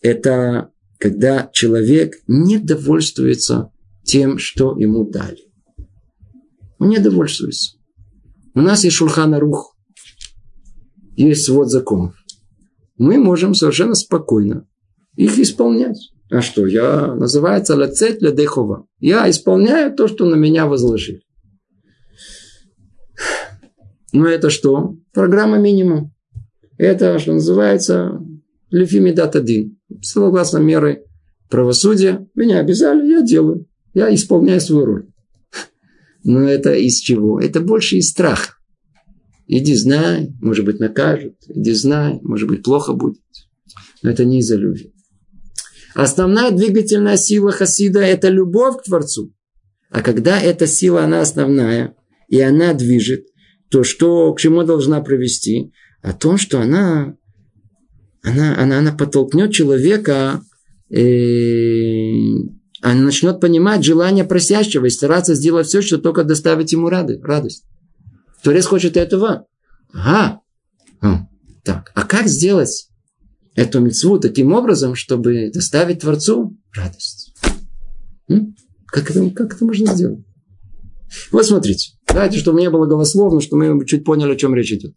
Это 0.00 0.70
когда 0.98 1.50
человек 1.52 2.14
не 2.26 2.58
довольствуется 2.58 3.70
тем, 4.04 4.38
что 4.38 4.76
ему 4.78 5.08
дали. 5.08 5.40
Он 6.78 6.88
не 6.88 6.98
довольствуется. 6.98 7.76
У 8.54 8.60
нас 8.60 8.84
есть 8.84 8.96
шульхана 8.96 9.38
рух, 9.38 9.76
есть 11.16 11.44
свод 11.44 11.70
законов. 11.70 12.14
Мы 12.96 13.18
можем 13.18 13.54
совершенно 13.54 13.94
спокойно 13.94 14.66
их 15.16 15.38
исполнять. 15.38 16.12
А 16.30 16.40
что? 16.42 16.66
Я 16.66 17.14
называется 17.14 17.74
лацет 17.74 18.20
для 18.20 18.30
дехова. 18.30 18.86
Я 19.00 19.28
исполняю 19.28 19.94
то, 19.94 20.06
что 20.06 20.26
на 20.26 20.36
меня 20.36 20.66
возложили. 20.66 21.22
Но 24.12 24.28
это 24.28 24.48
что? 24.48 24.96
Программа 25.12 25.58
минимум. 25.58 26.12
Это, 26.78 27.18
что 27.18 27.32
называется, 27.32 28.20
лефимидат 28.70 29.34
один. 29.34 29.78
Согласно 30.02 30.58
меры 30.58 31.04
правосудия, 31.48 32.28
меня 32.34 32.60
обязали, 32.60 33.08
я 33.08 33.22
делаю. 33.22 33.66
Я 33.92 34.14
исполняю 34.14 34.60
свою 34.60 34.86
роль. 34.86 35.08
Но 36.22 36.42
это 36.48 36.74
из 36.74 37.00
чего? 37.00 37.40
Это 37.40 37.60
больше 37.60 37.96
из 37.96 38.08
страха. 38.08 38.54
Иди 39.48 39.74
знай, 39.74 40.32
может 40.40 40.64
быть 40.64 40.78
накажут. 40.78 41.34
Иди 41.48 41.72
знай, 41.72 42.20
может 42.22 42.48
быть 42.48 42.62
плохо 42.62 42.92
будет. 42.92 43.20
Но 44.02 44.10
это 44.10 44.24
не 44.24 44.38
из-за 44.38 44.56
любви. 44.56 44.92
Основная 45.94 46.50
двигательная 46.50 47.16
сила 47.16 47.52
Хасида– 47.52 48.00
это 48.00 48.28
любовь 48.28 48.78
к 48.78 48.84
Творцу. 48.84 49.32
А 49.90 50.02
когда 50.02 50.40
эта 50.40 50.66
сила, 50.66 51.04
она 51.04 51.20
основная, 51.20 51.94
и 52.28 52.40
она 52.40 52.74
движет, 52.74 53.26
то 53.70 53.82
что, 53.82 54.32
к 54.32 54.40
чему 54.40 54.62
должна 54.62 55.00
привести? 55.00 55.72
О 56.02 56.12
том, 56.12 56.38
что 56.38 56.60
она 56.60 57.16
она, 58.22 58.60
она, 58.60 58.78
она 58.78 58.92
подтолкнет 58.92 59.52
человека, 59.52 60.42
э, 60.90 61.00
она 62.82 63.02
начнет 63.02 63.40
понимать 63.40 63.84
желание 63.84 64.24
просящего 64.24 64.86
и 64.86 64.90
стараться 64.90 65.34
сделать 65.34 65.66
все, 65.66 65.80
что 65.80 65.98
только 65.98 66.24
доставит 66.24 66.70
ему 66.70 66.88
радость. 66.88 67.64
Творец 68.42 68.66
хочет 68.66 68.96
этого. 68.96 69.46
Ага. 69.92 70.40
Так, 71.62 71.92
а 71.94 72.04
как 72.04 72.26
сделать 72.26 72.89
эту 73.54 73.80
мецву 73.80 74.18
таким 74.18 74.52
образом, 74.52 74.94
чтобы 74.94 75.50
доставить 75.52 76.00
Творцу 76.00 76.56
радость? 76.74 77.34
Как 78.86 79.10
это, 79.10 79.30
как 79.30 79.54
это 79.54 79.64
можно 79.64 79.94
сделать? 79.94 80.24
Вот 81.32 81.46
смотрите. 81.46 81.92
Давайте, 82.06 82.38
чтобы 82.38 82.60
не 82.60 82.70
было 82.70 82.86
голословно, 82.86 83.40
чтобы 83.40 83.74
мы 83.74 83.86
чуть 83.86 84.04
поняли, 84.04 84.32
о 84.32 84.36
чем 84.36 84.54
речь 84.54 84.72
идет. 84.72 84.94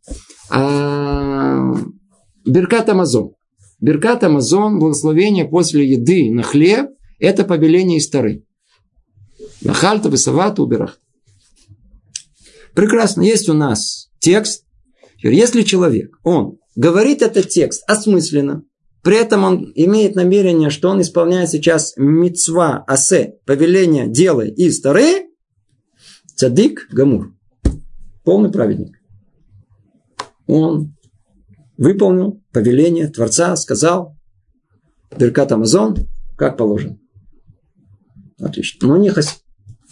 А, 0.49 1.73
Беркат 2.45 2.89
Амазон. 2.89 3.33
Беркат 3.79 4.23
Амазон, 4.23 4.79
благословение 4.79 5.45
после 5.45 5.89
еды 5.89 6.31
на 6.31 6.43
хлеб, 6.43 6.89
это 7.19 7.43
повеление 7.43 7.99
из 7.99 8.09
Тары. 8.09 8.45
Нахальта, 9.61 10.09
Весавата, 10.09 10.61
Уберах. 10.61 10.99
Прекрасно. 12.73 13.21
Есть 13.21 13.49
у 13.49 13.53
нас 13.53 14.09
текст. 14.19 14.65
Если 15.21 15.61
человек, 15.61 16.17
он 16.23 16.57
говорит 16.75 17.21
этот 17.21 17.49
текст 17.49 17.83
осмысленно, 17.87 18.63
при 19.01 19.17
этом 19.17 19.43
он 19.43 19.71
имеет 19.75 20.15
намерение, 20.15 20.69
что 20.69 20.89
он 20.89 21.01
исполняет 21.01 21.49
сейчас 21.49 21.93
мицва 21.97 22.83
асе, 22.87 23.35
повеление 23.45 24.07
делай 24.07 24.49
из 24.49 24.79
Тары, 24.79 25.27
цадик 26.35 26.87
гамур. 26.89 27.35
Полный 28.23 28.49
праведник. 28.49 28.97
Он 30.47 30.95
выполнил 31.77 32.41
повеление 32.53 33.09
Творца, 33.09 33.55
сказал, 33.57 34.15
Беркат 35.17 35.51
Амазон, 35.51 36.07
как 36.37 36.57
положено. 36.57 36.97
Отлично. 38.39 38.87
Но 38.87 38.97
не 38.97 39.09
хасид. 39.09 39.43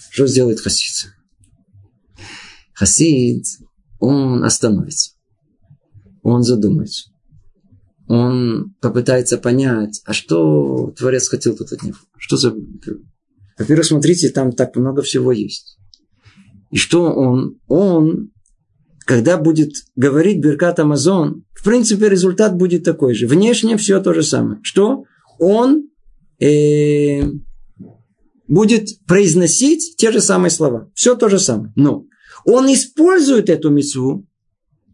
Что 0.09 0.27
сделает 0.27 0.59
хасид? 0.59 1.13
Хасид, 2.73 3.45
он 3.99 4.43
остановится. 4.43 5.11
Он 6.23 6.43
задумается. 6.43 7.09
Он 8.07 8.75
попытается 8.81 9.37
понять, 9.37 10.01
а 10.05 10.13
что 10.13 10.93
Творец 10.97 11.27
хотел 11.29 11.55
тут 11.55 11.71
от 11.71 11.83
него. 11.83 11.97
Что 12.17 12.37
за... 12.37 12.53
Во-первых, 13.57 13.85
смотрите, 13.85 14.29
там 14.29 14.51
так 14.51 14.75
много 14.75 15.01
всего 15.01 15.31
есть. 15.31 15.77
И 16.71 16.77
что 16.77 17.13
он? 17.13 17.59
Он 17.67 18.31
когда 19.05 19.37
будет 19.37 19.73
говорить 19.97 20.39
Беркат 20.39 20.79
Амазон, 20.79 21.43
в 21.53 21.65
принципе, 21.65 22.07
результат 22.07 22.55
будет 22.55 22.83
такой 22.83 23.13
же. 23.13 23.27
Внешне 23.27 23.75
все 23.75 23.99
то 23.99 24.13
же 24.13 24.23
самое. 24.23 24.59
Что? 24.63 25.03
Он 25.37 25.89
э, 26.39 27.23
будет 28.47 28.87
произносить 29.07 29.95
те 29.97 30.11
же 30.11 30.21
самые 30.21 30.49
слова. 30.49 30.89
Все 30.93 31.15
то 31.15 31.27
же 31.27 31.39
самое. 31.39 31.73
Но 31.75 32.05
он 32.45 32.71
использует 32.71 33.49
эту 33.49 33.69
мецву 33.69 34.25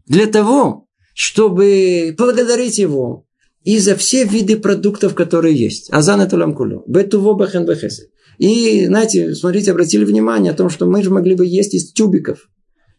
для 0.06 0.26
того, 0.26 0.87
чтобы 1.18 2.14
благодарить 2.16 2.78
его 2.78 3.26
и 3.64 3.80
за 3.80 3.96
все 3.96 4.22
виды 4.22 4.56
продуктов, 4.56 5.16
которые 5.16 5.56
есть. 5.56 5.92
Азан 5.92 6.20
это 6.20 6.36
ламкуло. 6.36 6.84
Бетуво 6.86 7.34
бахен 7.34 7.66
бахесет. 7.66 8.08
И, 8.38 8.86
знаете, 8.86 9.34
смотрите, 9.34 9.72
обратили 9.72 10.04
внимание 10.04 10.52
о 10.52 10.54
том, 10.54 10.70
что 10.70 10.86
мы 10.86 11.02
же 11.02 11.10
могли 11.10 11.34
бы 11.34 11.44
есть 11.44 11.74
из 11.74 11.92
тюбиков. 11.92 12.48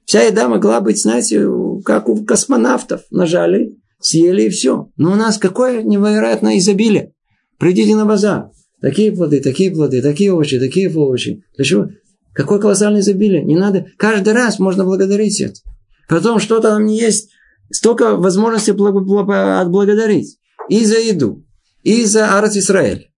Вся 0.04 0.24
еда 0.24 0.50
могла 0.50 0.82
быть, 0.82 1.02
знаете, 1.02 1.48
как 1.86 2.10
у 2.10 2.26
космонавтов. 2.26 3.04
Нажали, 3.10 3.78
съели 4.02 4.48
и 4.48 4.50
все. 4.50 4.90
Но 4.98 5.14
у 5.14 5.16
нас 5.16 5.38
какое 5.38 5.82
невероятное 5.82 6.58
изобилие. 6.58 7.14
Придите 7.58 7.96
на 7.96 8.06
базар. 8.06 8.50
Такие 8.82 9.14
плоды, 9.14 9.40
такие 9.40 9.72
плоды, 9.72 10.02
такие 10.02 10.34
овощи, 10.34 10.60
такие 10.60 10.94
овощи. 10.94 11.42
Чего? 11.64 11.88
Какое 12.34 12.60
колоссальное 12.60 13.00
изобилие. 13.00 13.46
Не 13.46 13.56
надо. 13.56 13.86
Каждый 13.96 14.34
раз 14.34 14.60
можно 14.60 14.84
благодарить 14.84 15.40
это. 15.40 15.56
Потом 16.10 16.40
что-то 16.40 16.72
нам 16.72 16.86
не 16.86 17.00
есть. 17.00 17.30
Столько 17.72 18.16
возможностей 18.16 18.72
отблагодарить. 18.72 20.38
И 20.70 20.86
за 20.86 21.00
еду. 21.00 21.46
И 21.84 22.06
за 22.06 22.38
Арат 22.38 22.56
Исраэль. 22.56 23.10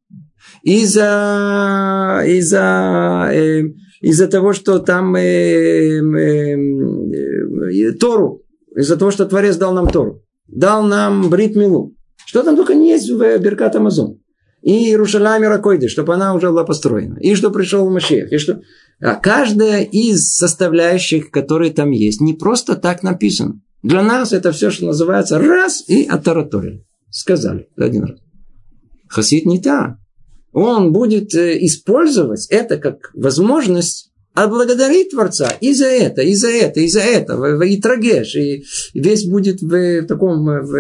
И 0.64 0.86
за, 0.86 2.24
и 2.26 2.42
за 2.42 3.30
э, 3.34 3.64
из-за 4.02 4.28
того, 4.28 4.54
что 4.54 4.80
там 4.80 5.16
э, 5.16 6.00
э, 6.00 6.56
э, 7.72 7.92
Тору, 7.94 8.44
из-за 8.76 8.98
того, 8.98 9.12
что 9.12 9.26
Творец 9.26 9.56
дал 9.58 9.74
нам 9.74 9.88
Тору, 9.88 10.24
дал 10.48 10.84
нам 10.84 11.30
Брит 11.30 11.56
Милу. 11.56 11.96
Что 12.26 12.44
там 12.44 12.56
только 12.56 12.74
не 12.74 12.90
есть 12.90 13.10
в 13.10 13.18
Беркат 13.18 13.76
Амазон. 13.76 14.20
И 14.62 14.90
Иерушалайм 14.90 15.44
Иракойды, 15.44 15.88
чтобы 15.88 16.14
она 16.14 16.36
уже 16.36 16.50
была 16.50 16.64
построена. 16.64 17.18
И 17.20 17.36
что 17.36 17.50
пришел 17.50 17.90
Машех. 17.90 18.32
И 18.32 18.38
что... 18.38 18.62
А 19.00 19.16
каждая 19.16 19.84
из 19.84 20.34
составляющих, 20.36 21.32
которые 21.32 21.72
там 21.72 21.92
есть, 21.92 22.22
не 22.22 22.34
просто 22.34 22.76
так 22.76 23.02
написано. 23.02 23.60
Для 23.84 24.04
нас 24.04 24.34
это 24.34 24.52
все, 24.52 24.70
что 24.70 24.86
называется 24.86 25.40
раз 25.40 25.84
и 25.88 26.06
атараторили. 26.06 26.86
Сказали 27.10 27.68
один 27.78 28.04
раз. 28.06 28.20
Хасид 29.10 29.46
не 29.46 29.62
так 29.62 29.98
он 30.54 30.92
будет 30.92 31.34
э, 31.34 31.58
использовать 31.66 32.48
это 32.50 32.78
как 32.78 33.12
возможность 33.14 34.12
отблагодарить 34.34 35.12
Творца 35.12 35.50
и 35.60 35.74
за 35.74 35.88
это, 35.88 36.22
и 36.22 36.34
за 36.36 36.50
это, 36.50 36.80
и 36.80 36.88
за 36.88 37.02
это, 37.02 37.64
и 37.64 37.82
трагеш, 37.82 38.36
и 38.36 38.64
весь 38.94 39.28
будет 39.28 39.62
в 39.62 40.04
таком, 40.04 40.46
в, 40.46 40.72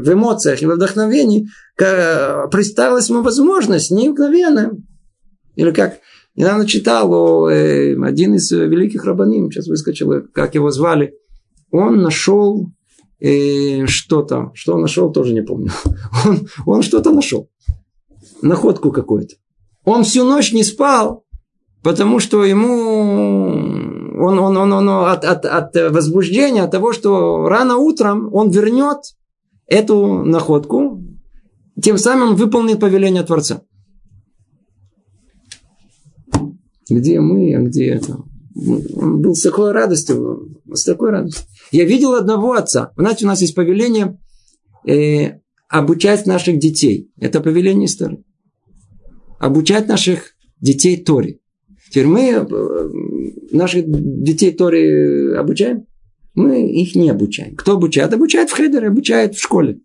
в, 0.00 0.12
эмоциях 0.12 0.62
и 0.62 0.66
в 0.66 0.70
вдохновении, 0.70 1.48
представилась 1.76 3.10
ему 3.10 3.22
возможность 3.22 3.90
необыкновенная. 3.90 4.72
Или 5.54 5.70
как 5.72 5.98
недавно 6.34 6.66
читал 6.66 7.48
э, 7.48 7.94
один 8.02 8.34
из 8.34 8.50
великих 8.50 9.04
рабаним, 9.04 9.50
сейчас 9.50 9.66
выскочил, 9.66 10.22
как 10.32 10.54
его 10.54 10.70
звали, 10.70 11.14
он 11.70 12.02
нашел 12.02 12.70
э, 13.20 13.86
что-то, 13.86 14.50
что 14.54 14.74
он 14.74 14.82
нашел, 14.82 15.12
тоже 15.12 15.34
не 15.34 15.42
помню. 15.42 15.70
Он, 16.24 16.48
он 16.66 16.82
что-то 16.82 17.10
нашел 17.10 17.48
находку 18.42 18.90
какую-то. 18.92 19.34
Он 19.84 20.04
всю 20.04 20.24
ночь 20.24 20.52
не 20.52 20.62
спал, 20.62 21.24
потому 21.82 22.20
что 22.20 22.44
ему 22.44 23.88
он, 24.20 24.38
он, 24.38 24.56
он, 24.56 24.72
он 24.72 24.88
от, 24.88 25.24
от, 25.24 25.44
от 25.44 25.92
возбуждения, 25.92 26.62
от 26.62 26.70
того, 26.70 26.92
что 26.92 27.48
рано 27.48 27.76
утром 27.76 28.32
он 28.34 28.50
вернет 28.50 28.98
эту 29.66 30.24
находку, 30.24 31.02
тем 31.80 31.98
самым 31.98 32.34
выполнит 32.34 32.80
повеление 32.80 33.22
Творца. 33.22 33.62
Где 36.90 37.20
мы, 37.20 37.54
а 37.54 37.60
где 37.60 37.90
это? 37.90 38.18
Он 38.56 39.20
был 39.20 39.34
с 39.34 39.42
такой 39.42 39.72
радостью, 39.72 40.60
с 40.72 40.84
такой 40.84 41.10
радостью. 41.10 41.44
Я 41.72 41.84
видел 41.84 42.14
одного 42.14 42.52
отца. 42.52 42.92
Знаете, 42.96 43.24
у 43.24 43.28
нас 43.28 43.40
есть 43.40 43.54
повеление 43.54 44.18
э, 44.86 45.40
обучать 45.68 46.26
наших 46.26 46.58
детей. 46.58 47.10
Это 47.18 47.40
повеление 47.40 47.88
старое 47.88 48.22
обучать 49.38 49.88
наших 49.88 50.34
детей 50.60 51.02
Торе. 51.02 51.38
Теперь 51.90 52.06
мы 52.06 52.20
э, 52.20 52.46
наших 53.52 53.84
детей 53.86 54.52
Торе 54.52 55.36
обучаем? 55.36 55.86
Мы 56.34 56.70
их 56.70 56.94
не 56.94 57.10
обучаем. 57.10 57.56
Кто 57.56 57.74
обучает? 57.74 58.12
Обучает 58.12 58.50
в 58.50 58.54
хедере, 58.54 58.88
обучает 58.88 59.34
в 59.34 59.42
школе. 59.42 59.80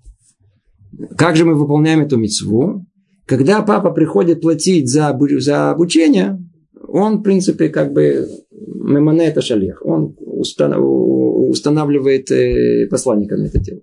Как 1.17 1.35
же 1.35 1.45
мы 1.45 1.55
выполняем 1.55 2.01
эту 2.01 2.17
мецву? 2.17 2.85
Когда 3.25 3.61
папа 3.61 3.91
приходит 3.91 4.41
платить 4.41 4.89
за, 4.89 5.17
за 5.39 5.71
обучение, 5.71 6.39
он, 6.87 7.19
в 7.19 7.23
принципе, 7.23 7.69
как 7.69 7.93
бы 7.93 8.27
мемане 8.51 9.27
это 9.27 9.41
шалех. 9.41 9.81
Он 9.85 10.15
устанавливает 10.43 12.31
э, 12.31 12.87
посланника 12.89 13.37
на 13.37 13.45
это 13.45 13.59
дело. 13.59 13.81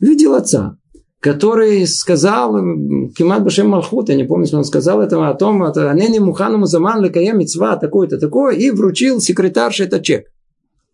Видел 0.00 0.34
отца 0.34 0.78
который 1.26 1.86
сказал, 1.88 2.54
Кимат 3.16 3.42
Башем 3.42 3.68
Малхут, 3.68 4.08
я 4.10 4.14
не 4.14 4.22
помню, 4.22 4.46
что 4.46 4.58
он 4.58 4.64
сказал 4.64 5.00
этого, 5.00 5.28
о 5.28 5.34
том, 5.34 5.60
Анени 5.64 6.20
Мухану 6.20 6.58
Музаман 6.58 7.02
Лекая 7.02 7.32
Мицва, 7.32 7.76
такой-то, 7.76 8.18
такой, 8.18 8.56
и 8.58 8.70
вручил 8.70 9.20
секретарше 9.20 9.84
этот 9.84 10.04
чек. 10.04 10.26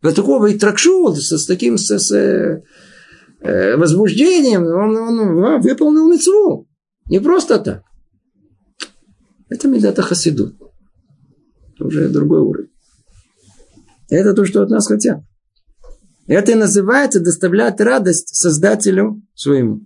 Вот 0.03 0.15
такого 0.15 0.47
и 0.47 0.59
тракшу 0.59 1.15
с, 1.15 1.37
с 1.37 1.47
таким 1.47 1.77
с, 1.77 1.99
с, 1.99 2.11
э, 2.13 3.77
возбуждением, 3.77 4.63
он, 4.63 4.97
он 4.97 5.61
выполнил 5.61 6.11
мецву. 6.11 6.67
Не 7.11 7.21
просто 7.21 7.59
так. 7.59 7.83
Это 9.51 9.69
медата 9.69 10.01
хасиду. 10.01 10.53
Уже 11.79 12.09
другой 12.09 12.41
уровень. 12.41 12.72
Это 14.13 14.35
то, 14.35 14.45
что 14.45 14.63
от 14.63 14.69
нас 14.69 14.87
хотят. 14.87 15.21
Это 16.27 16.53
и 16.53 16.55
называется 16.55 17.19
доставлять 17.19 17.81
радость 17.81 18.35
Создателю 18.35 19.23
своему. 19.35 19.81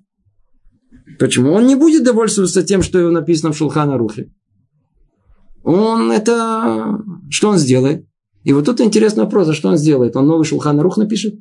Почему? 1.20 1.53
Он 1.53 1.66
не 1.66 1.77
будет 1.77 2.03
довольствоваться 2.03 2.64
тем, 2.64 2.83
что 2.83 2.99
его 2.99 3.11
написано 3.11 3.53
в 3.53 3.57
Шулхана 3.57 3.97
Рухе. 3.97 4.33
Он 5.62 6.11
это... 6.11 6.99
Что 7.31 7.51
он 7.51 7.59
сделает? 7.59 8.05
И 8.43 8.53
вот 8.53 8.64
тут 8.64 8.81
интересный 8.81 9.24
вопрос, 9.24 9.49
а 9.49 9.55
что 9.55 9.68
он 9.68 9.77
сделает? 9.77 10.16
Он 10.16 10.27
новый 10.27 10.45
Шулхан 10.45 10.81
Рух 10.81 10.97
напишет? 10.97 11.37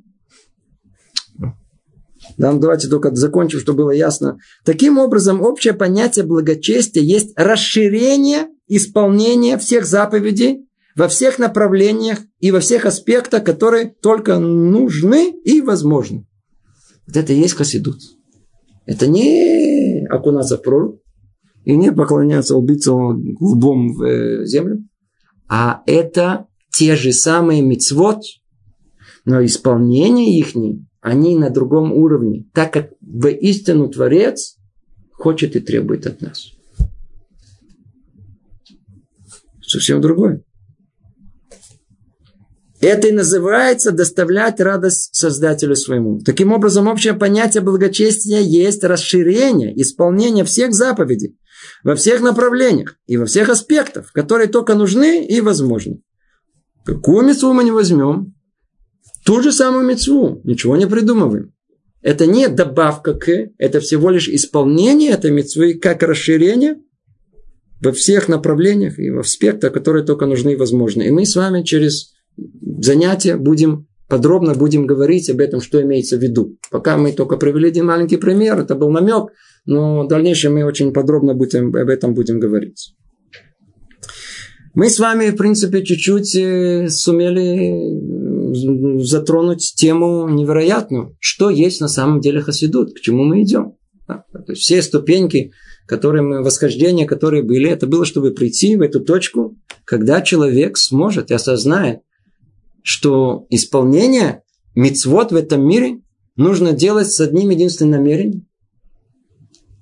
Да, 2.37 2.51
ну 2.51 2.59
давайте 2.59 2.87
только 2.87 3.15
закончим, 3.15 3.59
чтобы 3.59 3.83
было 3.83 3.91
ясно. 3.91 4.37
Таким 4.63 4.99
образом, 4.99 5.41
общее 5.41 5.73
понятие 5.73 6.25
благочестия 6.25 7.01
есть 7.01 7.33
расширение 7.35 8.47
исполнения 8.67 9.57
всех 9.57 9.85
заповедей 9.85 10.67
во 10.95 11.07
всех 11.07 11.39
направлениях 11.39 12.19
и 12.39 12.51
во 12.51 12.59
всех 12.59 12.85
аспектах, 12.85 13.43
которые 13.43 13.93
только 14.01 14.39
нужны 14.39 15.31
и 15.43 15.61
возможны. 15.61 16.25
Вот 17.05 17.17
это 17.17 17.33
и 17.33 17.39
есть 17.39 17.53
хасидут. 17.53 17.99
Это 18.85 19.07
не 19.07 20.05
окунаться 20.09 20.57
в 20.57 20.61
прорубь 20.61 20.99
и 21.63 21.75
не 21.75 21.91
поклоняться 21.91 22.55
убийцам 22.55 23.35
лбом 23.39 23.93
в 23.93 24.03
э, 24.03 24.45
землю, 24.45 24.87
а 25.47 25.83
это 25.85 26.47
те 26.71 26.95
же 26.95 27.11
самые 27.11 27.61
мицвод, 27.61 28.21
но 29.25 29.43
исполнение 29.43 30.37
их, 30.37 30.53
они 31.01 31.35
на 31.35 31.49
другом 31.49 31.91
уровне, 31.93 32.45
так 32.53 32.73
как 32.73 32.91
в 33.01 33.27
истину 33.27 33.89
Творец 33.89 34.57
хочет 35.11 35.55
и 35.55 35.59
требует 35.59 36.05
от 36.05 36.21
нас. 36.21 36.51
Совсем 39.61 40.01
другое. 40.01 40.43
Это 42.85 43.07
и 43.07 43.11
называется 43.11 43.91
доставлять 43.91 44.59
радость 44.59 45.09
Создателю 45.15 45.75
своему. 45.75 46.19
Таким 46.19 46.51
образом, 46.51 46.87
общее 46.87 47.15
понятие 47.15 47.63
благочестия 47.63 48.41
есть 48.41 48.83
расширение, 48.83 49.73
исполнение 49.81 50.43
всех 50.43 50.71
заповедей 50.71 51.35
во 51.83 51.95
всех 51.95 52.21
направлениях 52.21 52.99
и 53.07 53.17
во 53.17 53.25
всех 53.25 53.49
аспектах, 53.49 54.11
которые 54.11 54.49
только 54.49 54.75
нужны 54.75 55.25
и 55.25 55.41
возможны. 55.41 56.03
Какую 56.85 57.25
мецву 57.25 57.53
мы 57.53 57.63
не 57.63 57.71
возьмем? 57.71 58.35
Ту 59.25 59.41
же 59.41 59.51
самую 59.51 59.83
мецву, 59.83 60.41
ничего 60.43 60.77
не 60.77 60.85
придумываем. 60.85 61.55
Это 62.03 62.27
не 62.27 62.49
добавка 62.49 63.15
к, 63.15 63.31
это 63.57 63.79
всего 63.79 64.11
лишь 64.11 64.29
исполнение 64.29 65.09
этой 65.09 65.31
мецвы, 65.31 65.73
как 65.73 66.03
расширение 66.03 66.77
во 67.81 67.91
всех 67.93 68.27
направлениях 68.27 68.99
и 68.99 69.09
в 69.09 69.17
аспектах, 69.17 69.73
которые 69.73 70.05
только 70.05 70.27
нужны 70.27 70.53
и 70.53 70.55
возможны. 70.55 71.01
И 71.07 71.09
мы 71.09 71.25
с 71.25 71.35
вами 71.35 71.63
через 71.63 72.14
занятия 72.79 73.37
будем 73.37 73.87
подробно 74.07 74.53
будем 74.53 74.85
говорить 74.85 75.29
об 75.29 75.39
этом, 75.39 75.61
что 75.61 75.81
имеется 75.81 76.17
в 76.17 76.21
виду. 76.21 76.57
Пока 76.69 76.97
мы 76.97 77.11
только 77.11 77.37
привели 77.37 77.69
один 77.69 77.85
маленький 77.85 78.17
пример, 78.17 78.59
это 78.59 78.75
был 78.75 78.89
намек, 78.89 79.31
но 79.65 80.03
в 80.03 80.07
дальнейшем 80.07 80.53
мы 80.53 80.63
очень 80.63 80.93
подробно 80.93 81.33
будем, 81.33 81.75
об 81.75 81.89
этом 81.89 82.13
будем 82.13 82.39
говорить. 82.39 82.95
Мы 84.75 84.89
с 84.89 84.99
вами, 84.99 85.29
в 85.29 85.37
принципе, 85.37 85.83
чуть-чуть 85.83 86.35
э, 86.35 86.89
сумели 86.89 87.73
затронуть 89.01 89.73
тему 89.75 90.27
невероятную. 90.27 91.15
Что 91.19 91.49
есть 91.49 91.79
на 91.79 91.87
самом 91.87 92.19
деле 92.19 92.41
хасидут? 92.41 92.93
К 92.93 92.99
чему 92.99 93.23
мы 93.23 93.43
идем? 93.43 93.75
Есть 94.47 94.61
все 94.61 94.81
ступеньки, 94.81 95.51
которые 95.87 96.23
мы, 96.23 96.43
восхождения, 96.43 97.07
которые 97.07 97.41
были, 97.41 97.69
это 97.69 97.87
было, 97.87 98.05
чтобы 98.05 98.31
прийти 98.31 98.75
в 98.75 98.81
эту 98.81 98.99
точку, 98.99 99.57
когда 99.85 100.21
человек 100.21 100.77
сможет 100.77 101.31
и 101.31 101.33
осознает, 101.33 101.99
что 102.85 103.47
исполнение 103.49 104.43
мицвод 104.75 105.31
в 105.31 105.35
этом 105.35 105.67
мире 105.67 106.01
нужно 106.35 106.71
делать 106.71 107.11
с 107.11 107.19
одним 107.19 107.49
единственным 107.49 107.93
намерением. 107.93 108.47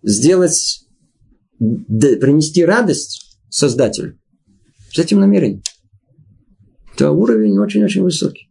Сделать, 0.02 0.86
принести 1.60 2.64
радость 2.64 3.38
Создателю. 3.50 4.18
С 4.90 5.00
этим 5.00 5.20
намерением. 5.20 5.62
Это 6.96 7.12
уровень 7.12 7.60
очень-очень 7.60 8.04
высокий. 8.04 8.48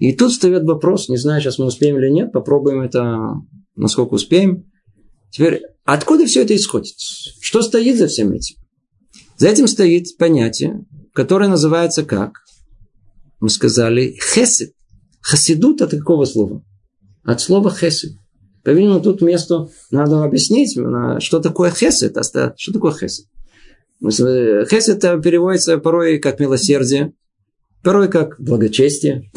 И 0.00 0.12
тут 0.12 0.32
встает 0.32 0.64
вопрос, 0.64 1.08
не 1.08 1.16
знаю, 1.16 1.40
сейчас 1.40 1.58
мы 1.58 1.66
успеем 1.66 1.96
или 1.98 2.10
нет, 2.10 2.32
попробуем 2.32 2.80
это, 2.80 3.34
насколько 3.76 4.14
успеем. 4.14 4.64
Теперь, 5.30 5.62
откуда 5.84 6.26
все 6.26 6.42
это 6.42 6.56
исходит? 6.56 6.96
Что 7.40 7.62
стоит 7.62 7.98
за 7.98 8.08
всем 8.08 8.32
этим? 8.32 8.56
За 9.36 9.46
этим 9.46 9.68
стоит 9.68 10.16
понятие, 10.18 10.84
которое 11.12 11.48
называется 11.48 12.02
как? 12.02 12.45
Мы 13.40 13.48
сказали 13.48 14.16
хесед. 14.32 14.72
Хасидут 15.20 15.82
от 15.82 15.90
какого 15.90 16.24
слова? 16.24 16.62
От 17.24 17.40
слова 17.40 17.70
хесед. 17.70 18.12
По-видимому, 18.62 19.00
тут 19.00 19.22
место 19.22 19.68
надо 19.90 20.22
объяснить, 20.24 20.78
что 21.22 21.40
такое 21.40 21.70
хесед. 21.70 22.16
Что 22.56 22.72
такое 22.72 22.92
хесед? 22.92 23.26
Хесед 24.02 25.00
переводится 25.22 25.78
порой 25.78 26.18
как 26.18 26.40
милосердие, 26.40 27.12
порой 27.82 28.08
как 28.08 28.36
благочестие. 28.40 29.30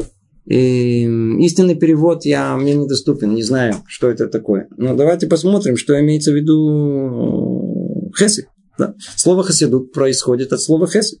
И 0.46 1.04
истинный 1.44 1.76
перевод 1.76 2.24
я, 2.24 2.56
мне 2.56 2.74
недоступен, 2.74 3.34
не 3.34 3.42
знаю, 3.42 3.76
что 3.86 4.08
это 4.08 4.26
такое. 4.26 4.68
Но 4.76 4.96
давайте 4.96 5.28
посмотрим, 5.28 5.76
что 5.76 5.98
имеется 6.00 6.32
в 6.32 6.34
виду 6.34 8.10
хесед. 8.18 8.46
Да? 8.76 8.94
Слово 9.16 9.44
хасидут 9.44 9.92
происходит 9.92 10.52
от 10.52 10.60
слова 10.60 10.88
хесед. 10.88 11.20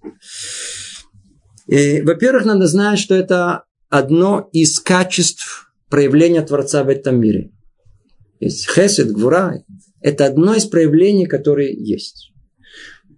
Во-первых, 1.70 2.44
надо 2.44 2.66
знать, 2.66 2.98
что 2.98 3.14
это 3.14 3.64
одно 3.88 4.48
из 4.52 4.80
качеств 4.80 5.72
проявления 5.88 6.42
Творца 6.42 6.82
в 6.82 6.88
этом 6.88 7.20
мире. 7.20 7.52
Есть 8.40 8.68
хесед, 8.68 9.12
гвура. 9.12 9.62
Это 10.00 10.26
одно 10.26 10.54
из 10.54 10.64
проявлений, 10.64 11.26
которые 11.26 11.72
есть. 11.72 12.32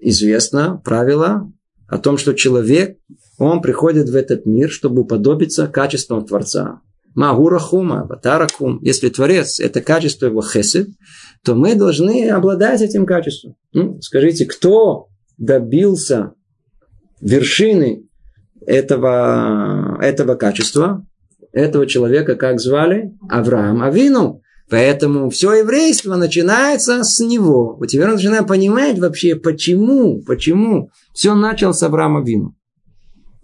Известно 0.01 0.81
правило 0.85 1.51
о 1.87 1.99
том, 1.99 2.19
что 2.19 2.35
человек, 2.35 2.99
он 3.39 3.63
приходит 3.63 4.11
в 4.11 4.17
этот 4.17 4.45
мир, 4.45 4.71
чтобы 4.71 5.03
уподобиться 5.03 5.67
качествам 5.69 6.27
Творца. 6.27 6.81
Магурахума, 7.15 8.07
Ватарахум. 8.07 8.81
Если 8.83 9.09
Творец– 9.09 9.61
это 9.61 9.81
качество 9.81 10.27
его 10.27 10.43
хесед, 10.43 10.89
то 11.45 11.55
мы 11.55 11.75
должны 11.75 12.29
обладать 12.29 12.83
этим 12.83 13.07
качеством. 13.07 13.57
Ну, 13.73 14.01
скажите, 14.01 14.45
кто 14.47 15.09
добился 15.39 16.33
вершины 17.21 18.09
этого, 18.67 19.99
этого 20.01 20.35
качества, 20.35 21.07
этого 21.53 21.87
человека, 21.87 22.37
как 22.37 22.61
звали? 22.61 23.13
Авраам 23.29 23.83
Авину. 23.83 24.41
Поэтому 24.71 25.29
все 25.29 25.53
еврейство 25.53 26.17
начинается 26.17 27.05
с 27.05 27.21
него. 27.21 27.77
Вот 27.79 27.89
теперь 27.89 28.07
мы 28.07 28.15
начинаем 28.15 28.47
понимать 28.47 28.99
вообще, 28.99 29.37
почему, 29.37 30.23
почему 30.23 30.89
все 31.13 31.35
начал 31.35 31.75
с 31.75 31.83
Авраама 31.83 32.25
Вину. 32.25 32.55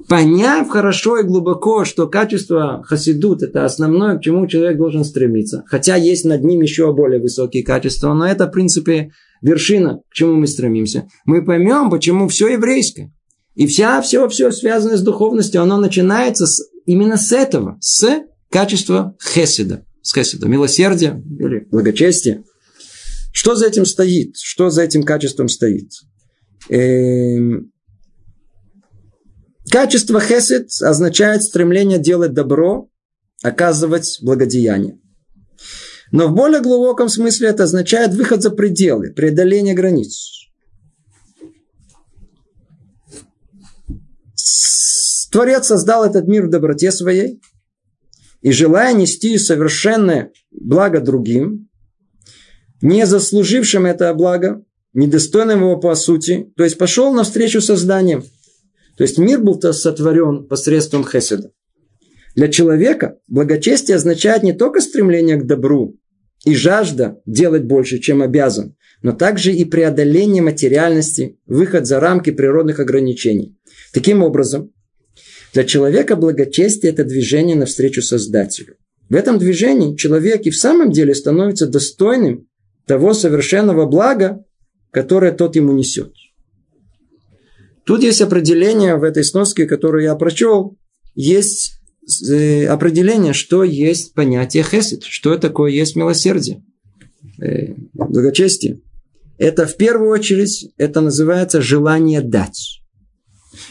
Поняв 0.09 0.71
хорошо 0.71 1.19
и 1.19 1.25
глубоко, 1.25 1.85
что 1.85 2.07
качество 2.07 2.83
хасидут– 2.83 3.43
это 3.45 3.67
основное, 3.67 4.17
к 4.17 4.23
чему 4.23 4.47
человек 4.47 4.79
должен 4.79 5.05
стремиться. 5.05 5.65
Хотя 5.67 5.97
есть 5.97 6.25
над 6.25 6.45
ним 6.45 6.63
еще 6.63 6.95
более 6.95 7.21
высокие 7.21 7.63
качества, 7.63 8.15
но 8.15 8.27
это, 8.27 8.47
в 8.47 8.53
принципе, 8.53 9.11
вершина, 9.43 10.01
к 10.09 10.15
чему 10.15 10.37
мы 10.37 10.47
стремимся. 10.47 11.09
Мы 11.27 11.45
поймем, 11.45 11.91
почему 11.91 12.29
все 12.29 12.49
еврейское. 12.49 13.13
И 13.59 13.67
вся, 13.67 14.01
все, 14.03 14.29
все 14.29 14.53
связанное 14.53 14.97
с 14.97 15.03
духовностью, 15.03 15.61
оно 15.61 15.79
начинается 15.79 16.47
с, 16.47 16.63
именно 16.87 17.17
с 17.17 17.33
этого, 17.33 17.77
с 17.81 18.21
качества 18.51 19.17
хеседа, 19.21 19.85
с 20.01 20.15
хеседа, 20.15 20.47
милосердия 20.47 21.21
или 21.41 21.67
благочестия. 21.69 22.45
Что 23.33 23.57
за 23.57 23.67
этим 23.67 23.85
стоит? 23.85 24.37
Что 24.37 24.71
за 24.71 24.83
этим 24.83 25.03
качеством 25.03 25.49
стоит? 25.49 25.91
Эм... 26.69 27.73
Качество 29.69 30.21
хесед 30.21 30.69
означает 30.81 31.43
стремление 31.43 31.99
делать 31.99 32.35
добро, 32.35 32.89
оказывать 33.43 34.21
благодеяние. 34.23 35.01
Но 36.13 36.29
в 36.29 36.33
более 36.33 36.61
глубоком 36.61 37.09
смысле 37.09 37.49
это 37.49 37.65
означает 37.65 38.15
выход 38.15 38.41
за 38.41 38.51
пределы, 38.51 39.11
преодоление 39.11 39.75
границ. 39.75 40.38
Творец 45.31 45.67
создал 45.67 46.05
этот 46.05 46.27
мир 46.27 46.47
в 46.47 46.51
доброте 46.51 46.91
своей, 46.91 47.41
и 48.41 48.53
желая 48.53 48.95
нести 48.95 49.37
совершенное 49.37 50.33
благо 50.51 51.01
другим, 51.01 51.69
не 52.81 53.07
заслужившим 53.07 53.87
это 53.87 54.13
благо, 54.15 54.65
недостойным 54.95 55.61
его 55.61 55.77
по 55.77 55.95
сути, 55.95 56.53
то 56.57 56.65
есть 56.65 56.79
пошел 56.79 57.13
навстречу 57.13 57.61
созданием. 57.61 58.25
То 58.97 59.05
есть 59.05 59.19
мир 59.19 59.41
был 59.41 59.59
-то 59.59 59.73
сотворен 59.73 60.47
посредством 60.47 61.05
хеседа. 61.05 61.53
Для 62.35 62.49
человека 62.49 63.19
благочестие 63.27 63.97
означает 63.97 64.43
не 64.43 64.53
только 64.53 64.81
стремление 64.81 65.37
к 65.37 65.47
добру 65.47 65.97
и 66.45 66.55
жажда 66.55 67.21
делать 67.27 67.65
больше, 67.65 67.99
чем 67.99 68.23
обязан, 68.23 68.77
но 69.03 69.13
также 69.13 69.53
и 69.53 69.65
преодоление 69.65 70.43
материальности, 70.43 71.39
выход 71.47 71.87
за 71.87 72.01
рамки 72.01 72.31
природных 72.31 72.79
ограничений. 72.79 73.58
Таким 73.93 74.23
образом, 74.23 74.73
для 75.53 75.65
человека 75.65 76.17
благочестие– 76.17 76.93
это 76.93 77.05
движение 77.05 77.57
навстречу 77.57 78.03
Создателю. 78.03 78.77
В 79.09 79.15
этом 79.15 79.39
движении 79.39 79.97
человек 79.97 80.43
и 80.43 80.51
в 80.51 80.57
самом 80.57 80.93
деле 80.93 81.15
становится 81.15 81.67
достойным 81.67 82.47
того 82.87 83.15
совершенного 83.15 83.87
блага, 83.87 84.45
которое 84.91 85.33
тот 85.33 85.57
ему 85.57 85.73
несет. 85.73 86.13
Тут 87.85 88.03
есть 88.03 88.21
определение 88.21 88.97
в 88.97 89.03
этой 89.03 89.25
сноске, 89.25 89.67
которую 89.67 90.03
я 90.05 90.15
прочел. 90.15 90.77
Есть 91.15 91.81
э, 92.29 92.67
определение, 92.67 93.33
что 93.33 93.65
есть 93.65 94.13
понятие 94.13 94.63
хесед, 94.63 95.05
что 95.05 95.39
такое 95.39 95.71
есть 95.71 95.97
милосердие, 95.97 96.63
э, 97.41 97.75
благочестие. 97.95 98.83
Это 99.39 99.67
в 99.67 99.77
первую 99.77 100.11
очередь, 100.11 100.71
это 100.77 101.01
называется 101.01 101.63
желание 101.63 102.21
дать. 102.21 102.83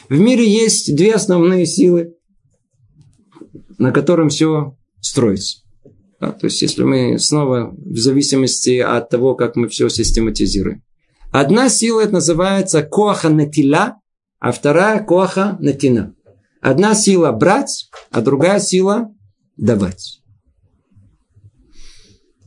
В 0.09 0.19
мире 0.19 0.47
есть 0.47 0.95
две 0.95 1.13
основные 1.13 1.65
силы, 1.65 2.15
на 3.77 3.91
котором 3.91 4.29
все 4.29 4.75
строится. 5.01 5.59
Да, 6.19 6.31
то 6.31 6.47
есть, 6.47 6.61
если 6.61 6.83
мы 6.83 7.19
снова 7.19 7.75
в 7.75 7.97
зависимости 7.97 8.79
от 8.79 9.09
того, 9.09 9.35
как 9.35 9.55
мы 9.55 9.67
все 9.67 9.87
систематизируем. 9.87 10.83
Одна 11.31 11.69
сила 11.69 12.01
это 12.01 12.13
называется 12.13 12.81
коаха 12.81 13.29
натила, 13.29 13.99
а 14.39 14.51
вторая 14.51 15.03
коаха 15.03 15.57
натина. 15.59 16.15
Одна 16.61 16.95
сила 16.95 17.31
брать, 17.31 17.89
а 18.11 18.21
другая 18.21 18.59
сила 18.59 19.13
давать. 19.57 20.21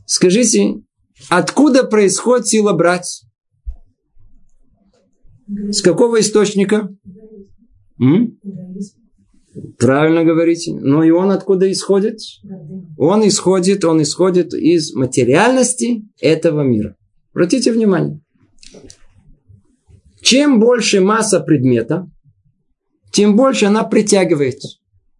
Скажите, 0.05 0.81
откуда 1.29 1.85
происходит 1.85 2.47
сила 2.47 2.73
брать? 2.73 3.23
С 5.47 5.81
какого 5.81 6.19
источника? 6.19 6.89
М? 8.01 8.39
Правильно 9.77 10.23
говорите. 10.23 10.73
Но 10.73 11.03
и 11.03 11.11
он 11.11 11.31
откуда 11.31 11.71
исходит? 11.71 12.19
Он 12.97 13.27
исходит, 13.27 13.85
он 13.85 14.01
исходит 14.01 14.53
из 14.53 14.93
материальности 14.93 16.03
этого 16.19 16.61
мира. 16.61 16.95
Обратите 17.33 17.71
внимание. 17.71 18.19
Чем 20.21 20.59
больше 20.59 21.01
масса 21.01 21.39
предмета, 21.39 22.09
тем 23.11 23.35
больше 23.35 23.65
она 23.65 23.83
притягивает. 23.83 24.59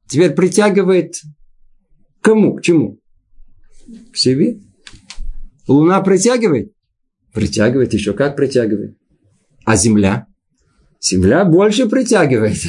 Теперь 0.08 0.32
притягивает 0.32 1.16
кому? 2.22 2.56
К 2.56 2.62
чему? 2.62 3.00
К 4.12 4.18
себе. 4.18 4.60
Луна 5.68 6.02
притягивает? 6.02 6.74
Притягивает 7.34 7.94
еще 7.94 8.14
как 8.14 8.36
притягивает. 8.36 8.98
А 9.66 9.76
Земля? 9.76 10.28
Земля 11.02 11.46
больше 11.46 11.90
притягивает. 11.90 12.60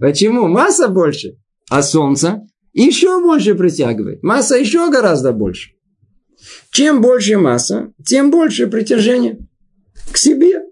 Почему? 0.00 0.46
Масса 0.46 0.88
больше. 0.88 1.36
А 1.68 1.82
Солнце 1.82 2.46
еще 2.72 3.20
больше 3.20 3.54
притягивает. 3.54 4.22
Масса 4.22 4.56
еще 4.56 4.90
гораздо 4.90 5.32
больше. 5.32 5.72
Чем 6.70 7.00
больше 7.00 7.38
масса, 7.38 7.92
тем 8.04 8.30
больше 8.30 8.66
притяжение 8.66 9.46
к 10.10 10.16
себе. 10.16 10.62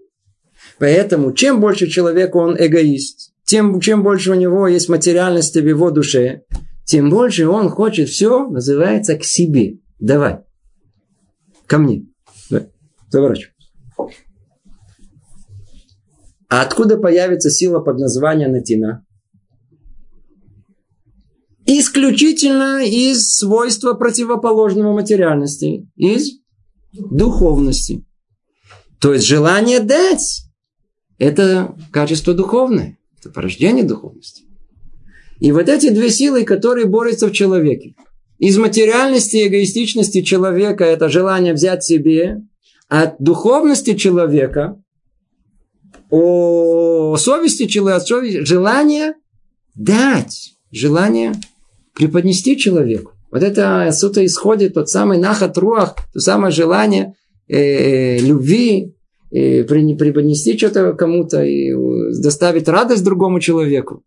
Поэтому, 0.79 1.33
чем 1.33 1.59
больше 1.59 1.87
человек 1.87 2.35
он 2.35 2.55
эгоист, 2.57 3.33
тем, 3.45 3.79
чем 3.79 4.03
больше 4.03 4.31
у 4.31 4.35
него 4.35 4.67
есть 4.67 4.89
материальности 4.89 5.59
в 5.59 5.67
его 5.67 5.91
душе, 5.91 6.43
тем 6.85 7.09
больше 7.09 7.47
он 7.47 7.69
хочет 7.69 8.09
все, 8.09 8.47
называется, 8.47 9.15
к 9.15 9.23
себе. 9.23 9.77
Давай. 9.99 10.39
Ко 11.67 11.77
мне. 11.77 12.05
Да. 12.49 12.67
Заворачивай. 13.09 13.53
А 16.51 16.63
откуда 16.63 16.97
появится 16.97 17.49
сила 17.49 17.79
под 17.79 17.97
названием 17.97 18.51
Натина? 18.51 19.05
Исключительно 21.65 22.83
из 22.83 23.35
свойства 23.35 23.93
противоположного 23.93 24.91
материальности, 24.91 25.89
из 25.95 26.41
духовности. 26.91 28.05
То 28.99 29.13
есть 29.13 29.25
желание 29.25 29.79
дать– 29.79 30.43
это 31.17 31.73
качество 31.89 32.33
духовное, 32.33 32.97
это 33.17 33.29
порождение 33.29 33.85
духовности. 33.85 34.43
И 35.39 35.53
вот 35.53 35.69
эти 35.69 35.87
две 35.87 36.09
силы, 36.09 36.43
которые 36.43 36.85
борются 36.85 37.27
в 37.27 37.31
человеке. 37.31 37.95
Из 38.39 38.57
материальности 38.57 39.37
и 39.37 39.47
эгоистичности 39.47 40.21
человека– 40.21 40.83
это 40.85 41.07
желание 41.07 41.53
взять 41.53 41.85
себе, 41.85 42.41
от 42.89 43.15
духовности 43.19 43.95
человека 43.95 44.80
о 46.11 47.15
совести 47.17 47.65
человека, 47.65 48.45
желание 48.45 49.13
дать, 49.75 50.53
желание 50.71 51.33
преподнести 51.95 52.57
человеку. 52.57 53.13
Вот 53.31 53.43
это 53.43 53.83
отсюда 53.83 54.25
исходит 54.25 54.73
тот 54.73 54.89
самый 54.89 55.17
нахат 55.17 55.57
руах, 55.57 55.95
то 56.13 56.19
самое 56.19 56.51
желание 56.51 57.15
э, 57.47 58.19
любви, 58.19 58.93
э, 59.31 59.63
преподнести 59.63 60.57
что-то 60.57 60.93
кому-то 60.93 61.41
и 61.43 61.71
доставить 62.21 62.67
радость 62.67 63.05
другому 63.05 63.39
человеку. 63.39 64.03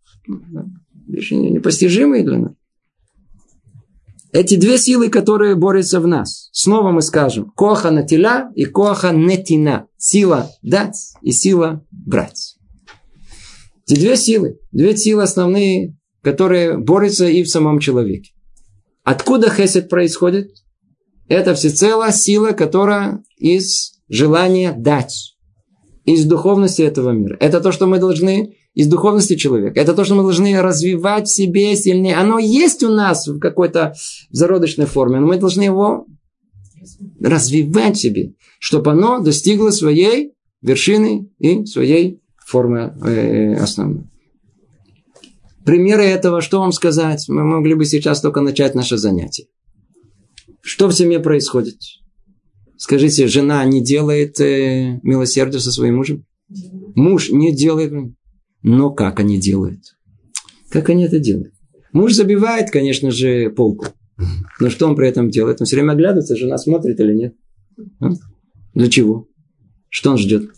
Вещи 1.08 1.34
непостижимые 1.34 2.22
для 2.22 2.38
нас. 2.38 2.52
Эти 4.34 4.56
две 4.56 4.78
силы, 4.78 5.10
которые 5.10 5.54
борются 5.54 6.00
в 6.00 6.08
нас. 6.08 6.48
Снова 6.50 6.90
мы 6.90 7.02
скажем, 7.02 7.52
коха 7.56 7.92
натиля 7.92 8.50
и 8.56 8.64
коха 8.64 9.12
нетина. 9.12 9.86
Сила 9.96 10.50
дать 10.60 10.96
и 11.22 11.30
сила 11.30 11.86
брать. 11.92 12.56
Эти 13.86 13.94
две 13.94 14.16
силы, 14.16 14.58
две 14.72 14.96
силы 14.96 15.22
основные, 15.22 15.96
которые 16.20 16.76
борются 16.76 17.28
и 17.28 17.44
в 17.44 17.48
самом 17.48 17.78
человеке. 17.78 18.32
Откуда 19.04 19.50
хесед 19.50 19.88
происходит? 19.88 20.50
Это 21.28 21.54
всецело 21.54 22.10
сила, 22.10 22.50
которая 22.50 23.22
из 23.36 24.00
желания 24.08 24.74
дать, 24.76 25.36
из 26.06 26.24
духовности 26.24 26.82
этого 26.82 27.10
мира. 27.10 27.36
Это 27.38 27.60
то, 27.60 27.70
что 27.70 27.86
мы 27.86 28.00
должны 28.00 28.56
из 28.74 28.88
духовности 28.88 29.36
человека. 29.36 29.80
Это 29.80 29.94
то, 29.94 30.04
что 30.04 30.14
мы 30.14 30.22
должны 30.22 30.60
развивать 30.60 31.28
в 31.28 31.34
себе 31.34 31.76
сильнее. 31.76 32.16
Оно 32.16 32.38
есть 32.38 32.82
у 32.82 32.88
нас 32.88 33.26
в 33.26 33.38
какой-то 33.38 33.94
зародочной 34.30 34.86
форме, 34.86 35.20
но 35.20 35.26
мы 35.26 35.36
должны 35.36 35.62
его 35.62 36.06
развивать 37.20 37.96
в 37.96 38.00
себе, 38.00 38.34
чтобы 38.58 38.90
оно 38.90 39.20
достигло 39.20 39.70
своей 39.70 40.32
вершины 40.60 41.30
и 41.38 41.64
своей 41.66 42.20
формы 42.44 42.94
э, 43.04 43.54
основной. 43.54 44.04
Примеры 45.64 46.04
этого, 46.04 46.42
что 46.42 46.60
вам 46.60 46.72
сказать? 46.72 47.24
Мы 47.28 47.42
могли 47.42 47.74
бы 47.74 47.86
сейчас 47.86 48.20
только 48.20 48.42
начать 48.42 48.74
наше 48.74 48.98
занятие. 48.98 49.46
Что 50.60 50.88
в 50.88 50.92
семье 50.92 51.20
происходит? 51.20 51.76
Скажите, 52.76 53.28
жена 53.28 53.64
не 53.64 53.82
делает 53.82 54.40
э, 54.40 54.98
милосердие 55.02 55.60
со 55.60 55.72
своим 55.72 55.96
мужем? 55.96 56.26
Муж 56.94 57.30
не 57.30 57.54
делает. 57.54 57.92
Но 58.64 58.90
как 58.90 59.20
они 59.20 59.38
делают? 59.38 59.94
Как 60.70 60.88
они 60.88 61.04
это 61.04 61.20
делают? 61.20 61.52
Муж 61.92 62.14
забивает, 62.14 62.70
конечно 62.70 63.10
же, 63.10 63.50
полку. 63.50 63.88
Но 64.58 64.70
что 64.70 64.88
он 64.88 64.96
при 64.96 65.06
этом 65.06 65.28
делает? 65.28 65.60
Он 65.60 65.66
все 65.66 65.76
время 65.76 65.92
оглядывается, 65.92 66.34
жена 66.34 66.56
смотрит 66.56 66.98
или 66.98 67.14
нет. 67.14 67.34
А? 68.00 68.08
Для 68.72 68.88
чего? 68.88 69.28
Что 69.90 70.12
он 70.12 70.18
ждет? 70.18 70.50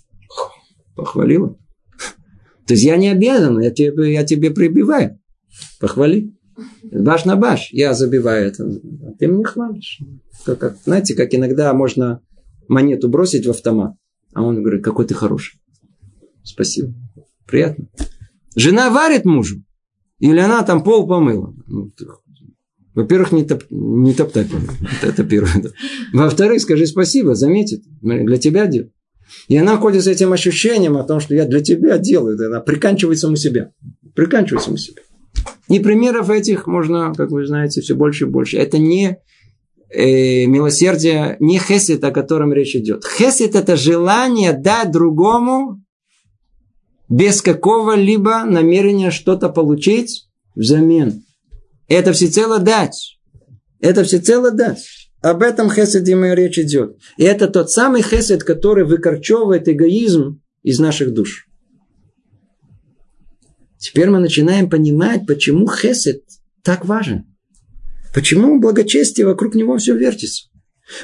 Похвалила. 0.94 1.58
То 2.66 2.74
есть 2.74 2.84
я 2.84 2.96
не 2.96 3.08
обязан, 3.08 3.60
я 3.60 3.72
тебе, 3.72 4.12
я 4.12 4.24
тебе 4.24 4.52
прибиваю. 4.52 5.18
Похвали. 5.80 6.32
Баш 6.84 7.24
на 7.24 7.34
баш. 7.34 7.70
Я 7.72 7.92
забиваю 7.92 8.46
это. 8.46 8.64
А 8.64 9.12
ты 9.18 9.26
мне 9.26 9.44
хвалишь. 9.44 10.00
Как, 10.44 10.60
как, 10.60 10.76
знаете, 10.84 11.14
как 11.14 11.34
иногда 11.34 11.74
можно 11.74 12.20
монету 12.68 13.08
бросить 13.08 13.46
в 13.46 13.50
автомат, 13.50 13.96
а 14.32 14.44
он 14.44 14.62
говорит, 14.62 14.84
какой 14.84 15.06
ты 15.06 15.14
хороший. 15.14 15.58
Спасибо. 16.44 16.94
Приятно. 17.46 17.86
Жена 18.54 18.90
варит 18.90 19.24
мужу. 19.24 19.62
Или 20.18 20.38
она 20.38 20.62
там 20.62 20.82
пол 20.82 21.06
помыла. 21.06 21.54
Ну, 21.66 21.92
во-первых, 22.94 23.32
не, 23.32 23.44
топ, 23.44 23.64
не 23.70 24.14
топтать. 24.14 24.48
Это, 25.00 25.08
это 25.08 25.24
первое. 25.24 25.72
Во-вторых, 26.14 26.62
скажи 26.62 26.86
спасибо, 26.86 27.34
заметит. 27.34 27.82
Для 28.00 28.38
тебя 28.38 28.66
делаю. 28.66 28.92
И 29.48 29.56
она 29.56 29.76
ходит 29.76 30.04
с 30.04 30.06
этим 30.06 30.32
ощущением 30.32 30.96
о 30.96 31.04
том, 31.04 31.20
что 31.20 31.34
я 31.34 31.44
для 31.44 31.60
тебя 31.60 31.98
делаю. 31.98 32.38
Она 32.46 32.60
приканчивает 32.60 33.18
саму 33.18 33.36
себя. 33.36 33.72
Приканчивает 34.14 34.64
саму 34.64 34.78
себя. 34.78 35.02
И 35.68 35.78
примеров 35.80 36.30
этих 36.30 36.66
можно, 36.66 37.12
как 37.14 37.30
вы 37.30 37.46
знаете, 37.46 37.82
все 37.82 37.94
больше 37.94 38.24
и 38.24 38.28
больше. 38.28 38.56
Это 38.56 38.78
не 38.78 39.18
э, 39.90 40.46
милосердие, 40.46 41.36
не 41.38 41.58
хесед, 41.58 42.02
о 42.02 42.12
котором 42.12 42.52
речь 42.52 42.74
идет. 42.76 43.04
Хесед– 43.04 43.54
это 43.54 43.76
желание 43.76 44.52
дать 44.54 44.90
другому 44.90 45.82
без 47.08 47.42
какого-либо 47.42 48.44
намерения 48.44 49.10
что-то 49.10 49.48
получить 49.48 50.28
взамен. 50.54 51.24
Это 51.88 52.12
всецело 52.12 52.58
дать. 52.58 53.18
Это 53.80 54.04
всецело 54.04 54.50
дать. 54.50 54.84
Об 55.22 55.42
этом 55.42 55.70
хеседе 55.70 56.12
и 56.12 56.34
речь 56.34 56.58
идет. 56.58 56.96
И 57.16 57.24
это 57.24 57.48
тот 57.48 57.70
самый 57.70 58.02
хесед, 58.02 58.44
который 58.44 58.84
выкорчевывает 58.84 59.68
эгоизм 59.68 60.40
из 60.62 60.78
наших 60.78 61.12
душ. 61.12 61.48
Теперь 63.78 64.10
мы 64.10 64.18
начинаем 64.18 64.68
понимать, 64.68 65.26
почему 65.26 65.68
хесед 65.68 66.22
так 66.62 66.84
важен. 66.84 67.24
Почему 68.14 68.60
благочестие 68.60 69.26
вокруг 69.26 69.54
него 69.54 69.76
все 69.78 69.96
вертится. 69.96 70.48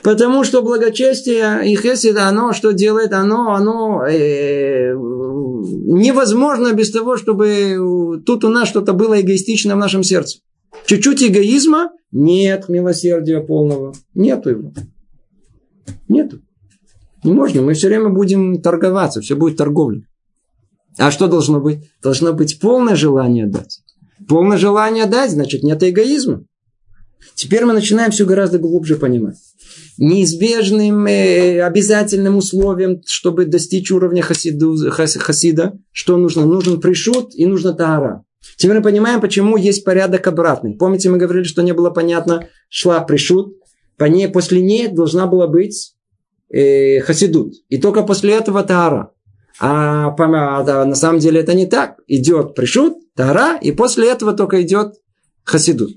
Потому 0.02 0.44
что 0.44 0.62
благочестие 0.62 1.70
и 1.70 1.76
хесед, 1.76 2.16
оно 2.16 2.52
что 2.52 2.72
делает? 2.72 3.12
Оно, 3.12 3.52
оно 3.52 4.06
э, 4.06 4.94
невозможно 5.62 6.72
без 6.72 6.90
того, 6.90 7.16
чтобы 7.16 8.22
тут 8.24 8.44
у 8.44 8.48
нас 8.48 8.68
что-то 8.68 8.92
было 8.92 9.20
эгоистично 9.20 9.74
в 9.74 9.78
нашем 9.78 10.02
сердце. 10.02 10.38
Чуть-чуть 10.86 11.22
эгоизма? 11.22 11.90
Нет 12.10 12.68
милосердия 12.68 13.40
полного. 13.40 13.94
Нету 14.14 14.50
его. 14.50 14.72
Нету. 16.08 16.40
Не 17.24 17.32
можно. 17.32 17.62
Мы 17.62 17.74
все 17.74 17.88
время 17.88 18.10
будем 18.10 18.60
торговаться. 18.60 19.20
Все 19.20 19.36
будет 19.36 19.56
торговля. 19.56 20.02
А 20.98 21.10
что 21.10 21.28
должно 21.28 21.60
быть? 21.60 21.90
Должно 22.02 22.32
быть 22.32 22.60
полное 22.60 22.96
желание 22.96 23.46
дать. 23.46 23.80
Полное 24.28 24.58
желание 24.58 25.06
дать, 25.06 25.30
значит, 25.30 25.62
нет 25.62 25.82
эгоизма. 25.82 26.44
Теперь 27.34 27.64
мы 27.64 27.72
начинаем 27.72 28.10
все 28.10 28.26
гораздо 28.26 28.58
глубже 28.58 28.96
понимать. 28.96 29.36
Неизбежным 29.98 31.06
э, 31.06 31.62
обязательным 31.62 32.36
условием, 32.36 33.02
чтобы 33.06 33.46
достичь 33.46 33.90
уровня 33.90 34.22
хасиду, 34.22 34.76
хас, 34.90 35.16
хасида, 35.16 35.78
что 35.90 36.16
нужно? 36.16 36.44
Нужен 36.44 36.80
пришут 36.80 37.34
и 37.34 37.46
нужно 37.46 37.72
таара. 37.72 38.24
Теперь 38.56 38.76
мы 38.76 38.82
понимаем, 38.82 39.20
почему 39.20 39.56
есть 39.56 39.84
порядок 39.84 40.26
обратный. 40.26 40.74
Помните, 40.74 41.10
мы 41.10 41.18
говорили, 41.18 41.44
что 41.44 41.62
не 41.62 41.72
было 41.72 41.90
понятно, 41.90 42.48
шла 42.68 43.00
пришут, 43.00 43.56
по 43.96 44.04
ней, 44.04 44.28
после 44.28 44.60
ней 44.60 44.88
должна 44.88 45.26
была 45.26 45.46
быть 45.46 45.94
э, 46.48 47.00
хасидут. 47.00 47.54
И 47.68 47.78
только 47.78 48.02
после 48.02 48.34
этого 48.34 48.62
таара. 48.62 49.12
А, 49.60 50.14
а 50.18 50.84
на 50.84 50.94
самом 50.94 51.20
деле 51.20 51.40
это 51.40 51.54
не 51.54 51.66
так. 51.66 52.00
Идет 52.06 52.54
пришут, 52.54 52.94
тара, 53.14 53.58
и 53.60 53.72
после 53.72 54.10
этого 54.10 54.32
только 54.32 54.62
идет 54.62 54.94
хасидут. 55.44 55.92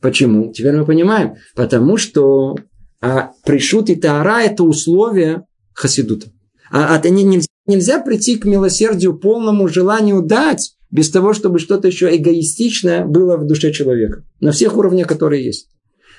Почему? 0.00 0.52
Теперь 0.52 0.76
мы 0.76 0.84
понимаем. 0.84 1.34
Потому 1.54 1.96
что 1.96 2.56
а, 3.04 3.32
пришут 3.44 3.90
и 3.90 3.96
тара– 3.96 4.42
это 4.44 4.64
условия 4.64 5.46
хасидута. 5.72 6.28
А, 6.70 6.96
а 6.96 7.08
нельзя, 7.08 7.46
нельзя 7.66 8.00
прийти 8.00 8.36
к 8.36 8.44
милосердию 8.44 9.18
полному 9.18 9.68
желанию 9.68 10.22
дать, 10.22 10.76
без 10.90 11.10
того, 11.10 11.34
чтобы 11.34 11.58
что-то 11.58 11.88
еще 11.88 12.14
эгоистичное 12.14 13.04
было 13.04 13.36
в 13.36 13.46
душе 13.46 13.72
человека. 13.72 14.24
На 14.40 14.52
всех 14.52 14.76
уровнях, 14.76 15.06
которые 15.06 15.44
есть. 15.44 15.68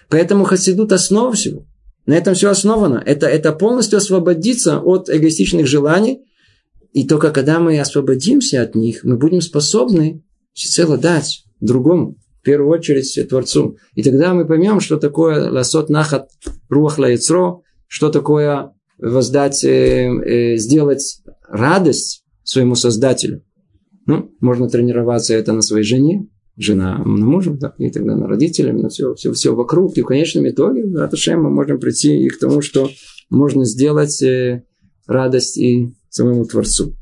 Поэтому 0.09 0.43
хасидут– 0.43 0.91
основа 0.93 1.33
всего. 1.33 1.65
На 2.05 2.13
этом 2.13 2.35
все 2.35 2.49
основано. 2.49 3.01
Это, 3.03 3.27
это 3.27 3.51
полностью 3.51 3.97
освободиться 3.97 4.79
от 4.79 5.09
эгоистичных 5.09 5.67
желаний– 5.67 6.21
и 6.95 7.05
только 7.05 7.31
когда 7.31 7.59
мы 7.59 7.77
освободимся 7.77 8.61
от 8.61 8.73
них, 8.73 9.03
мы 9.03 9.17
будем 9.17 9.41
способны 9.41 10.23
всецело 10.53 10.97
дать 10.97 11.43
другому, 11.59 12.15
в 12.45 12.47
первую 12.47 12.69
очередь 12.69 13.27
Творцу. 13.27 13.77
И 13.95 14.03
тогда 14.03 14.35
мы 14.35 14.45
поймем, 14.45 14.79
что 14.79 14.97
такое 14.97 15.49
ласот 15.49 15.89
нахат 15.89 16.29
руах 16.69 16.99
лаецро, 16.99 17.63
что 17.87 18.09
такое 18.09 18.71
воздать, 18.99 19.63
э, 19.63 20.05
э, 20.05 20.57
сделать 20.57 21.23
радость 21.49 22.23
своему 22.43 22.75
Создателю. 22.75 23.43
Ну, 24.05 24.29
можно 24.41 24.69
тренироваться 24.69 25.33
это 25.33 25.53
на 25.53 25.63
своей 25.63 25.83
жене, 25.83 26.27
жена 26.55 26.99
на 26.99 27.25
мужа, 27.25 27.49
да, 27.59 27.73
и 27.79 27.89
тогда 27.89 28.15
на 28.15 28.27
родителях, 28.27 28.75
на 28.75 28.89
все, 28.89 29.15
все, 29.15 29.33
все 29.33 29.55
вокруг. 29.55 29.97
И 29.97 30.03
в 30.03 30.05
конечном 30.05 30.47
итоге, 30.47 30.85
да, 30.85 31.09
мы 31.29 31.49
можем 31.49 31.79
прийти 31.79 32.25
и 32.25 32.29
к 32.29 32.37
тому, 32.37 32.61
что 32.61 32.91
можно 33.31 33.65
сделать 33.65 34.21
э, 34.21 34.61
радость 35.07 35.57
и 35.57 35.95
самому 36.09 36.45
Творцу. 36.45 36.93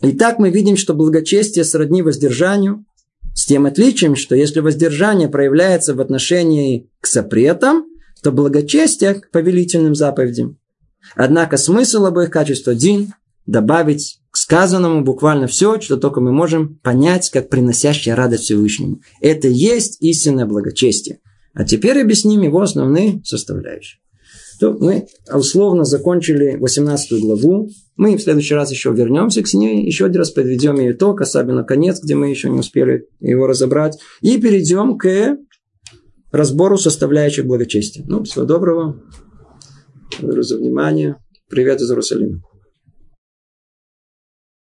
Итак, 0.00 0.38
мы 0.38 0.48
видим, 0.48 0.78
что 0.78 0.94
благочестие 0.94 1.66
сродни 1.66 2.00
воздержанию, 2.00 2.86
с 3.34 3.46
тем 3.46 3.66
отличием, 3.66 4.16
что 4.16 4.34
если 4.34 4.60
воздержание 4.60 5.28
проявляется 5.28 5.94
в 5.94 6.00
отношении 6.00 6.90
к 7.00 7.06
запретам, 7.06 7.84
то 8.22 8.32
благочестие 8.32 9.14
к 9.14 9.30
повелительным 9.30 9.94
заповедям. 9.94 10.58
Однако 11.14 11.56
смысл 11.56 12.06
обоих 12.06 12.30
качеств 12.30 12.68
один– 12.68 13.12
добавить 13.46 14.20
к 14.30 14.36
сказанному 14.36 15.04
буквально 15.04 15.46
все, 15.46 15.78
что 15.80 15.96
только 15.96 16.20
мы 16.20 16.32
можем 16.32 16.76
понять, 16.76 17.30
как 17.30 17.50
приносящее 17.50 18.14
радость 18.14 18.44
Всевышнему. 18.44 19.00
Это 19.20 19.48
есть 19.48 20.00
истинное 20.00 20.46
благочестие. 20.46 21.20
А 21.52 21.64
теперь 21.64 22.00
объясним 22.00 22.40
его 22.42 22.62
основные 22.62 23.22
составляющие. 23.24 24.00
То 24.60 24.72
мы 24.72 25.06
условно 25.32 25.84
закончили 25.84 26.56
18 26.56 27.20
главу. 27.20 27.68
Мы 27.96 28.16
в 28.16 28.22
следующий 28.22 28.54
раз 28.54 28.70
еще 28.70 28.92
вернемся 28.92 29.42
к 29.42 29.52
ней, 29.54 29.84
еще 29.84 30.06
один 30.06 30.18
раз 30.18 30.30
подведем 30.30 30.76
ее 30.76 30.92
итог, 30.92 31.20
особенно 31.20 31.64
конец, 31.64 32.00
где 32.02 32.14
мы 32.14 32.30
еще 32.30 32.50
не 32.50 32.58
успели 32.58 33.06
его 33.20 33.46
разобрать. 33.46 33.98
И 34.20 34.40
перейдем 34.40 34.98
к 34.98 35.36
разбору 36.32 36.76
составляющих 36.76 37.46
благочестия. 37.46 38.04
Ну, 38.06 38.24
всего 38.24 38.44
доброго. 38.44 39.00
Благодарю 40.18 40.42
за 40.42 40.56
внимание. 40.56 41.16
Привет 41.48 41.80
из 41.80 41.90
Иерусалима. 41.90 42.42